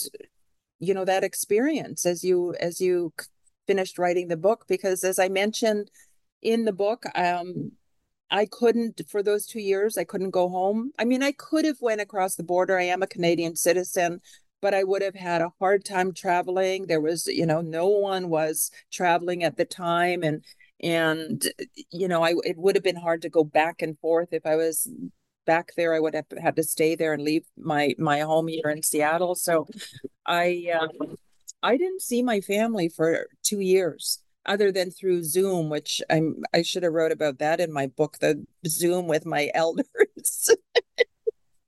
you 0.81 0.95
know 0.95 1.05
that 1.05 1.25
experience 1.25 2.07
as 2.07 2.25
you 2.25 2.55
as 2.61 2.81
you 2.81 3.13
finished 3.67 3.99
writing 3.99 4.29
the 4.29 4.37
book. 4.37 4.65
Because 4.69 5.05
as 5.05 5.19
I 5.19 5.29
mentioned 5.29 5.91
in 6.41 6.65
the 6.65 6.73
book 6.73 7.05
um 7.15 7.73
I 8.33 8.47
couldn't 8.47 9.03
for 9.09 9.23
those 9.23 9.47
two 9.47 9.61
years. 9.61 9.99
I 9.99 10.05
couldn't 10.05 10.31
go 10.31 10.49
home. 10.49 10.91
I 10.99 11.05
mean, 11.05 11.23
I 11.23 11.33
could 11.33 11.67
have 11.67 11.77
went 11.81 12.01
across 12.01 12.35
the 12.35 12.43
border. 12.43 12.79
I 12.79 12.85
am 12.85 13.03
a 13.03 13.07
Canadian 13.07 13.55
citizen, 13.57 14.23
but 14.63 14.73
I 14.73 14.85
would 14.85 15.03
have 15.03 15.15
had 15.15 15.43
a 15.43 15.53
hard 15.61 15.85
time 15.85 16.15
traveling. 16.15 16.87
There 16.87 17.01
was, 17.01 17.27
you 17.27 17.45
know, 17.45 17.61
no 17.61 17.89
one 17.89 18.31
was 18.31 18.71
traveling 18.91 19.45
at 19.45 19.59
the 19.59 19.67
time, 19.67 20.23
and 20.23 20.43
and 20.81 21.45
you 21.91 22.09
know, 22.09 22.23
I 22.23 22.35
it 22.45 22.57
would 22.57 22.75
have 22.75 22.83
been 22.83 22.97
hard 22.97 23.21
to 23.23 23.29
go 23.29 23.45
back 23.45 23.83
and 23.83 23.99
forth 23.99 24.33
if 24.33 24.47
I 24.47 24.57
was 24.57 24.91
back 25.45 25.73
there. 25.77 25.95
I 25.95 26.01
would 26.01 26.15
have 26.15 26.27
had 26.41 26.57
to 26.57 26.63
stay 26.63 26.95
there 26.95 27.13
and 27.13 27.23
leave 27.23 27.45
my 27.59 27.95
my 27.99 28.21
home 28.21 28.49
here 28.49 28.71
in 28.71 28.83
Seattle. 28.83 29.35
So, 29.35 29.67
I 30.25 30.73
uh, 30.75 30.89
I 31.63 31.77
didn't 31.77 32.01
see 32.01 32.23
my 32.23 32.41
family 32.41 32.89
for 32.89 33.27
two 33.43 33.61
years 33.61 34.22
other 34.47 34.73
than 34.73 34.91
through 34.91 35.23
Zoom, 35.25 35.69
which 35.69 36.03
I'm 36.11 36.43
I 36.53 36.63
should 36.63 36.83
have 36.83 36.93
wrote 36.93 37.13
about 37.13 37.39
that 37.39 37.61
in 37.61 37.73
my 37.73 37.87
book, 37.87 38.19
the 38.21 38.45
Zoom 38.67 39.07
with 39.07 39.27
my 39.27 39.51
elders. 39.55 40.51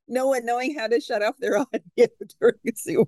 no 0.09 0.29
one 0.29 0.45
knowing 0.45 0.77
how 0.77 0.87
to 0.87 1.01
shut 1.01 1.23
off 1.23 1.37
their 1.39 1.59
audio 1.59 2.09
during 2.41 2.77
Zoom. 2.77 3.07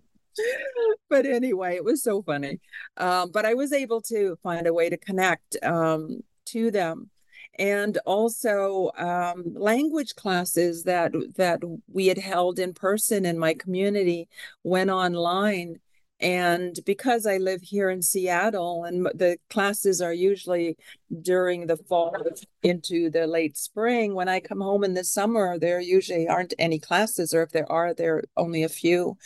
but 1.08 1.26
anyway, 1.26 1.76
it 1.76 1.84
was 1.84 2.02
so 2.02 2.22
funny. 2.22 2.60
Um, 2.96 3.30
but 3.30 3.46
I 3.46 3.54
was 3.54 3.72
able 3.72 4.02
to 4.02 4.36
find 4.42 4.66
a 4.66 4.74
way 4.74 4.90
to 4.90 4.96
connect 4.96 5.56
um, 5.62 6.20
to 6.46 6.70
them. 6.70 7.10
And 7.58 7.96
also 8.04 8.90
um, 8.98 9.54
language 9.54 10.14
classes 10.14 10.82
that 10.84 11.12
that 11.36 11.62
we 11.90 12.08
had 12.08 12.18
held 12.18 12.58
in 12.58 12.74
person 12.74 13.24
in 13.24 13.38
my 13.38 13.54
community 13.54 14.28
went 14.62 14.90
online 14.90 15.80
And 16.20 16.78
because 16.86 17.26
I 17.26 17.36
live 17.36 17.60
here 17.62 17.90
in 17.90 18.00
Seattle 18.00 18.84
and 18.84 19.04
the 19.14 19.36
classes 19.50 20.00
are 20.00 20.14
usually 20.14 20.78
during 21.20 21.66
the 21.66 21.76
fall 21.76 22.16
into 22.62 23.10
the 23.10 23.26
late 23.26 23.58
spring, 23.58 24.14
when 24.14 24.28
I 24.28 24.40
come 24.40 24.60
home 24.62 24.82
in 24.82 24.94
the 24.94 25.04
summer, 25.04 25.58
there 25.58 25.78
usually 25.80 26.26
aren't 26.26 26.54
any 26.58 26.78
classes, 26.78 27.34
or 27.34 27.42
if 27.42 27.50
there 27.50 27.70
are, 27.70 27.92
there 27.92 28.16
are 28.16 28.24
only 28.36 28.62
a 28.62 28.68
few. 28.68 29.18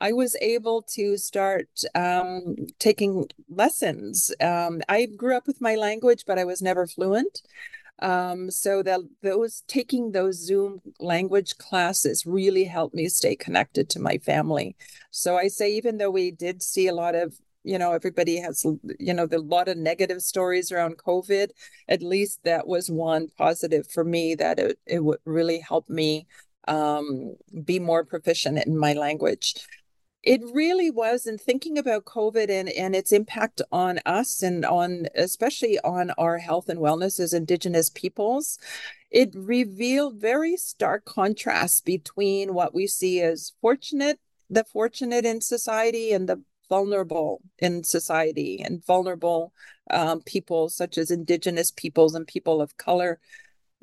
I 0.00 0.12
was 0.12 0.36
able 0.40 0.82
to 0.94 1.16
start 1.16 1.68
um, 1.94 2.56
taking 2.80 3.26
lessons. 3.48 4.32
Um, 4.40 4.82
I 4.88 5.06
grew 5.06 5.36
up 5.36 5.46
with 5.46 5.60
my 5.60 5.76
language, 5.76 6.24
but 6.26 6.40
I 6.40 6.44
was 6.44 6.60
never 6.60 6.88
fluent. 6.88 7.42
Um, 8.02 8.50
so 8.50 8.82
that 8.82 9.00
those 9.22 9.62
taking 9.68 10.10
those 10.10 10.34
Zoom 10.34 10.80
language 10.98 11.56
classes 11.58 12.26
really 12.26 12.64
helped 12.64 12.94
me 12.94 13.08
stay 13.08 13.36
connected 13.36 13.88
to 13.90 14.00
my 14.00 14.18
family. 14.18 14.74
So 15.12 15.36
I 15.36 15.46
say, 15.46 15.72
even 15.74 15.98
though 15.98 16.10
we 16.10 16.32
did 16.32 16.62
see 16.62 16.88
a 16.88 16.94
lot 16.94 17.14
of 17.14 17.38
you 17.64 17.78
know 17.78 17.92
everybody 17.92 18.38
has 18.38 18.66
you 18.98 19.14
know 19.14 19.26
the 19.26 19.38
lot 19.38 19.68
of 19.68 19.76
negative 19.76 20.20
stories 20.20 20.72
around 20.72 20.98
covid 20.98 21.50
at 21.88 22.02
least 22.02 22.40
that 22.42 22.66
was 22.66 22.90
one 22.90 23.28
positive 23.38 23.86
for 23.88 24.02
me 24.02 24.34
that 24.34 24.58
it, 24.58 24.78
it 24.84 25.04
would 25.04 25.20
really 25.24 25.60
help 25.60 25.88
me 25.88 26.26
um, 26.68 27.36
be 27.64 27.78
more 27.78 28.04
proficient 28.04 28.58
in 28.66 28.76
my 28.76 28.94
language 28.94 29.54
it 30.22 30.40
really 30.52 30.90
was 30.90 31.26
in 31.26 31.38
thinking 31.38 31.78
about 31.78 32.04
covid 32.04 32.48
and, 32.48 32.68
and 32.70 32.94
its 32.94 33.12
impact 33.12 33.60
on 33.70 33.98
us 34.06 34.42
and 34.42 34.64
on 34.64 35.06
especially 35.14 35.78
on 35.80 36.10
our 36.18 36.38
health 36.38 36.68
and 36.68 36.80
wellness 36.80 37.18
as 37.18 37.32
indigenous 37.32 37.90
peoples 37.90 38.58
it 39.10 39.30
revealed 39.34 40.16
very 40.16 40.56
stark 40.56 41.04
contrasts 41.04 41.80
between 41.80 42.54
what 42.54 42.74
we 42.74 42.86
see 42.86 43.20
as 43.20 43.52
fortunate 43.60 44.18
the 44.48 44.64
fortunate 44.64 45.24
in 45.24 45.40
society 45.40 46.12
and 46.12 46.28
the 46.28 46.42
vulnerable 46.68 47.42
in 47.58 47.84
society 47.84 48.62
and 48.64 48.84
vulnerable 48.86 49.52
um, 49.90 50.22
people 50.22 50.70
such 50.70 50.96
as 50.96 51.10
indigenous 51.10 51.70
peoples 51.70 52.14
and 52.14 52.26
people 52.26 52.62
of 52.62 52.76
color 52.78 53.20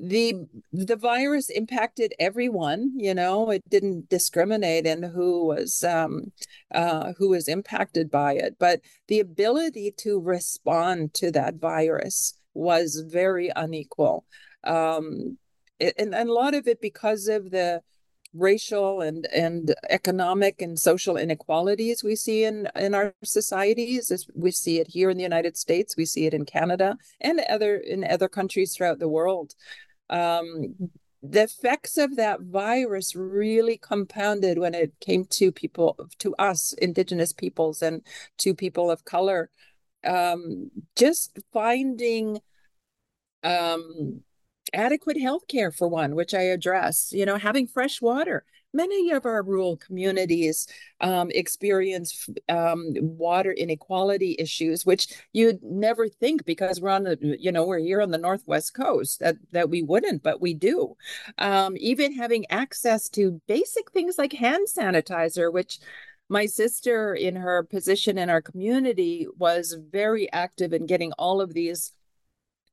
the 0.02 0.34
the 0.72 0.96
virus 0.96 1.50
impacted 1.50 2.14
everyone 2.18 2.90
you 2.96 3.12
know 3.12 3.50
it 3.50 3.62
didn't 3.68 4.08
discriminate 4.08 4.86
in 4.86 5.02
who 5.02 5.46
was 5.46 5.84
um, 5.84 6.32
uh, 6.74 7.12
who 7.18 7.28
was 7.28 7.48
impacted 7.48 8.10
by 8.10 8.32
it 8.32 8.56
but 8.58 8.80
the 9.08 9.20
ability 9.20 9.92
to 9.98 10.18
respond 10.18 11.12
to 11.12 11.30
that 11.30 11.56
virus 11.56 12.34
was 12.54 13.02
very 13.06 13.50
unequal. 13.54 14.24
Um, 14.64 15.38
and, 15.78 16.14
and 16.14 16.28
a 16.28 16.32
lot 16.32 16.54
of 16.54 16.66
it 16.66 16.80
because 16.80 17.28
of 17.28 17.50
the 17.50 17.82
racial 18.32 19.00
and 19.00 19.26
and 19.34 19.74
economic 19.88 20.62
and 20.62 20.78
social 20.78 21.16
inequalities 21.16 22.04
we 22.04 22.14
see 22.14 22.44
in 22.44 22.68
in 22.76 22.94
our 22.94 23.12
societies 23.24 24.12
as 24.12 24.24
we 24.36 24.52
see 24.52 24.78
it 24.78 24.86
here 24.86 25.10
in 25.10 25.16
the 25.16 25.24
United 25.24 25.56
States 25.56 25.96
we 25.96 26.04
see 26.04 26.26
it 26.26 26.32
in 26.32 26.44
Canada 26.44 26.96
and 27.20 27.40
other 27.50 27.78
in 27.78 28.04
other 28.04 28.28
countries 28.28 28.72
throughout 28.72 29.00
the 29.00 29.08
world 29.08 29.54
um, 30.10 30.74
the 31.22 31.42
effects 31.42 31.96
of 31.96 32.16
that 32.16 32.40
virus 32.40 33.14
really 33.14 33.76
compounded 33.76 34.58
when 34.58 34.74
it 34.74 34.92
came 35.00 35.24
to 35.26 35.52
people 35.52 35.96
to 36.18 36.34
us 36.36 36.72
indigenous 36.74 37.32
peoples 37.32 37.82
and 37.82 38.02
to 38.38 38.54
people 38.54 38.90
of 38.90 39.04
color. 39.04 39.50
Um, 40.04 40.70
just 40.96 41.38
finding 41.52 42.40
um, 43.44 44.22
adequate 44.72 45.20
health 45.20 45.46
care 45.48 45.70
for 45.72 45.88
one 45.88 46.14
which 46.14 46.32
i 46.32 46.42
address 46.42 47.10
you 47.12 47.26
know 47.26 47.36
having 47.36 47.66
fresh 47.66 48.00
water 48.00 48.44
many 48.72 49.10
of 49.10 49.26
our 49.26 49.42
rural 49.42 49.76
communities 49.76 50.66
um, 51.00 51.30
experience 51.32 52.28
um, 52.48 52.94
water 53.00 53.52
inequality 53.52 54.36
issues, 54.38 54.86
which 54.86 55.08
you'd 55.32 55.62
never 55.62 56.08
think 56.08 56.44
because 56.44 56.80
we're 56.80 56.90
on 56.90 57.04
the, 57.04 57.36
you 57.38 57.52
know, 57.52 57.66
we're 57.66 57.78
here 57.78 58.00
on 58.00 58.10
the 58.10 58.18
northwest 58.18 58.74
coast 58.74 59.20
that 59.20 59.36
that 59.52 59.70
we 59.70 59.82
wouldn't, 59.82 60.22
but 60.22 60.40
we 60.40 60.54
do. 60.54 60.96
Um, 61.38 61.76
even 61.78 62.14
having 62.14 62.46
access 62.50 63.08
to 63.10 63.40
basic 63.46 63.90
things 63.90 64.18
like 64.18 64.32
hand 64.32 64.66
sanitizer, 64.68 65.52
which 65.52 65.78
my 66.28 66.46
sister 66.46 67.14
in 67.14 67.34
her 67.34 67.64
position 67.64 68.16
in 68.16 68.30
our 68.30 68.40
community 68.40 69.26
was 69.36 69.76
very 69.90 70.30
active 70.32 70.72
in 70.72 70.86
getting 70.86 71.12
all 71.12 71.40
of 71.40 71.54
these 71.54 71.92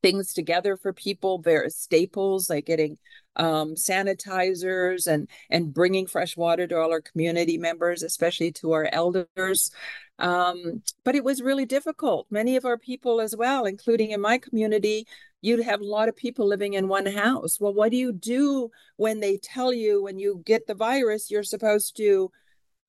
things 0.04 0.34
together 0.34 0.78
for 0.78 0.94
people. 0.94 1.40
There 1.40 1.66
are 1.66 1.70
staples 1.70 2.50
like 2.50 2.66
getting 2.66 2.98
um, 3.38 3.76
sanitizers 3.76 5.08
and 5.08 5.28
and 5.50 5.74
bringing 5.74 6.08
fresh 6.08 6.36
water 6.36 6.68
to 6.68 6.78
all 6.78 6.92
our 6.92 7.02
community 7.02 7.58
members, 7.58 8.04
especially 8.04 8.52
to 8.54 8.74
our 8.74 8.90
elders. 8.92 9.72
Um, 10.20 10.82
but 11.04 11.16
it 11.16 11.24
was 11.24 11.42
really 11.42 11.66
difficult. 11.66 12.28
Many 12.30 12.56
of 12.56 12.66
our 12.66 12.78
people, 12.78 13.22
as 13.22 13.36
well, 13.36 13.66
including 13.66 14.12
in 14.12 14.20
my 14.20 14.40
community, 14.40 15.08
you'd 15.42 15.64
have 15.64 15.82
a 15.82 15.86
lot 15.86 16.10
of 16.10 16.16
people 16.16 16.48
living 16.48 16.74
in 16.74 16.88
one 16.88 17.06
house. 17.06 17.60
Well, 17.60 17.74
what 17.74 17.92
do 17.92 17.98
you 17.98 18.12
do 18.12 18.72
when 18.96 19.20
they 19.20 19.38
tell 19.38 19.72
you 19.72 20.04
when 20.04 20.18
you 20.20 20.42
get 20.46 20.66
the 20.66 20.74
virus, 20.74 21.30
you're 21.30 21.44
supposed 21.44 21.96
to 21.98 22.32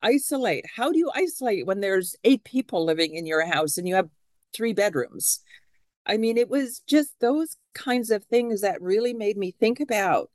isolate? 0.02 0.64
How 0.76 0.90
do 0.90 0.98
you 0.98 1.10
isolate 1.14 1.66
when 1.66 1.80
there's 1.80 2.16
eight 2.24 2.44
people 2.44 2.84
living 2.84 3.14
in 3.14 3.26
your 3.26 3.44
house 3.46 3.76
and 3.76 3.86
you 3.86 3.94
have 3.94 4.08
three 4.54 4.72
bedrooms? 4.72 5.40
I 6.06 6.16
mean, 6.16 6.38
it 6.38 6.48
was 6.48 6.80
just 6.86 7.20
those 7.20 7.58
kinds 7.74 8.10
of 8.10 8.24
things 8.24 8.62
that 8.62 8.80
really 8.80 9.12
made 9.12 9.36
me 9.36 9.50
think 9.50 9.80
about 9.80 10.30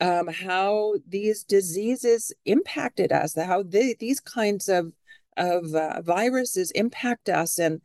um, 0.00 0.28
how 0.28 0.94
these 1.06 1.44
diseases 1.44 2.32
impacted 2.44 3.12
us, 3.12 3.34
how 3.36 3.62
these 3.62 4.20
kinds 4.20 4.68
of 4.68 4.92
of 5.36 5.74
uh, 5.74 6.00
viruses 6.02 6.70
impact 6.72 7.28
us, 7.28 7.58
and 7.58 7.80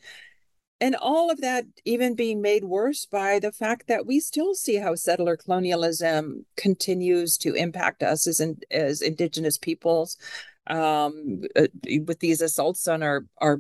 and 0.81 0.95
all 0.95 1.29
of 1.29 1.41
that 1.41 1.65
even 1.85 2.15
being 2.15 2.41
made 2.41 2.63
worse 2.63 3.05
by 3.05 3.39
the 3.39 3.51
fact 3.51 3.87
that 3.87 4.05
we 4.05 4.19
still 4.19 4.55
see 4.55 4.75
how 4.75 4.95
settler 4.95 5.35
colonialism 5.35 6.45
continues 6.55 7.37
to 7.37 7.53
impact 7.53 8.01
us 8.01 8.27
as 8.27 8.39
in, 8.39 8.57
as 8.71 9.01
indigenous 9.01 9.57
peoples 9.57 10.17
um, 10.67 11.41
uh, 11.57 11.67
with 12.05 12.19
these 12.19 12.41
assaults 12.41 12.87
on 12.87 13.03
our 13.03 13.25
our 13.39 13.59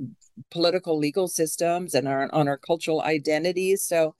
political 0.51 0.97
legal 0.97 1.27
systems 1.27 1.93
and 1.93 2.07
our 2.07 2.33
on 2.33 2.47
our 2.47 2.57
cultural 2.57 3.01
identities. 3.01 3.83
So 3.83 4.15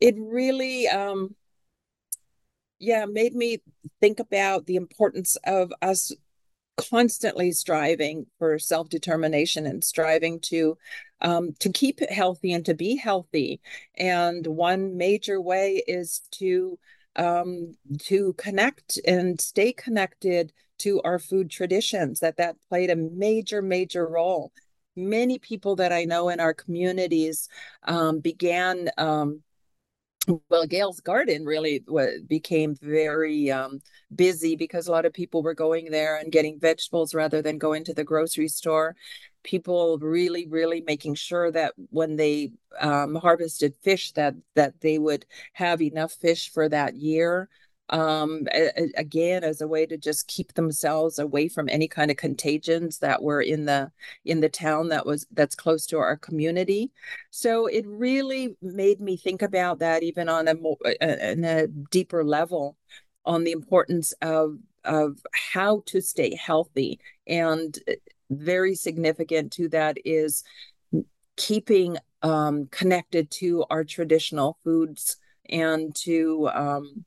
it 0.00 0.16
really 0.18 0.88
um, 0.88 1.34
yeah 2.82 3.06
made 3.06 3.34
me 3.34 3.58
think 4.00 4.20
about 4.20 4.66
the 4.66 4.76
importance 4.76 5.36
of 5.44 5.72
us 5.80 6.12
constantly 6.76 7.52
striving 7.52 8.26
for 8.38 8.58
self-determination 8.58 9.66
and 9.66 9.84
striving 9.84 10.40
to 10.40 10.76
um, 11.20 11.52
to 11.60 11.70
keep 11.70 12.02
it 12.02 12.10
healthy 12.10 12.52
and 12.52 12.64
to 12.66 12.74
be 12.74 12.96
healthy. 12.96 13.60
And 13.96 14.46
one 14.46 14.96
major 14.96 15.40
way 15.40 15.82
is 15.86 16.22
to 16.32 16.78
um, 17.14 17.76
to 18.00 18.32
connect 18.34 18.98
and 19.06 19.40
stay 19.40 19.72
connected 19.72 20.52
to 20.78 21.00
our 21.02 21.18
food 21.18 21.50
traditions 21.50 22.20
that 22.20 22.38
that 22.38 22.56
played 22.68 22.90
a 22.90 22.96
major 22.96 23.62
major 23.62 24.06
role. 24.06 24.52
Many 24.96 25.38
people 25.38 25.76
that 25.76 25.92
i 25.92 26.04
know 26.04 26.28
in 26.28 26.40
our 26.40 26.54
communities 26.54 27.48
um, 27.84 28.20
began 28.20 28.90
um, 28.98 29.42
well 30.48 30.66
gail's 30.66 31.00
garden 31.00 31.44
really 31.44 31.84
became 32.28 32.74
very 32.80 33.50
um, 33.50 33.80
busy 34.14 34.56
because 34.56 34.86
a 34.86 34.92
lot 34.92 35.04
of 35.04 35.12
people 35.12 35.42
were 35.42 35.54
going 35.54 35.90
there 35.90 36.16
and 36.16 36.32
getting 36.32 36.60
vegetables 36.60 37.14
rather 37.14 37.42
than 37.42 37.58
going 37.58 37.84
to 37.84 37.94
the 37.94 38.04
grocery 38.04 38.48
store. 38.48 38.94
People 39.42 39.98
really 39.98 40.46
really 40.48 40.82
making 40.86 41.14
sure 41.14 41.50
that 41.50 41.74
when 41.90 42.16
they 42.16 42.52
um, 42.80 43.16
harvested 43.16 43.74
fish 43.82 44.12
that 44.12 44.34
that 44.54 44.80
they 44.80 44.98
would 44.98 45.26
have 45.52 45.82
enough 45.82 46.12
fish 46.12 46.50
for 46.52 46.68
that 46.68 46.94
year 46.94 47.48
um, 47.92 48.46
again 48.96 49.44
as 49.44 49.60
a 49.60 49.68
way 49.68 49.84
to 49.86 49.98
just 49.98 50.26
keep 50.26 50.54
themselves 50.54 51.18
away 51.18 51.46
from 51.46 51.68
any 51.68 51.86
kind 51.86 52.10
of 52.10 52.16
contagions 52.16 52.98
that 52.98 53.22
were 53.22 53.42
in 53.42 53.66
the 53.66 53.92
in 54.24 54.40
the 54.40 54.48
town 54.48 54.88
that 54.88 55.04
was 55.06 55.26
that's 55.32 55.54
close 55.54 55.86
to 55.86 55.98
our 55.98 56.16
community. 56.16 56.90
So 57.30 57.66
it 57.66 57.84
really 57.86 58.56
made 58.62 59.00
me 59.00 59.16
think 59.16 59.42
about 59.42 59.78
that 59.80 60.02
even 60.02 60.28
on 60.28 60.48
a 60.48 60.54
more 60.54 60.78
in 61.00 61.44
a 61.44 61.66
deeper 61.66 62.24
level 62.24 62.76
on 63.24 63.44
the 63.44 63.52
importance 63.52 64.12
of 64.22 64.58
of 64.84 65.18
how 65.34 65.82
to 65.86 66.00
stay 66.00 66.34
healthy. 66.34 66.98
And 67.26 67.78
uh, 67.88 67.92
very 68.30 68.74
significant 68.74 69.52
to 69.52 69.68
that 69.68 69.98
is 70.04 70.42
keeping 71.36 71.98
um, 72.22 72.68
connected 72.70 73.30
to 73.32 73.64
our 73.68 73.84
traditional 73.84 74.58
foods 74.64 75.18
and 75.50 75.94
to 75.96 76.48
um, 76.54 77.04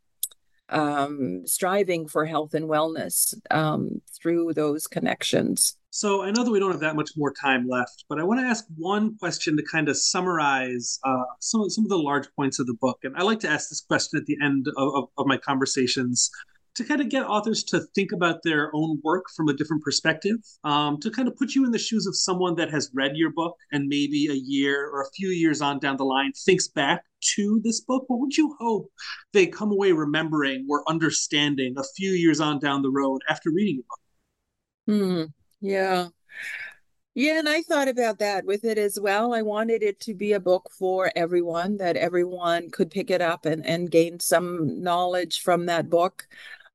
um, 0.69 1.43
striving 1.45 2.07
for 2.07 2.25
health 2.25 2.53
and 2.53 2.69
wellness 2.69 3.33
um, 3.51 4.01
through 4.19 4.53
those 4.53 4.87
connections. 4.87 5.77
So 5.91 6.23
I 6.23 6.31
know 6.31 6.43
that 6.43 6.51
we 6.51 6.59
don't 6.59 6.71
have 6.71 6.81
that 6.81 6.97
much 6.97 7.11
more 7.15 7.33
time 7.41 7.69
left, 7.69 8.03
but 8.09 8.19
I 8.19 8.23
want 8.23 8.41
to 8.41 8.45
ask 8.45 8.65
one 8.75 9.17
question 9.17 9.55
to 9.55 9.63
kind 9.63 9.87
of 9.87 9.95
summarize 9.95 10.99
uh, 11.05 11.23
some 11.39 11.69
some 11.69 11.85
of 11.85 11.89
the 11.89 11.97
large 11.97 12.27
points 12.35 12.59
of 12.59 12.67
the 12.67 12.73
book. 12.81 12.99
And 13.03 13.15
I 13.15 13.23
like 13.23 13.39
to 13.41 13.49
ask 13.49 13.69
this 13.69 13.79
question 13.79 14.19
at 14.19 14.25
the 14.25 14.37
end 14.43 14.67
of, 14.75 14.93
of, 14.93 15.03
of 15.17 15.25
my 15.25 15.37
conversations 15.37 16.29
to 16.75 16.83
kind 16.83 16.99
of 16.99 17.09
get 17.09 17.23
authors 17.23 17.63
to 17.63 17.79
think 17.95 18.11
about 18.11 18.43
their 18.43 18.69
own 18.75 18.99
work 19.03 19.23
from 19.35 19.47
a 19.47 19.53
different 19.53 19.81
perspective, 19.81 20.35
um, 20.65 20.99
to 20.99 21.09
kind 21.09 21.27
of 21.27 21.35
put 21.37 21.55
you 21.55 21.63
in 21.65 21.71
the 21.71 21.79
shoes 21.79 22.05
of 22.05 22.15
someone 22.15 22.55
that 22.55 22.69
has 22.69 22.91
read 22.93 23.15
your 23.15 23.31
book 23.31 23.55
and 23.71 23.87
maybe 23.87 24.27
a 24.29 24.33
year 24.33 24.89
or 24.89 25.01
a 25.01 25.09
few 25.15 25.29
years 25.29 25.61
on 25.61 25.79
down 25.79 25.95
the 25.95 26.03
line 26.03 26.33
thinks 26.45 26.67
back 26.67 27.03
to 27.35 27.61
this 27.63 27.81
book, 27.81 28.05
what 28.07 28.19
would 28.19 28.37
you 28.37 28.55
hope 28.59 28.91
they 29.33 29.47
come 29.47 29.71
away 29.71 29.91
remembering 29.91 30.67
or 30.69 30.83
understanding 30.89 31.75
a 31.77 31.83
few 31.95 32.11
years 32.11 32.39
on 32.39 32.59
down 32.59 32.81
the 32.81 32.89
road 32.89 33.21
after 33.29 33.51
reading 33.51 33.75
your 33.75 33.85
book? 33.87 33.99
Hmm. 34.87 35.23
Yeah. 35.61 36.07
Yeah, 37.17 37.39
and 37.39 37.47
I 37.47 37.61
thought 37.61 37.87
about 37.87 38.19
that 38.19 38.45
with 38.45 38.65
it 38.65 38.77
as 38.77 38.99
well. 38.99 39.33
I 39.33 39.41
wanted 39.41 39.83
it 39.83 40.01
to 40.01 40.13
be 40.13 40.33
a 40.33 40.39
book 40.39 40.69
for 40.77 41.11
everyone, 41.15 41.77
that 41.77 41.95
everyone 41.95 42.69
could 42.71 42.91
pick 42.91 43.09
it 43.09 43.21
up 43.21 43.45
and, 43.45 43.65
and 43.65 43.89
gain 43.89 44.19
some 44.19 44.83
knowledge 44.83 45.39
from 45.39 45.67
that 45.67 45.89
book. 45.89 46.27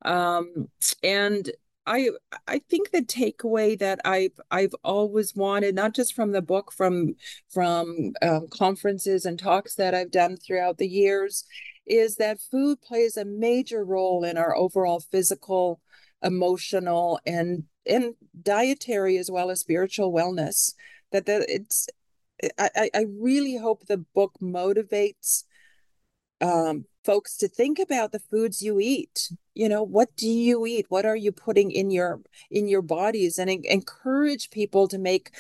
Um, 0.03 0.68
and 1.03 1.51
I 1.87 2.11
I 2.47 2.61
think 2.70 2.91
the 2.91 3.03
takeaway 3.03 3.78
that 3.78 4.01
I've 4.05 4.39
I've 4.51 4.74
always 4.85 5.35
wanted, 5.35 5.74
not 5.74 5.95
just 5.95 6.14
from 6.14 6.33
the 6.33 6.43
book, 6.43 6.72
from 6.72 7.14
from 7.49 8.12
um, 8.22 8.49
conferences 8.49 9.24
and 9.24 9.39
talks 9.39 9.74
that 9.76 9.95
I've 9.95 10.11
done 10.11 10.37
throughout 10.37 10.78
the 10.78 10.89
years, 10.89 11.45
is 11.87 12.16
that 12.16 12.41
food 12.41 12.81
plays 12.83 13.16
a 13.16 13.24
major 13.24 13.85
role 13.85 14.24
in 14.24 14.37
our 14.37 14.57
overall 14.57 15.01
physical, 15.01 15.81
emotional, 16.22 17.20
and 17.26 17.64
and 17.87 18.14
dietary 18.43 19.16
as 19.18 19.31
well 19.31 19.51
as 19.51 19.61
spiritual 19.61 20.12
wellness. 20.12 20.74
That 21.12 21.26
that 21.26 21.47
it's 21.49 21.89
I 22.59 22.91
I 22.95 23.07
really 23.09 23.57
hope 23.57 23.87
the 23.87 23.99
book 23.99 24.33
motivates 24.41 25.45
um, 26.41 26.84
folks 27.05 27.36
to 27.38 27.49
think 27.49 27.78
about 27.78 28.12
the 28.12 28.18
foods 28.18 28.62
you 28.62 28.80
eat. 28.80 29.30
You 29.55 29.68
know 29.68 29.82
what 29.82 30.14
do 30.16 30.28
you 30.28 30.64
eat? 30.66 30.86
What 30.88 31.07
are 31.07 31.16
you 31.16 31.32
putting 31.32 31.70
in 31.70 31.91
your 31.91 32.20
in 32.51 32.68
your 32.68 32.82
bodies? 32.82 33.38
And 33.38 33.51
encourage 33.51 34.51
people 34.51 34.88
to 34.88 34.99
make 34.99 35.30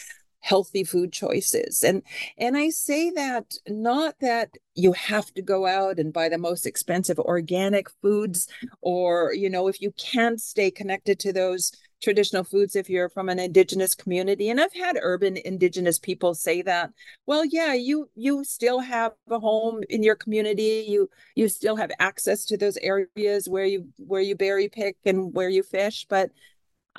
healthy 0.40 0.84
food 0.84 1.12
choices. 1.12 1.84
And 1.84 2.02
and 2.38 2.56
i 2.56 2.70
say 2.70 3.10
that 3.10 3.54
not 3.68 4.14
that 4.20 4.56
you 4.74 4.92
have 4.92 5.32
to 5.34 5.42
go 5.42 5.66
out 5.66 5.98
and 5.98 6.12
buy 6.12 6.28
the 6.28 6.38
most 6.38 6.66
expensive 6.66 7.18
organic 7.18 7.88
foods 8.02 8.48
or 8.80 9.32
you 9.34 9.50
know 9.50 9.68
if 9.68 9.80
you 9.80 9.92
can't 9.92 10.40
stay 10.40 10.70
connected 10.70 11.18
to 11.20 11.32
those 11.32 11.72
traditional 12.02 12.44
foods 12.44 12.74
if 12.74 12.88
you're 12.88 13.10
from 13.10 13.28
an 13.28 13.38
indigenous 13.38 13.94
community. 13.94 14.48
And 14.48 14.60
i've 14.60 14.72
had 14.72 14.98
urban 15.00 15.36
indigenous 15.36 15.98
people 15.98 16.34
say 16.34 16.62
that 16.62 16.90
well 17.26 17.44
yeah 17.44 17.74
you 17.74 18.08
you 18.14 18.42
still 18.44 18.80
have 18.80 19.12
a 19.30 19.38
home 19.38 19.82
in 19.88 20.02
your 20.02 20.16
community. 20.16 20.86
You 20.88 21.10
you 21.34 21.48
still 21.48 21.76
have 21.76 21.90
access 21.98 22.44
to 22.46 22.56
those 22.56 22.76
areas 22.78 23.48
where 23.48 23.66
you 23.66 23.88
where 23.98 24.22
you 24.22 24.34
berry 24.34 24.68
pick 24.68 24.96
and 25.04 25.34
where 25.34 25.48
you 25.50 25.62
fish 25.62 26.06
but 26.08 26.30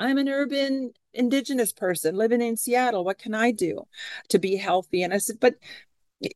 i'm 0.02 0.18
an 0.18 0.30
urban 0.30 0.92
indigenous 1.14 1.74
person 1.74 2.16
living 2.16 2.42
in 2.42 2.56
seattle. 2.58 3.04
What 3.04 3.18
can 3.20 3.34
i 3.34 3.52
do 3.52 3.84
to 4.30 4.40
be 4.40 4.56
healthy? 4.56 5.04
And 5.04 5.14
i 5.14 5.18
said 5.18 5.40
but 5.40 5.56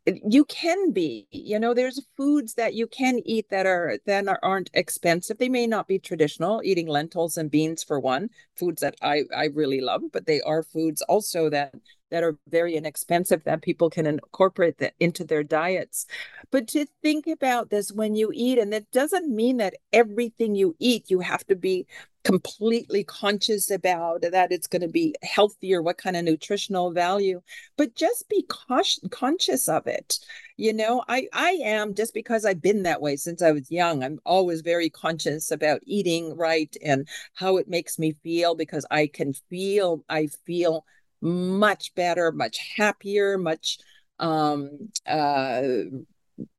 you 0.06 0.46
can 0.46 0.92
be 0.92 1.28
you 1.32 1.60
know 1.60 1.74
there's 1.74 2.02
foods 2.18 2.56
that 2.56 2.74
you 2.74 2.88
can 2.88 3.20
eat 3.26 3.50
that 3.50 3.66
are 3.68 4.00
that 4.06 4.26
aren't 4.42 4.72
expensive. 4.74 5.38
They 5.38 5.50
may 5.50 5.68
not 5.68 5.88
be 5.88 6.00
traditional 6.00 6.62
eating 6.64 6.88
lentils 6.88 7.38
and 7.38 7.52
beans 7.52 7.84
for 7.84 8.00
one 8.00 8.30
foods 8.56 8.82
that 8.82 8.96
i 9.02 9.24
i 9.36 9.46
really 9.46 9.82
love 9.82 10.02
but 10.12 10.26
they 10.26 10.42
are 10.42 10.64
foods 10.64 11.02
also 11.04 11.50
that 11.50 11.74
that 12.12 12.24
are 12.24 12.38
very 12.48 12.76
inexpensive 12.76 13.44
that 13.44 13.62
people 13.62 13.90
can 13.90 14.06
incorporate 14.06 14.78
that 14.78 14.94
into 15.00 15.24
their 15.24 15.44
diets. 15.44 16.06
But 16.52 16.68
to 16.70 16.86
think 17.02 17.28
about 17.28 17.70
this 17.70 17.92
when 17.92 18.16
you 18.16 18.32
eat 18.34 18.58
and 18.58 18.74
it 18.74 18.92
doesn't 18.92 19.34
mean 19.34 19.58
that 19.58 19.76
everything 19.92 20.56
you 20.56 20.76
eat 20.80 21.10
you 21.10 21.20
have 21.20 21.46
to 21.48 21.56
be 21.56 21.88
completely 22.24 23.04
conscious 23.04 23.70
about 23.70 24.24
that 24.24 24.52
it's 24.52 24.66
going 24.66 24.82
to 24.82 24.88
be 24.88 25.14
healthier 25.22 25.80
what 25.80 25.98
kind 25.98 26.16
of 26.18 26.24
nutritional 26.24 26.92
value 26.92 27.40
but 27.78 27.94
just 27.94 28.28
be 28.30 28.44
cautious, 28.50 29.00
conscious 29.12 29.70
of 29.70 29.86
it. 29.86 30.18
You 30.58 30.74
know 30.74 31.04
i 31.08 31.28
i 31.34 31.52
am 31.64 31.94
just 31.94 32.14
because 32.14 32.46
i've 32.46 32.62
been 32.62 32.84
that 32.84 33.02
way 33.02 33.18
since 33.18 33.42
i 33.42 33.52
was 33.52 33.70
young 33.70 34.04
i'm 34.04 34.20
always 34.26 34.62
very 34.62 34.90
conscious 34.90 35.52
about 35.52 35.82
eating 35.86 36.36
right 36.38 36.76
and 36.82 37.08
how 37.34 37.58
it 37.58 37.68
makes 37.68 38.00
me 38.00 38.14
feel 38.24 38.56
because 38.56 38.86
i 38.90 39.06
can 39.06 39.34
feel 39.34 40.04
i 40.10 40.28
feel 40.46 40.86
much 41.26 41.94
better 41.96 42.32
much 42.32 42.60
happier 42.78 43.38
much 43.38 43.80
um 44.20 44.90
uh 45.08 45.62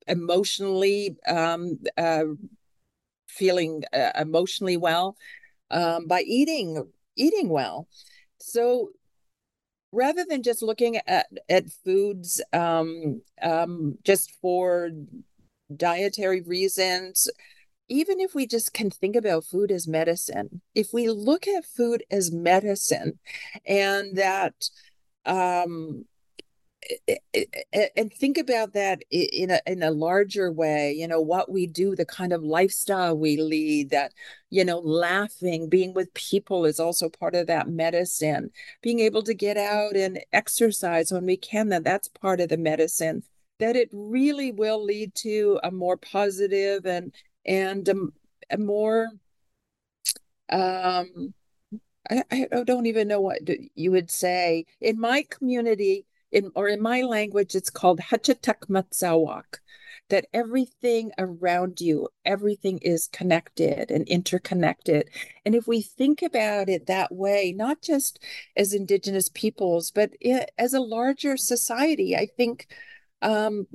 emotionally 0.08 1.16
um 1.28 1.78
uh 1.96 2.24
feeling 3.28 3.82
uh, 3.92 4.12
emotionally 4.18 4.76
well 4.76 5.16
um, 5.70 6.06
by 6.06 6.22
eating 6.22 6.88
eating 7.16 7.48
well. 7.48 7.88
So 8.38 8.90
rather 9.92 10.24
than 10.28 10.42
just 10.42 10.62
looking 10.62 10.96
at 11.06 11.26
at 11.48 11.70
foods 11.84 12.42
um, 12.52 13.22
um, 13.42 13.98
just 14.04 14.32
for 14.40 14.90
dietary 15.74 16.42
reasons, 16.42 17.28
even 17.88 18.20
if 18.20 18.34
we 18.34 18.46
just 18.46 18.72
can 18.72 18.90
think 18.90 19.16
about 19.16 19.44
food 19.44 19.70
as 19.70 19.86
medicine, 19.86 20.60
if 20.74 20.92
we 20.92 21.08
look 21.08 21.46
at 21.46 21.64
food 21.64 22.04
as 22.10 22.32
medicine, 22.32 23.18
and 23.66 24.16
that 24.16 24.54
um, 25.24 26.04
eh, 27.08 27.16
eh, 27.34 27.44
eh, 27.72 27.88
and 27.96 28.12
think 28.12 28.38
about 28.38 28.72
that 28.72 29.02
in 29.10 29.50
a 29.50 29.60
in 29.66 29.82
a 29.82 29.90
larger 29.90 30.52
way 30.52 30.92
you 30.92 31.08
know 31.08 31.20
what 31.20 31.50
we 31.50 31.66
do 31.66 31.96
the 31.96 32.04
kind 32.06 32.32
of 32.32 32.42
lifestyle 32.42 33.16
we 33.16 33.36
lead 33.36 33.90
that 33.90 34.12
you 34.50 34.64
know 34.64 34.78
laughing 34.78 35.68
being 35.68 35.92
with 35.94 36.12
people 36.14 36.64
is 36.64 36.78
also 36.78 37.08
part 37.08 37.34
of 37.34 37.48
that 37.48 37.68
medicine 37.68 38.50
being 38.82 39.00
able 39.00 39.22
to 39.22 39.34
get 39.34 39.56
out 39.56 39.96
and 39.96 40.20
exercise 40.32 41.10
when 41.10 41.26
we 41.26 41.36
can 41.36 41.68
that 41.70 41.82
that's 41.82 42.08
part 42.08 42.40
of 42.40 42.48
the 42.48 42.56
medicine 42.56 43.22
that 43.58 43.74
it 43.74 43.88
really 43.92 44.52
will 44.52 44.84
lead 44.84 45.14
to 45.14 45.58
a 45.64 45.70
more 45.70 45.96
positive 45.96 46.84
and 46.86 47.12
and 47.46 47.88
a, 47.88 47.94
a 48.50 48.58
more 48.58 49.08
um 50.50 51.34
I, 52.08 52.46
I 52.52 52.62
don't 52.64 52.86
even 52.86 53.08
know 53.08 53.20
what 53.20 53.40
you 53.74 53.90
would 53.90 54.10
say 54.10 54.66
in 54.80 55.00
my 55.00 55.24
community 55.28 56.06
in 56.32 56.50
or 56.54 56.68
in 56.68 56.80
my 56.80 57.02
language, 57.02 57.54
it's 57.54 57.70
called 57.70 58.00
Hachatak 58.00 58.68
Matsawak, 58.68 59.58
that 60.08 60.26
everything 60.32 61.10
around 61.18 61.80
you, 61.80 62.08
everything 62.24 62.78
is 62.78 63.08
connected 63.08 63.90
and 63.90 64.06
interconnected. 64.08 65.08
And 65.44 65.54
if 65.54 65.66
we 65.66 65.82
think 65.82 66.22
about 66.22 66.68
it 66.68 66.86
that 66.86 67.12
way, 67.14 67.52
not 67.56 67.80
just 67.82 68.18
as 68.56 68.72
Indigenous 68.72 69.28
peoples, 69.28 69.90
but 69.90 70.12
as 70.58 70.74
a 70.74 70.80
larger 70.80 71.36
society, 71.36 72.16
I 72.16 72.26
think 72.26 72.66
um, 73.22 73.66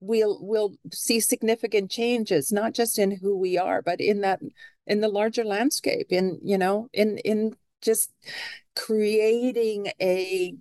we'll 0.00 0.38
we'll 0.40 0.74
see 0.92 1.20
significant 1.20 1.90
changes, 1.90 2.52
not 2.52 2.72
just 2.72 2.98
in 2.98 3.10
who 3.10 3.36
we 3.36 3.58
are, 3.58 3.82
but 3.82 4.00
in 4.00 4.22
that 4.22 4.40
in 4.86 5.00
the 5.00 5.08
larger 5.08 5.44
landscape, 5.44 6.06
in 6.10 6.38
you 6.42 6.58
know, 6.58 6.88
in 6.92 7.18
in 7.18 7.56
just 7.80 8.10
creating 8.74 9.92
a 10.00 10.54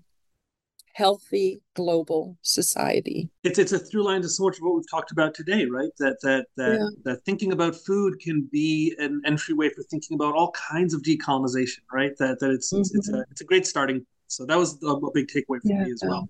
healthy 0.94 1.62
global 1.76 2.38
society. 2.42 3.30
It's 3.44 3.58
it's 3.58 3.72
a 3.72 3.80
through 3.80 4.04
line 4.04 4.22
to 4.22 4.30
so 4.30 4.44
much 4.44 4.58
of 4.58 4.64
what 4.64 4.76
we've 4.76 4.90
talked 4.90 5.12
about 5.12 5.34
today, 5.34 5.66
right? 5.66 5.92
That 6.00 6.18
that 6.24 6.48
that 6.58 6.74
yeah. 6.80 6.90
that 7.06 7.24
thinking 7.24 7.54
about 7.54 7.76
food 7.76 8.20
can 8.20 8.50
be 8.52 8.94
an 9.00 9.22
entryway 9.26 9.70
for 9.70 9.84
thinking 9.84 10.16
about 10.16 10.36
all 10.36 10.52
kinds 10.52 10.94
of 10.94 11.02
decolonization, 11.02 11.80
right? 11.94 12.12
That 12.20 12.40
that 12.40 12.52
it's 12.52 12.74
mm-hmm. 12.74 12.82
it's, 12.82 12.96
it's, 12.96 13.10
a 13.10 13.26
it's 13.32 13.42
a 13.42 13.46
great 13.46 13.66
starting. 13.66 14.06
So 14.28 14.46
that 14.46 14.58
was 14.58 14.78
a, 14.84 14.88
a 14.88 15.12
big 15.12 15.28
takeaway 15.28 15.62
for 15.62 15.70
yeah. 15.72 15.86
me 15.86 15.92
as 15.92 16.04
well. 16.06 16.30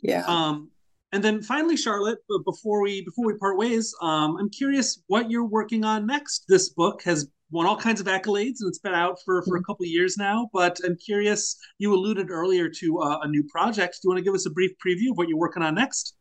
Yeah. 0.00 0.24
Um, 0.26 0.70
and 1.12 1.24
then 1.24 1.42
finally, 1.42 1.76
Charlotte, 1.76 2.18
before 2.44 2.82
we 2.82 3.02
before 3.02 3.26
we 3.26 3.34
part 3.38 3.56
ways, 3.56 3.94
um, 4.02 4.36
I'm 4.36 4.50
curious 4.50 5.02
what 5.06 5.30
you're 5.30 5.46
working 5.46 5.84
on 5.84 6.06
next. 6.06 6.44
This 6.48 6.68
book 6.70 7.02
has 7.04 7.28
won 7.50 7.66
all 7.66 7.76
kinds 7.76 8.00
of 8.00 8.06
accolades 8.06 8.56
and 8.60 8.68
it's 8.68 8.78
been 8.78 8.92
out 8.94 9.18
for, 9.24 9.42
for 9.42 9.56
a 9.56 9.58
mm-hmm. 9.58 9.64
couple 9.64 9.86
years 9.86 10.18
now. 10.18 10.50
But 10.52 10.78
I'm 10.84 10.96
curious, 10.96 11.56
you 11.78 11.94
alluded 11.94 12.30
earlier 12.30 12.68
to 12.68 12.98
uh, 13.00 13.20
a 13.22 13.28
new 13.28 13.42
project. 13.44 13.94
Do 13.94 14.00
you 14.04 14.10
want 14.10 14.18
to 14.18 14.24
give 14.24 14.34
us 14.34 14.44
a 14.44 14.50
brief 14.50 14.72
preview 14.84 15.12
of 15.12 15.16
what 15.16 15.28
you're 15.28 15.38
working 15.38 15.62
on 15.62 15.74
next? 15.74 16.14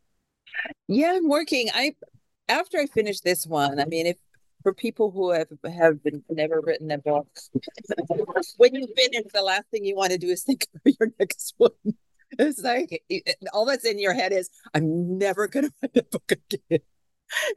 Yeah, 0.88 1.14
I'm 1.16 1.28
working. 1.28 1.70
I 1.74 1.96
after 2.48 2.78
I 2.78 2.86
finish 2.86 3.20
this 3.20 3.46
one, 3.46 3.80
I 3.80 3.86
mean, 3.86 4.08
if 4.08 4.18
for 4.64 4.74
people 4.74 5.12
who 5.12 5.32
have 5.32 5.48
have 5.66 6.02
been 6.02 6.24
never 6.30 6.62
written 6.62 6.92
a 6.92 6.98
book, 6.98 7.28
when 8.58 8.74
you 8.74 8.88
finish, 8.96 9.26
the 9.34 9.42
last 9.42 9.66
thing 9.70 9.84
you 9.84 9.96
want 9.96 10.12
to 10.14 10.18
do 10.18 10.28
is 10.28 10.44
think 10.44 10.66
of 10.74 10.94
your 11.00 11.12
next 11.20 11.56
one. 11.58 11.72
It's 12.40 12.62
like 12.62 13.04
all 13.54 13.66
that's 13.66 13.86
in 13.86 14.00
your 14.00 14.14
head 14.14 14.34
is, 14.34 14.50
I'm 14.74 15.18
never 15.18 15.48
going 15.48 15.68
to 15.68 15.74
write 15.82 15.98
a 15.98 16.04
book 16.04 16.32
again. 16.32 16.80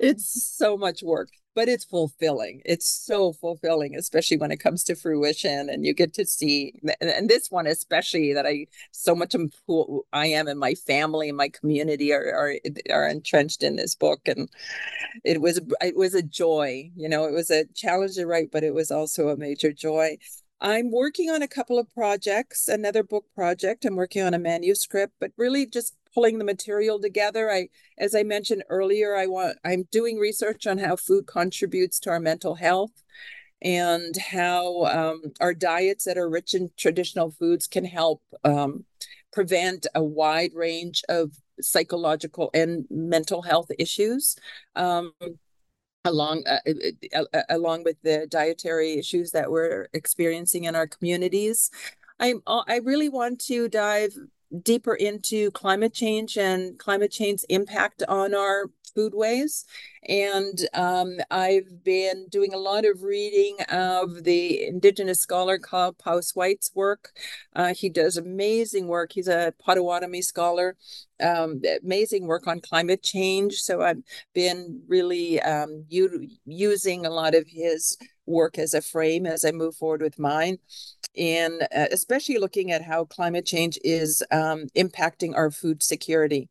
it's 0.00 0.56
so 0.56 0.76
much 0.76 1.02
work 1.02 1.28
but 1.54 1.68
it's 1.68 1.84
fulfilling. 1.84 2.62
It's 2.64 2.88
so 2.88 3.32
fulfilling 3.32 3.96
especially 3.96 4.36
when 4.36 4.52
it 4.52 4.58
comes 4.60 4.84
to 4.84 4.94
fruition 4.94 5.68
and 5.68 5.84
you 5.84 5.92
get 5.92 6.14
to 6.14 6.24
see 6.24 6.74
and 7.00 7.28
this 7.28 7.50
one 7.50 7.66
especially 7.66 8.32
that 8.34 8.46
i 8.46 8.66
so 8.92 9.14
much 9.14 9.34
who 9.66 10.04
i 10.12 10.26
am 10.26 10.46
and 10.48 10.60
my 10.60 10.74
family 10.74 11.28
and 11.28 11.36
my 11.36 11.48
community 11.48 12.12
are, 12.12 12.32
are 12.34 12.54
are 12.90 13.08
entrenched 13.08 13.62
in 13.62 13.76
this 13.76 13.94
book. 13.94 14.20
And 14.26 14.48
it 15.24 15.40
was 15.40 15.60
it 15.80 15.96
was 15.96 16.14
a 16.14 16.22
joy 16.22 16.90
you 16.96 17.08
know 17.08 17.24
it 17.24 17.32
was 17.32 17.50
a 17.50 17.66
challenge 17.74 18.14
to 18.14 18.26
write 18.26 18.50
but 18.52 18.64
it 18.64 18.74
was 18.74 18.90
also 18.90 19.28
a 19.28 19.36
major 19.36 19.72
joy 19.72 20.16
I'm 20.60 20.90
working 20.90 21.30
on 21.30 21.42
a 21.42 21.48
couple 21.48 21.78
of 21.78 21.92
projects, 21.94 22.68
another 22.68 23.02
book 23.02 23.24
project. 23.34 23.84
I'm 23.84 23.96
working 23.96 24.22
on 24.22 24.34
a 24.34 24.38
manuscript, 24.38 25.14
but 25.18 25.32
really 25.36 25.66
just 25.66 25.96
pulling 26.12 26.38
the 26.38 26.44
material 26.44 27.00
together. 27.00 27.50
I, 27.50 27.68
as 27.98 28.14
I 28.14 28.24
mentioned 28.24 28.64
earlier, 28.68 29.16
I 29.16 29.26
want 29.26 29.58
I'm 29.64 29.84
doing 29.90 30.18
research 30.18 30.66
on 30.66 30.78
how 30.78 30.96
food 30.96 31.26
contributes 31.26 31.98
to 32.00 32.10
our 32.10 32.20
mental 32.20 32.56
health 32.56 32.92
and 33.62 34.14
how 34.16 34.84
um, 34.86 35.22
our 35.40 35.54
diets 35.54 36.04
that 36.04 36.18
are 36.18 36.28
rich 36.28 36.54
in 36.54 36.70
traditional 36.76 37.30
foods 37.30 37.66
can 37.66 37.84
help 37.84 38.22
um, 38.44 38.84
prevent 39.32 39.86
a 39.94 40.02
wide 40.02 40.52
range 40.54 41.02
of 41.08 41.32
psychological 41.60 42.50
and 42.54 42.86
mental 42.90 43.42
health 43.42 43.70
issues. 43.78 44.36
Um, 44.76 45.12
along 46.04 46.44
uh, 46.46 46.58
uh, 47.14 47.24
uh, 47.32 47.42
along 47.50 47.84
with 47.84 47.96
the 48.02 48.26
dietary 48.30 48.98
issues 48.98 49.30
that 49.32 49.50
we're 49.50 49.88
experiencing 49.92 50.64
in 50.64 50.74
our 50.74 50.86
communities. 50.86 51.70
I'm 52.18 52.42
I 52.46 52.80
really 52.84 53.08
want 53.08 53.40
to 53.46 53.68
dive 53.68 54.14
deeper 54.62 54.94
into 54.94 55.50
climate 55.52 55.94
change 55.94 56.36
and 56.36 56.78
climate 56.78 57.12
change 57.12 57.44
impact 57.48 58.02
on 58.08 58.34
our 58.34 58.70
foodways. 58.96 59.64
And 60.08 60.66
um, 60.72 61.18
I've 61.30 61.84
been 61.84 62.26
doing 62.30 62.54
a 62.54 62.58
lot 62.58 62.84
of 62.84 63.02
reading 63.02 63.56
of 63.68 64.24
the 64.24 64.66
Indigenous 64.66 65.20
scholar 65.20 65.58
Kyle 65.58 65.92
Powys 65.92 66.32
Whyte's 66.34 66.70
work. 66.74 67.12
Uh, 67.54 67.74
he 67.74 67.88
does 67.88 68.16
amazing 68.16 68.88
work. 68.88 69.12
He's 69.12 69.28
a 69.28 69.52
Potawatomi 69.58 70.22
scholar, 70.22 70.76
um, 71.22 71.60
amazing 71.82 72.26
work 72.26 72.46
on 72.46 72.60
climate 72.60 73.02
change. 73.02 73.56
So 73.56 73.82
I've 73.82 74.02
been 74.34 74.82
really 74.88 75.40
um, 75.42 75.84
u- 75.88 76.28
using 76.46 77.04
a 77.04 77.10
lot 77.10 77.34
of 77.34 77.46
his 77.46 77.98
work 78.26 78.58
as 78.58 78.74
a 78.74 78.80
frame 78.80 79.26
as 79.26 79.44
I 79.44 79.50
move 79.50 79.76
forward 79.76 80.02
with 80.02 80.18
mine. 80.18 80.58
And 81.16 81.62
uh, 81.76 81.86
especially 81.90 82.38
looking 82.38 82.70
at 82.70 82.82
how 82.82 83.04
climate 83.04 83.44
change 83.44 83.78
is 83.82 84.22
um, 84.30 84.66
impacting 84.76 85.34
our 85.34 85.50
food 85.50 85.82
security. 85.82 86.48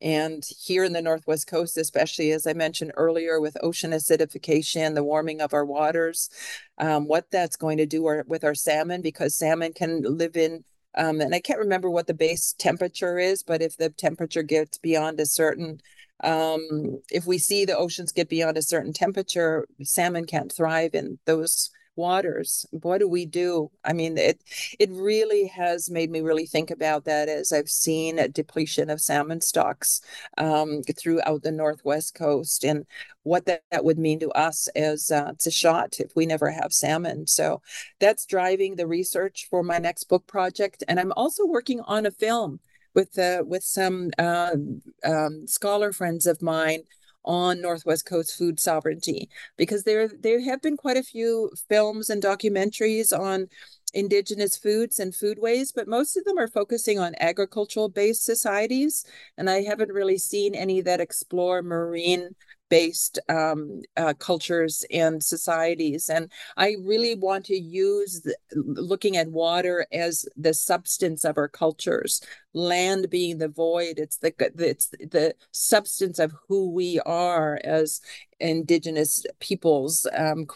And 0.00 0.44
here 0.60 0.84
in 0.84 0.92
the 0.92 1.02
Northwest 1.02 1.48
Coast, 1.48 1.76
especially 1.76 2.30
as 2.30 2.46
I 2.46 2.52
mentioned 2.52 2.92
earlier, 2.96 3.40
with 3.40 3.56
ocean 3.62 3.90
acidification, 3.90 4.94
the 4.94 5.02
warming 5.02 5.40
of 5.40 5.52
our 5.52 5.64
waters, 5.64 6.30
um, 6.78 7.08
what 7.08 7.30
that's 7.32 7.56
going 7.56 7.78
to 7.78 7.86
do 7.86 8.06
our, 8.06 8.24
with 8.28 8.44
our 8.44 8.54
salmon, 8.54 9.02
because 9.02 9.34
salmon 9.34 9.72
can 9.72 10.02
live 10.02 10.36
in, 10.36 10.64
um, 10.96 11.20
and 11.20 11.34
I 11.34 11.40
can't 11.40 11.58
remember 11.58 11.90
what 11.90 12.06
the 12.06 12.14
base 12.14 12.54
temperature 12.58 13.18
is, 13.18 13.42
but 13.42 13.60
if 13.60 13.76
the 13.76 13.90
temperature 13.90 14.44
gets 14.44 14.78
beyond 14.78 15.18
a 15.18 15.26
certain, 15.26 15.80
um, 16.22 17.00
if 17.10 17.26
we 17.26 17.38
see 17.38 17.64
the 17.64 17.76
oceans 17.76 18.12
get 18.12 18.28
beyond 18.28 18.56
a 18.56 18.62
certain 18.62 18.92
temperature, 18.92 19.66
salmon 19.82 20.26
can't 20.26 20.52
thrive 20.52 20.94
in 20.94 21.18
those 21.24 21.70
waters. 21.98 22.64
What 22.70 22.98
do 22.98 23.08
we 23.08 23.26
do? 23.26 23.70
I 23.84 23.92
mean 23.92 24.16
it 24.16 24.40
it 24.78 24.90
really 24.92 25.46
has 25.48 25.90
made 25.90 26.10
me 26.10 26.20
really 26.20 26.46
think 26.46 26.70
about 26.70 27.04
that 27.04 27.28
as 27.28 27.52
i've 27.52 27.68
seen 27.68 28.18
a 28.18 28.28
depletion 28.28 28.90
of 28.90 29.00
salmon 29.00 29.40
stocks 29.40 30.00
um, 30.38 30.82
throughout 30.82 31.42
the 31.42 31.52
northwest 31.52 32.14
coast 32.14 32.64
and 32.64 32.86
what 33.24 33.46
that, 33.46 33.62
that 33.70 33.84
would 33.84 33.98
mean 33.98 34.18
to 34.20 34.30
us 34.30 34.68
as 34.68 35.10
uh, 35.10 35.32
Tseshaht 35.32 36.00
if 36.00 36.16
we 36.16 36.24
never 36.24 36.50
have 36.50 36.72
salmon. 36.72 37.26
So 37.26 37.60
that's 38.00 38.24
driving 38.24 38.76
the 38.76 38.86
research 38.86 39.46
for 39.50 39.62
my 39.62 39.78
next 39.78 40.04
book 40.04 40.26
project. 40.26 40.82
And 40.88 40.98
i'm 40.98 41.12
also 41.12 41.44
working 41.46 41.80
on 41.80 42.06
a 42.06 42.10
film 42.10 42.60
with 42.94 43.18
uh, 43.18 43.42
with 43.46 43.62
some 43.62 44.10
uh, 44.18 44.56
um, 45.04 45.46
scholar 45.46 45.92
friends 45.92 46.26
of 46.26 46.42
mine 46.42 46.82
on 47.28 47.60
Northwest 47.60 48.06
Coast 48.06 48.36
food 48.36 48.58
sovereignty 48.58 49.28
because 49.56 49.84
there 49.84 50.08
there 50.08 50.40
have 50.40 50.62
been 50.62 50.76
quite 50.76 50.96
a 50.96 51.02
few 51.02 51.50
films 51.68 52.10
and 52.10 52.22
documentaries 52.22 53.16
on 53.16 53.46
indigenous 53.94 54.56
foods 54.56 54.98
and 54.98 55.12
foodways, 55.12 55.72
but 55.74 55.88
most 55.88 56.16
of 56.16 56.24
them 56.24 56.38
are 56.38 56.48
focusing 56.48 56.98
on 56.98 57.14
agricultural 57.20 57.88
based 57.88 58.24
societies. 58.24 59.04
And 59.36 59.48
I 59.48 59.62
haven't 59.62 59.92
really 59.92 60.18
seen 60.18 60.54
any 60.54 60.80
that 60.82 61.00
explore 61.00 61.62
marine 61.62 62.30
based 62.68 63.18
um, 63.28 63.82
uh, 63.96 64.14
cultures 64.14 64.84
and 64.90 65.22
societies. 65.22 66.08
And 66.08 66.30
I 66.56 66.76
really 66.82 67.14
want 67.14 67.44
to 67.46 67.58
use 67.58 68.22
the, 68.22 68.36
looking 68.54 69.16
at 69.16 69.28
water 69.28 69.86
as 69.92 70.26
the 70.36 70.54
substance 70.54 71.24
of 71.24 71.38
our 71.38 71.48
cultures, 71.48 72.20
land 72.52 73.10
being 73.10 73.38
the 73.38 73.48
void. 73.48 73.98
It's 73.98 74.18
the 74.18 74.34
it's 74.58 74.88
the 74.88 75.34
substance 75.52 76.18
of 76.18 76.32
who 76.48 76.70
we 76.70 77.00
are 77.00 77.60
as 77.64 78.00
indigenous 78.40 79.24
peoples, 79.40 80.06
um, 80.16 80.46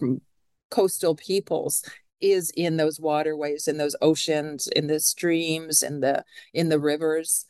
coastal 0.70 1.14
peoples 1.14 1.84
is 2.22 2.50
in 2.56 2.76
those 2.76 3.00
waterways 3.00 3.68
in 3.68 3.76
those 3.76 3.96
oceans 4.00 4.68
in 4.68 4.86
the 4.86 5.00
streams 5.00 5.82
in 5.82 6.00
the 6.00 6.24
in 6.54 6.68
the 6.68 6.78
rivers 6.78 7.44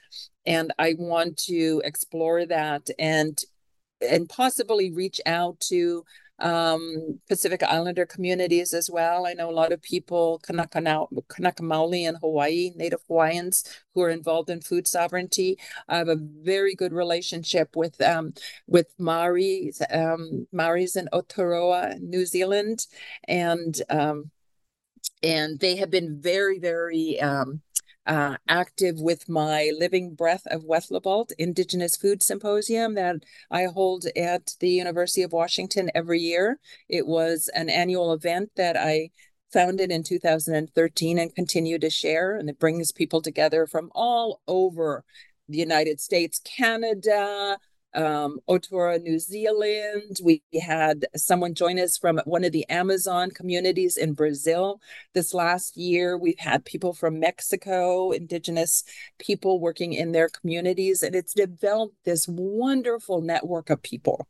and 0.47 0.73
i 0.79 0.95
want 0.99 1.37
to 1.37 1.81
explore 1.85 2.47
that 2.47 2.89
and 2.99 3.45
and 4.09 4.28
possibly 4.28 4.90
reach 4.90 5.20
out 5.26 5.59
to 5.61 6.05
um, 6.38 7.20
Pacific 7.28 7.62
Islander 7.62 8.05
communities 8.05 8.74
as 8.74 8.90
well. 8.90 9.26
I 9.26 9.32
know 9.32 9.48
a 9.48 9.53
lot 9.53 9.72
of 9.72 9.80
people, 9.80 10.40
Kanaka, 10.44 10.80
Maoli 10.80 12.09
in 12.09 12.16
Hawaii, 12.16 12.72
Native 12.74 13.00
Hawaiians 13.07 13.64
who 13.94 14.03
are 14.03 14.11
involved 14.11 14.50
in 14.50 14.61
food 14.61 14.88
sovereignty. 14.88 15.59
I 15.88 15.98
have 15.98 16.09
a 16.09 16.18
very 16.18 16.74
good 16.74 16.92
relationship 16.92 17.76
with 17.76 18.00
um, 18.00 18.34
with 18.66 18.92
Maoris, 18.98 19.80
um, 19.90 20.46
Maoris 20.53 20.96
in 20.96 21.09
Aotearoa, 21.12 22.00
New 22.00 22.26
Zealand, 22.26 22.86
and 23.28 23.80
um, 23.88 24.30
and 25.22 25.59
they 25.61 25.76
have 25.76 25.90
been 25.90 26.20
very, 26.20 26.59
very 26.59 27.20
um, 27.20 27.61
uh, 28.07 28.36
active 28.48 29.00
with 29.00 29.28
my 29.28 29.70
Living 29.78 30.14
Breath 30.14 30.46
of 30.46 30.62
Wethlabalt 30.62 31.32
Indigenous 31.38 31.96
Food 31.96 32.22
Symposium 32.22 32.94
that 32.94 33.16
I 33.50 33.64
hold 33.64 34.07
at 34.16 34.55
the 34.61 34.70
University 34.70 35.22
of 35.22 35.32
Washington 35.32 35.90
every 35.94 36.20
year. 36.20 36.59
It 36.88 37.07
was 37.07 37.48
an 37.55 37.68
annual 37.68 38.12
event 38.12 38.50
that 38.57 38.76
I 38.76 39.11
founded 39.53 39.90
in 39.90 40.03
2013 40.03 41.18
and 41.18 41.34
continue 41.34 41.78
to 41.78 41.90
share, 41.90 42.36
and 42.36 42.48
it 42.48 42.59
brings 42.59 42.90
people 42.90 43.22
together 43.22 43.66
from 43.66 43.90
all 43.94 44.40
over 44.48 45.05
the 45.48 45.59
United 45.59 46.00
States, 46.00 46.40
Canada, 46.44 47.59
um, 47.95 48.38
Aotearoa, 48.49 49.03
New 49.03 49.18
Zealand. 49.18 50.18
We 50.22 50.43
had 50.61 51.07
someone 51.16 51.55
join 51.55 51.78
us 51.78 51.99
from 51.99 52.20
one 52.24 52.45
of 52.45 52.53
the 52.53 52.68
Amazon 52.68 53.30
communities 53.30 53.97
in 53.97 54.14
Brazil. 54.14 54.80
This 55.14 55.34
last 55.34 55.76
year, 55.76 56.16
we've 56.16 56.38
had 56.38 56.64
people 56.64 56.93
from 56.93 57.20
Mexico, 57.20 58.11
Indigenous 58.11 58.84
people 59.18 59.61
working 59.61 59.93
in 59.93 60.12
their 60.12 60.28
communities, 60.28 61.03
and 61.03 61.14
it's 61.14 61.34
developed 61.34 61.97
this 62.05 62.26
wonderful 62.28 63.20
network 63.20 63.70
of 63.70 63.82
people. 63.82 64.26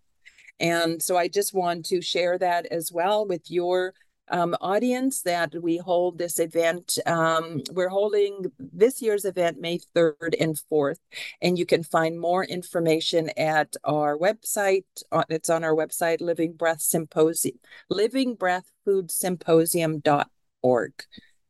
And 0.61 1.03
so 1.03 1.17
I 1.17 1.29
just 1.29 1.55
want 1.55 1.87
to 1.87 2.01
share 2.01 2.39
that 2.39 2.67
as 2.67 2.93
well 2.93 3.27
with 3.27 3.51
your 3.51 3.95
um, 4.29 4.57
audience 4.61 5.23
that 5.23 5.55
we 5.61 5.77
hold 5.77 6.19
this 6.19 6.39
event. 6.39 6.99
Um, 7.07 7.63
we're 7.73 7.89
holding 7.89 8.53
this 8.59 9.03
year's 9.03 9.25
event 9.25 9.61
May 9.61 9.79
3rd 9.95 10.35
and 10.41 10.59
4th, 10.71 10.99
and 11.41 11.59
you 11.59 11.67
can 11.67 11.83
find 11.83 12.19
more 12.19 12.45
information 12.45 13.31
at 13.37 13.75
our 13.85 14.17
website. 14.17 14.85
Uh, 15.11 15.25
it's 15.29 15.51
on 15.51 15.65
our 15.65 15.75
website, 15.75 16.21
Living 16.21 16.55
Breath 16.55 16.81
Symposium, 16.81 17.59
Living 17.91 18.35
Breath 18.35 18.71
Food 18.85 19.11
Symposium.org 19.11 20.93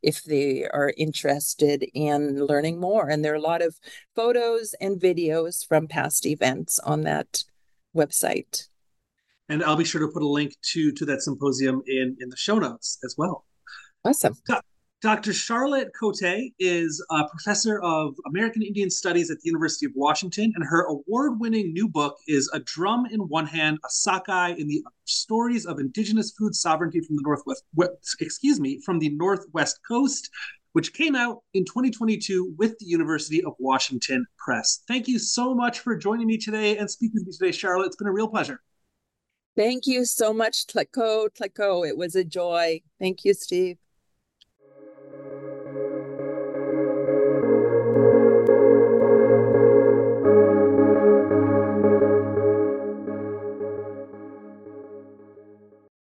if 0.01 0.21
they 0.25 0.65
are 0.65 0.93
interested 0.97 1.85
in 1.93 2.45
learning 2.45 2.77
more. 2.77 3.07
And 3.07 3.23
there 3.23 3.31
are 3.31 3.37
a 3.37 3.41
lot 3.41 3.61
of 3.61 3.79
photos 4.15 4.75
and 4.81 4.99
videos 4.99 5.65
from 5.65 5.87
past 5.87 6.25
events 6.25 6.77
on 6.79 7.01
that 7.03 7.45
website 7.95 8.67
and 9.53 9.63
I'll 9.63 9.75
be 9.75 9.85
sure 9.85 10.01
to 10.01 10.07
put 10.07 10.23
a 10.23 10.27
link 10.27 10.55
to 10.73 10.91
to 10.91 11.05
that 11.05 11.21
symposium 11.21 11.81
in 11.85 12.17
in 12.19 12.29
the 12.29 12.37
show 12.37 12.57
notes 12.57 12.97
as 13.03 13.15
well. 13.17 13.45
Awesome. 14.03 14.35
Do- 14.47 14.59
Dr. 15.01 15.33
Charlotte 15.33 15.91
Coté 16.01 16.53
is 16.59 17.05
a 17.11 17.27
professor 17.27 17.81
of 17.81 18.15
American 18.25 18.61
Indian 18.61 18.89
Studies 18.89 19.29
at 19.29 19.37
the 19.41 19.47
University 19.47 19.85
of 19.85 19.91
Washington, 19.95 20.53
and 20.55 20.63
her 20.63 20.83
award-winning 20.83 21.73
new 21.73 21.89
book 21.89 22.15
is 22.27 22.49
"A 22.53 22.61
Drum 22.61 23.05
in 23.11 23.19
One 23.19 23.45
Hand, 23.45 23.79
a 23.85 23.89
Sockeye 23.89 24.53
in 24.57 24.67
the 24.67 24.81
Stories 25.03 25.65
of 25.65 25.77
Indigenous 25.79 26.31
Food 26.31 26.55
Sovereignty 26.55 27.01
from 27.01 27.17
the 27.17 27.21
Northwest." 27.21 27.65
Excuse 28.21 28.61
me, 28.61 28.79
from 28.85 28.97
the 28.99 29.09
Northwest 29.09 29.81
Coast, 29.85 30.29
which 30.71 30.93
came 30.93 31.15
out 31.15 31.43
in 31.53 31.65
2022 31.65 32.55
with 32.57 32.79
the 32.79 32.85
University 32.85 33.43
of 33.43 33.53
Washington 33.59 34.25
Press. 34.37 34.83
Thank 34.87 35.09
you 35.09 35.19
so 35.19 35.53
much 35.53 35.81
for 35.81 35.97
joining 35.97 36.27
me 36.27 36.37
today 36.37 36.77
and 36.77 36.89
speaking 36.89 37.15
with 37.15 37.27
me 37.27 37.33
today, 37.33 37.51
Charlotte. 37.51 37.87
It's 37.87 37.97
been 37.97 38.07
a 38.07 38.13
real 38.13 38.29
pleasure. 38.29 38.61
Thank 39.55 39.85
you 39.85 40.05
so 40.05 40.33
much, 40.33 40.65
Tlecko. 40.65 41.29
Tlecko, 41.29 41.87
it 41.87 41.95
was 41.95 42.15
a 42.15 42.23
joy. 42.23 42.81
Thank 42.99 43.23
you, 43.23 43.33
Steve. 43.33 43.77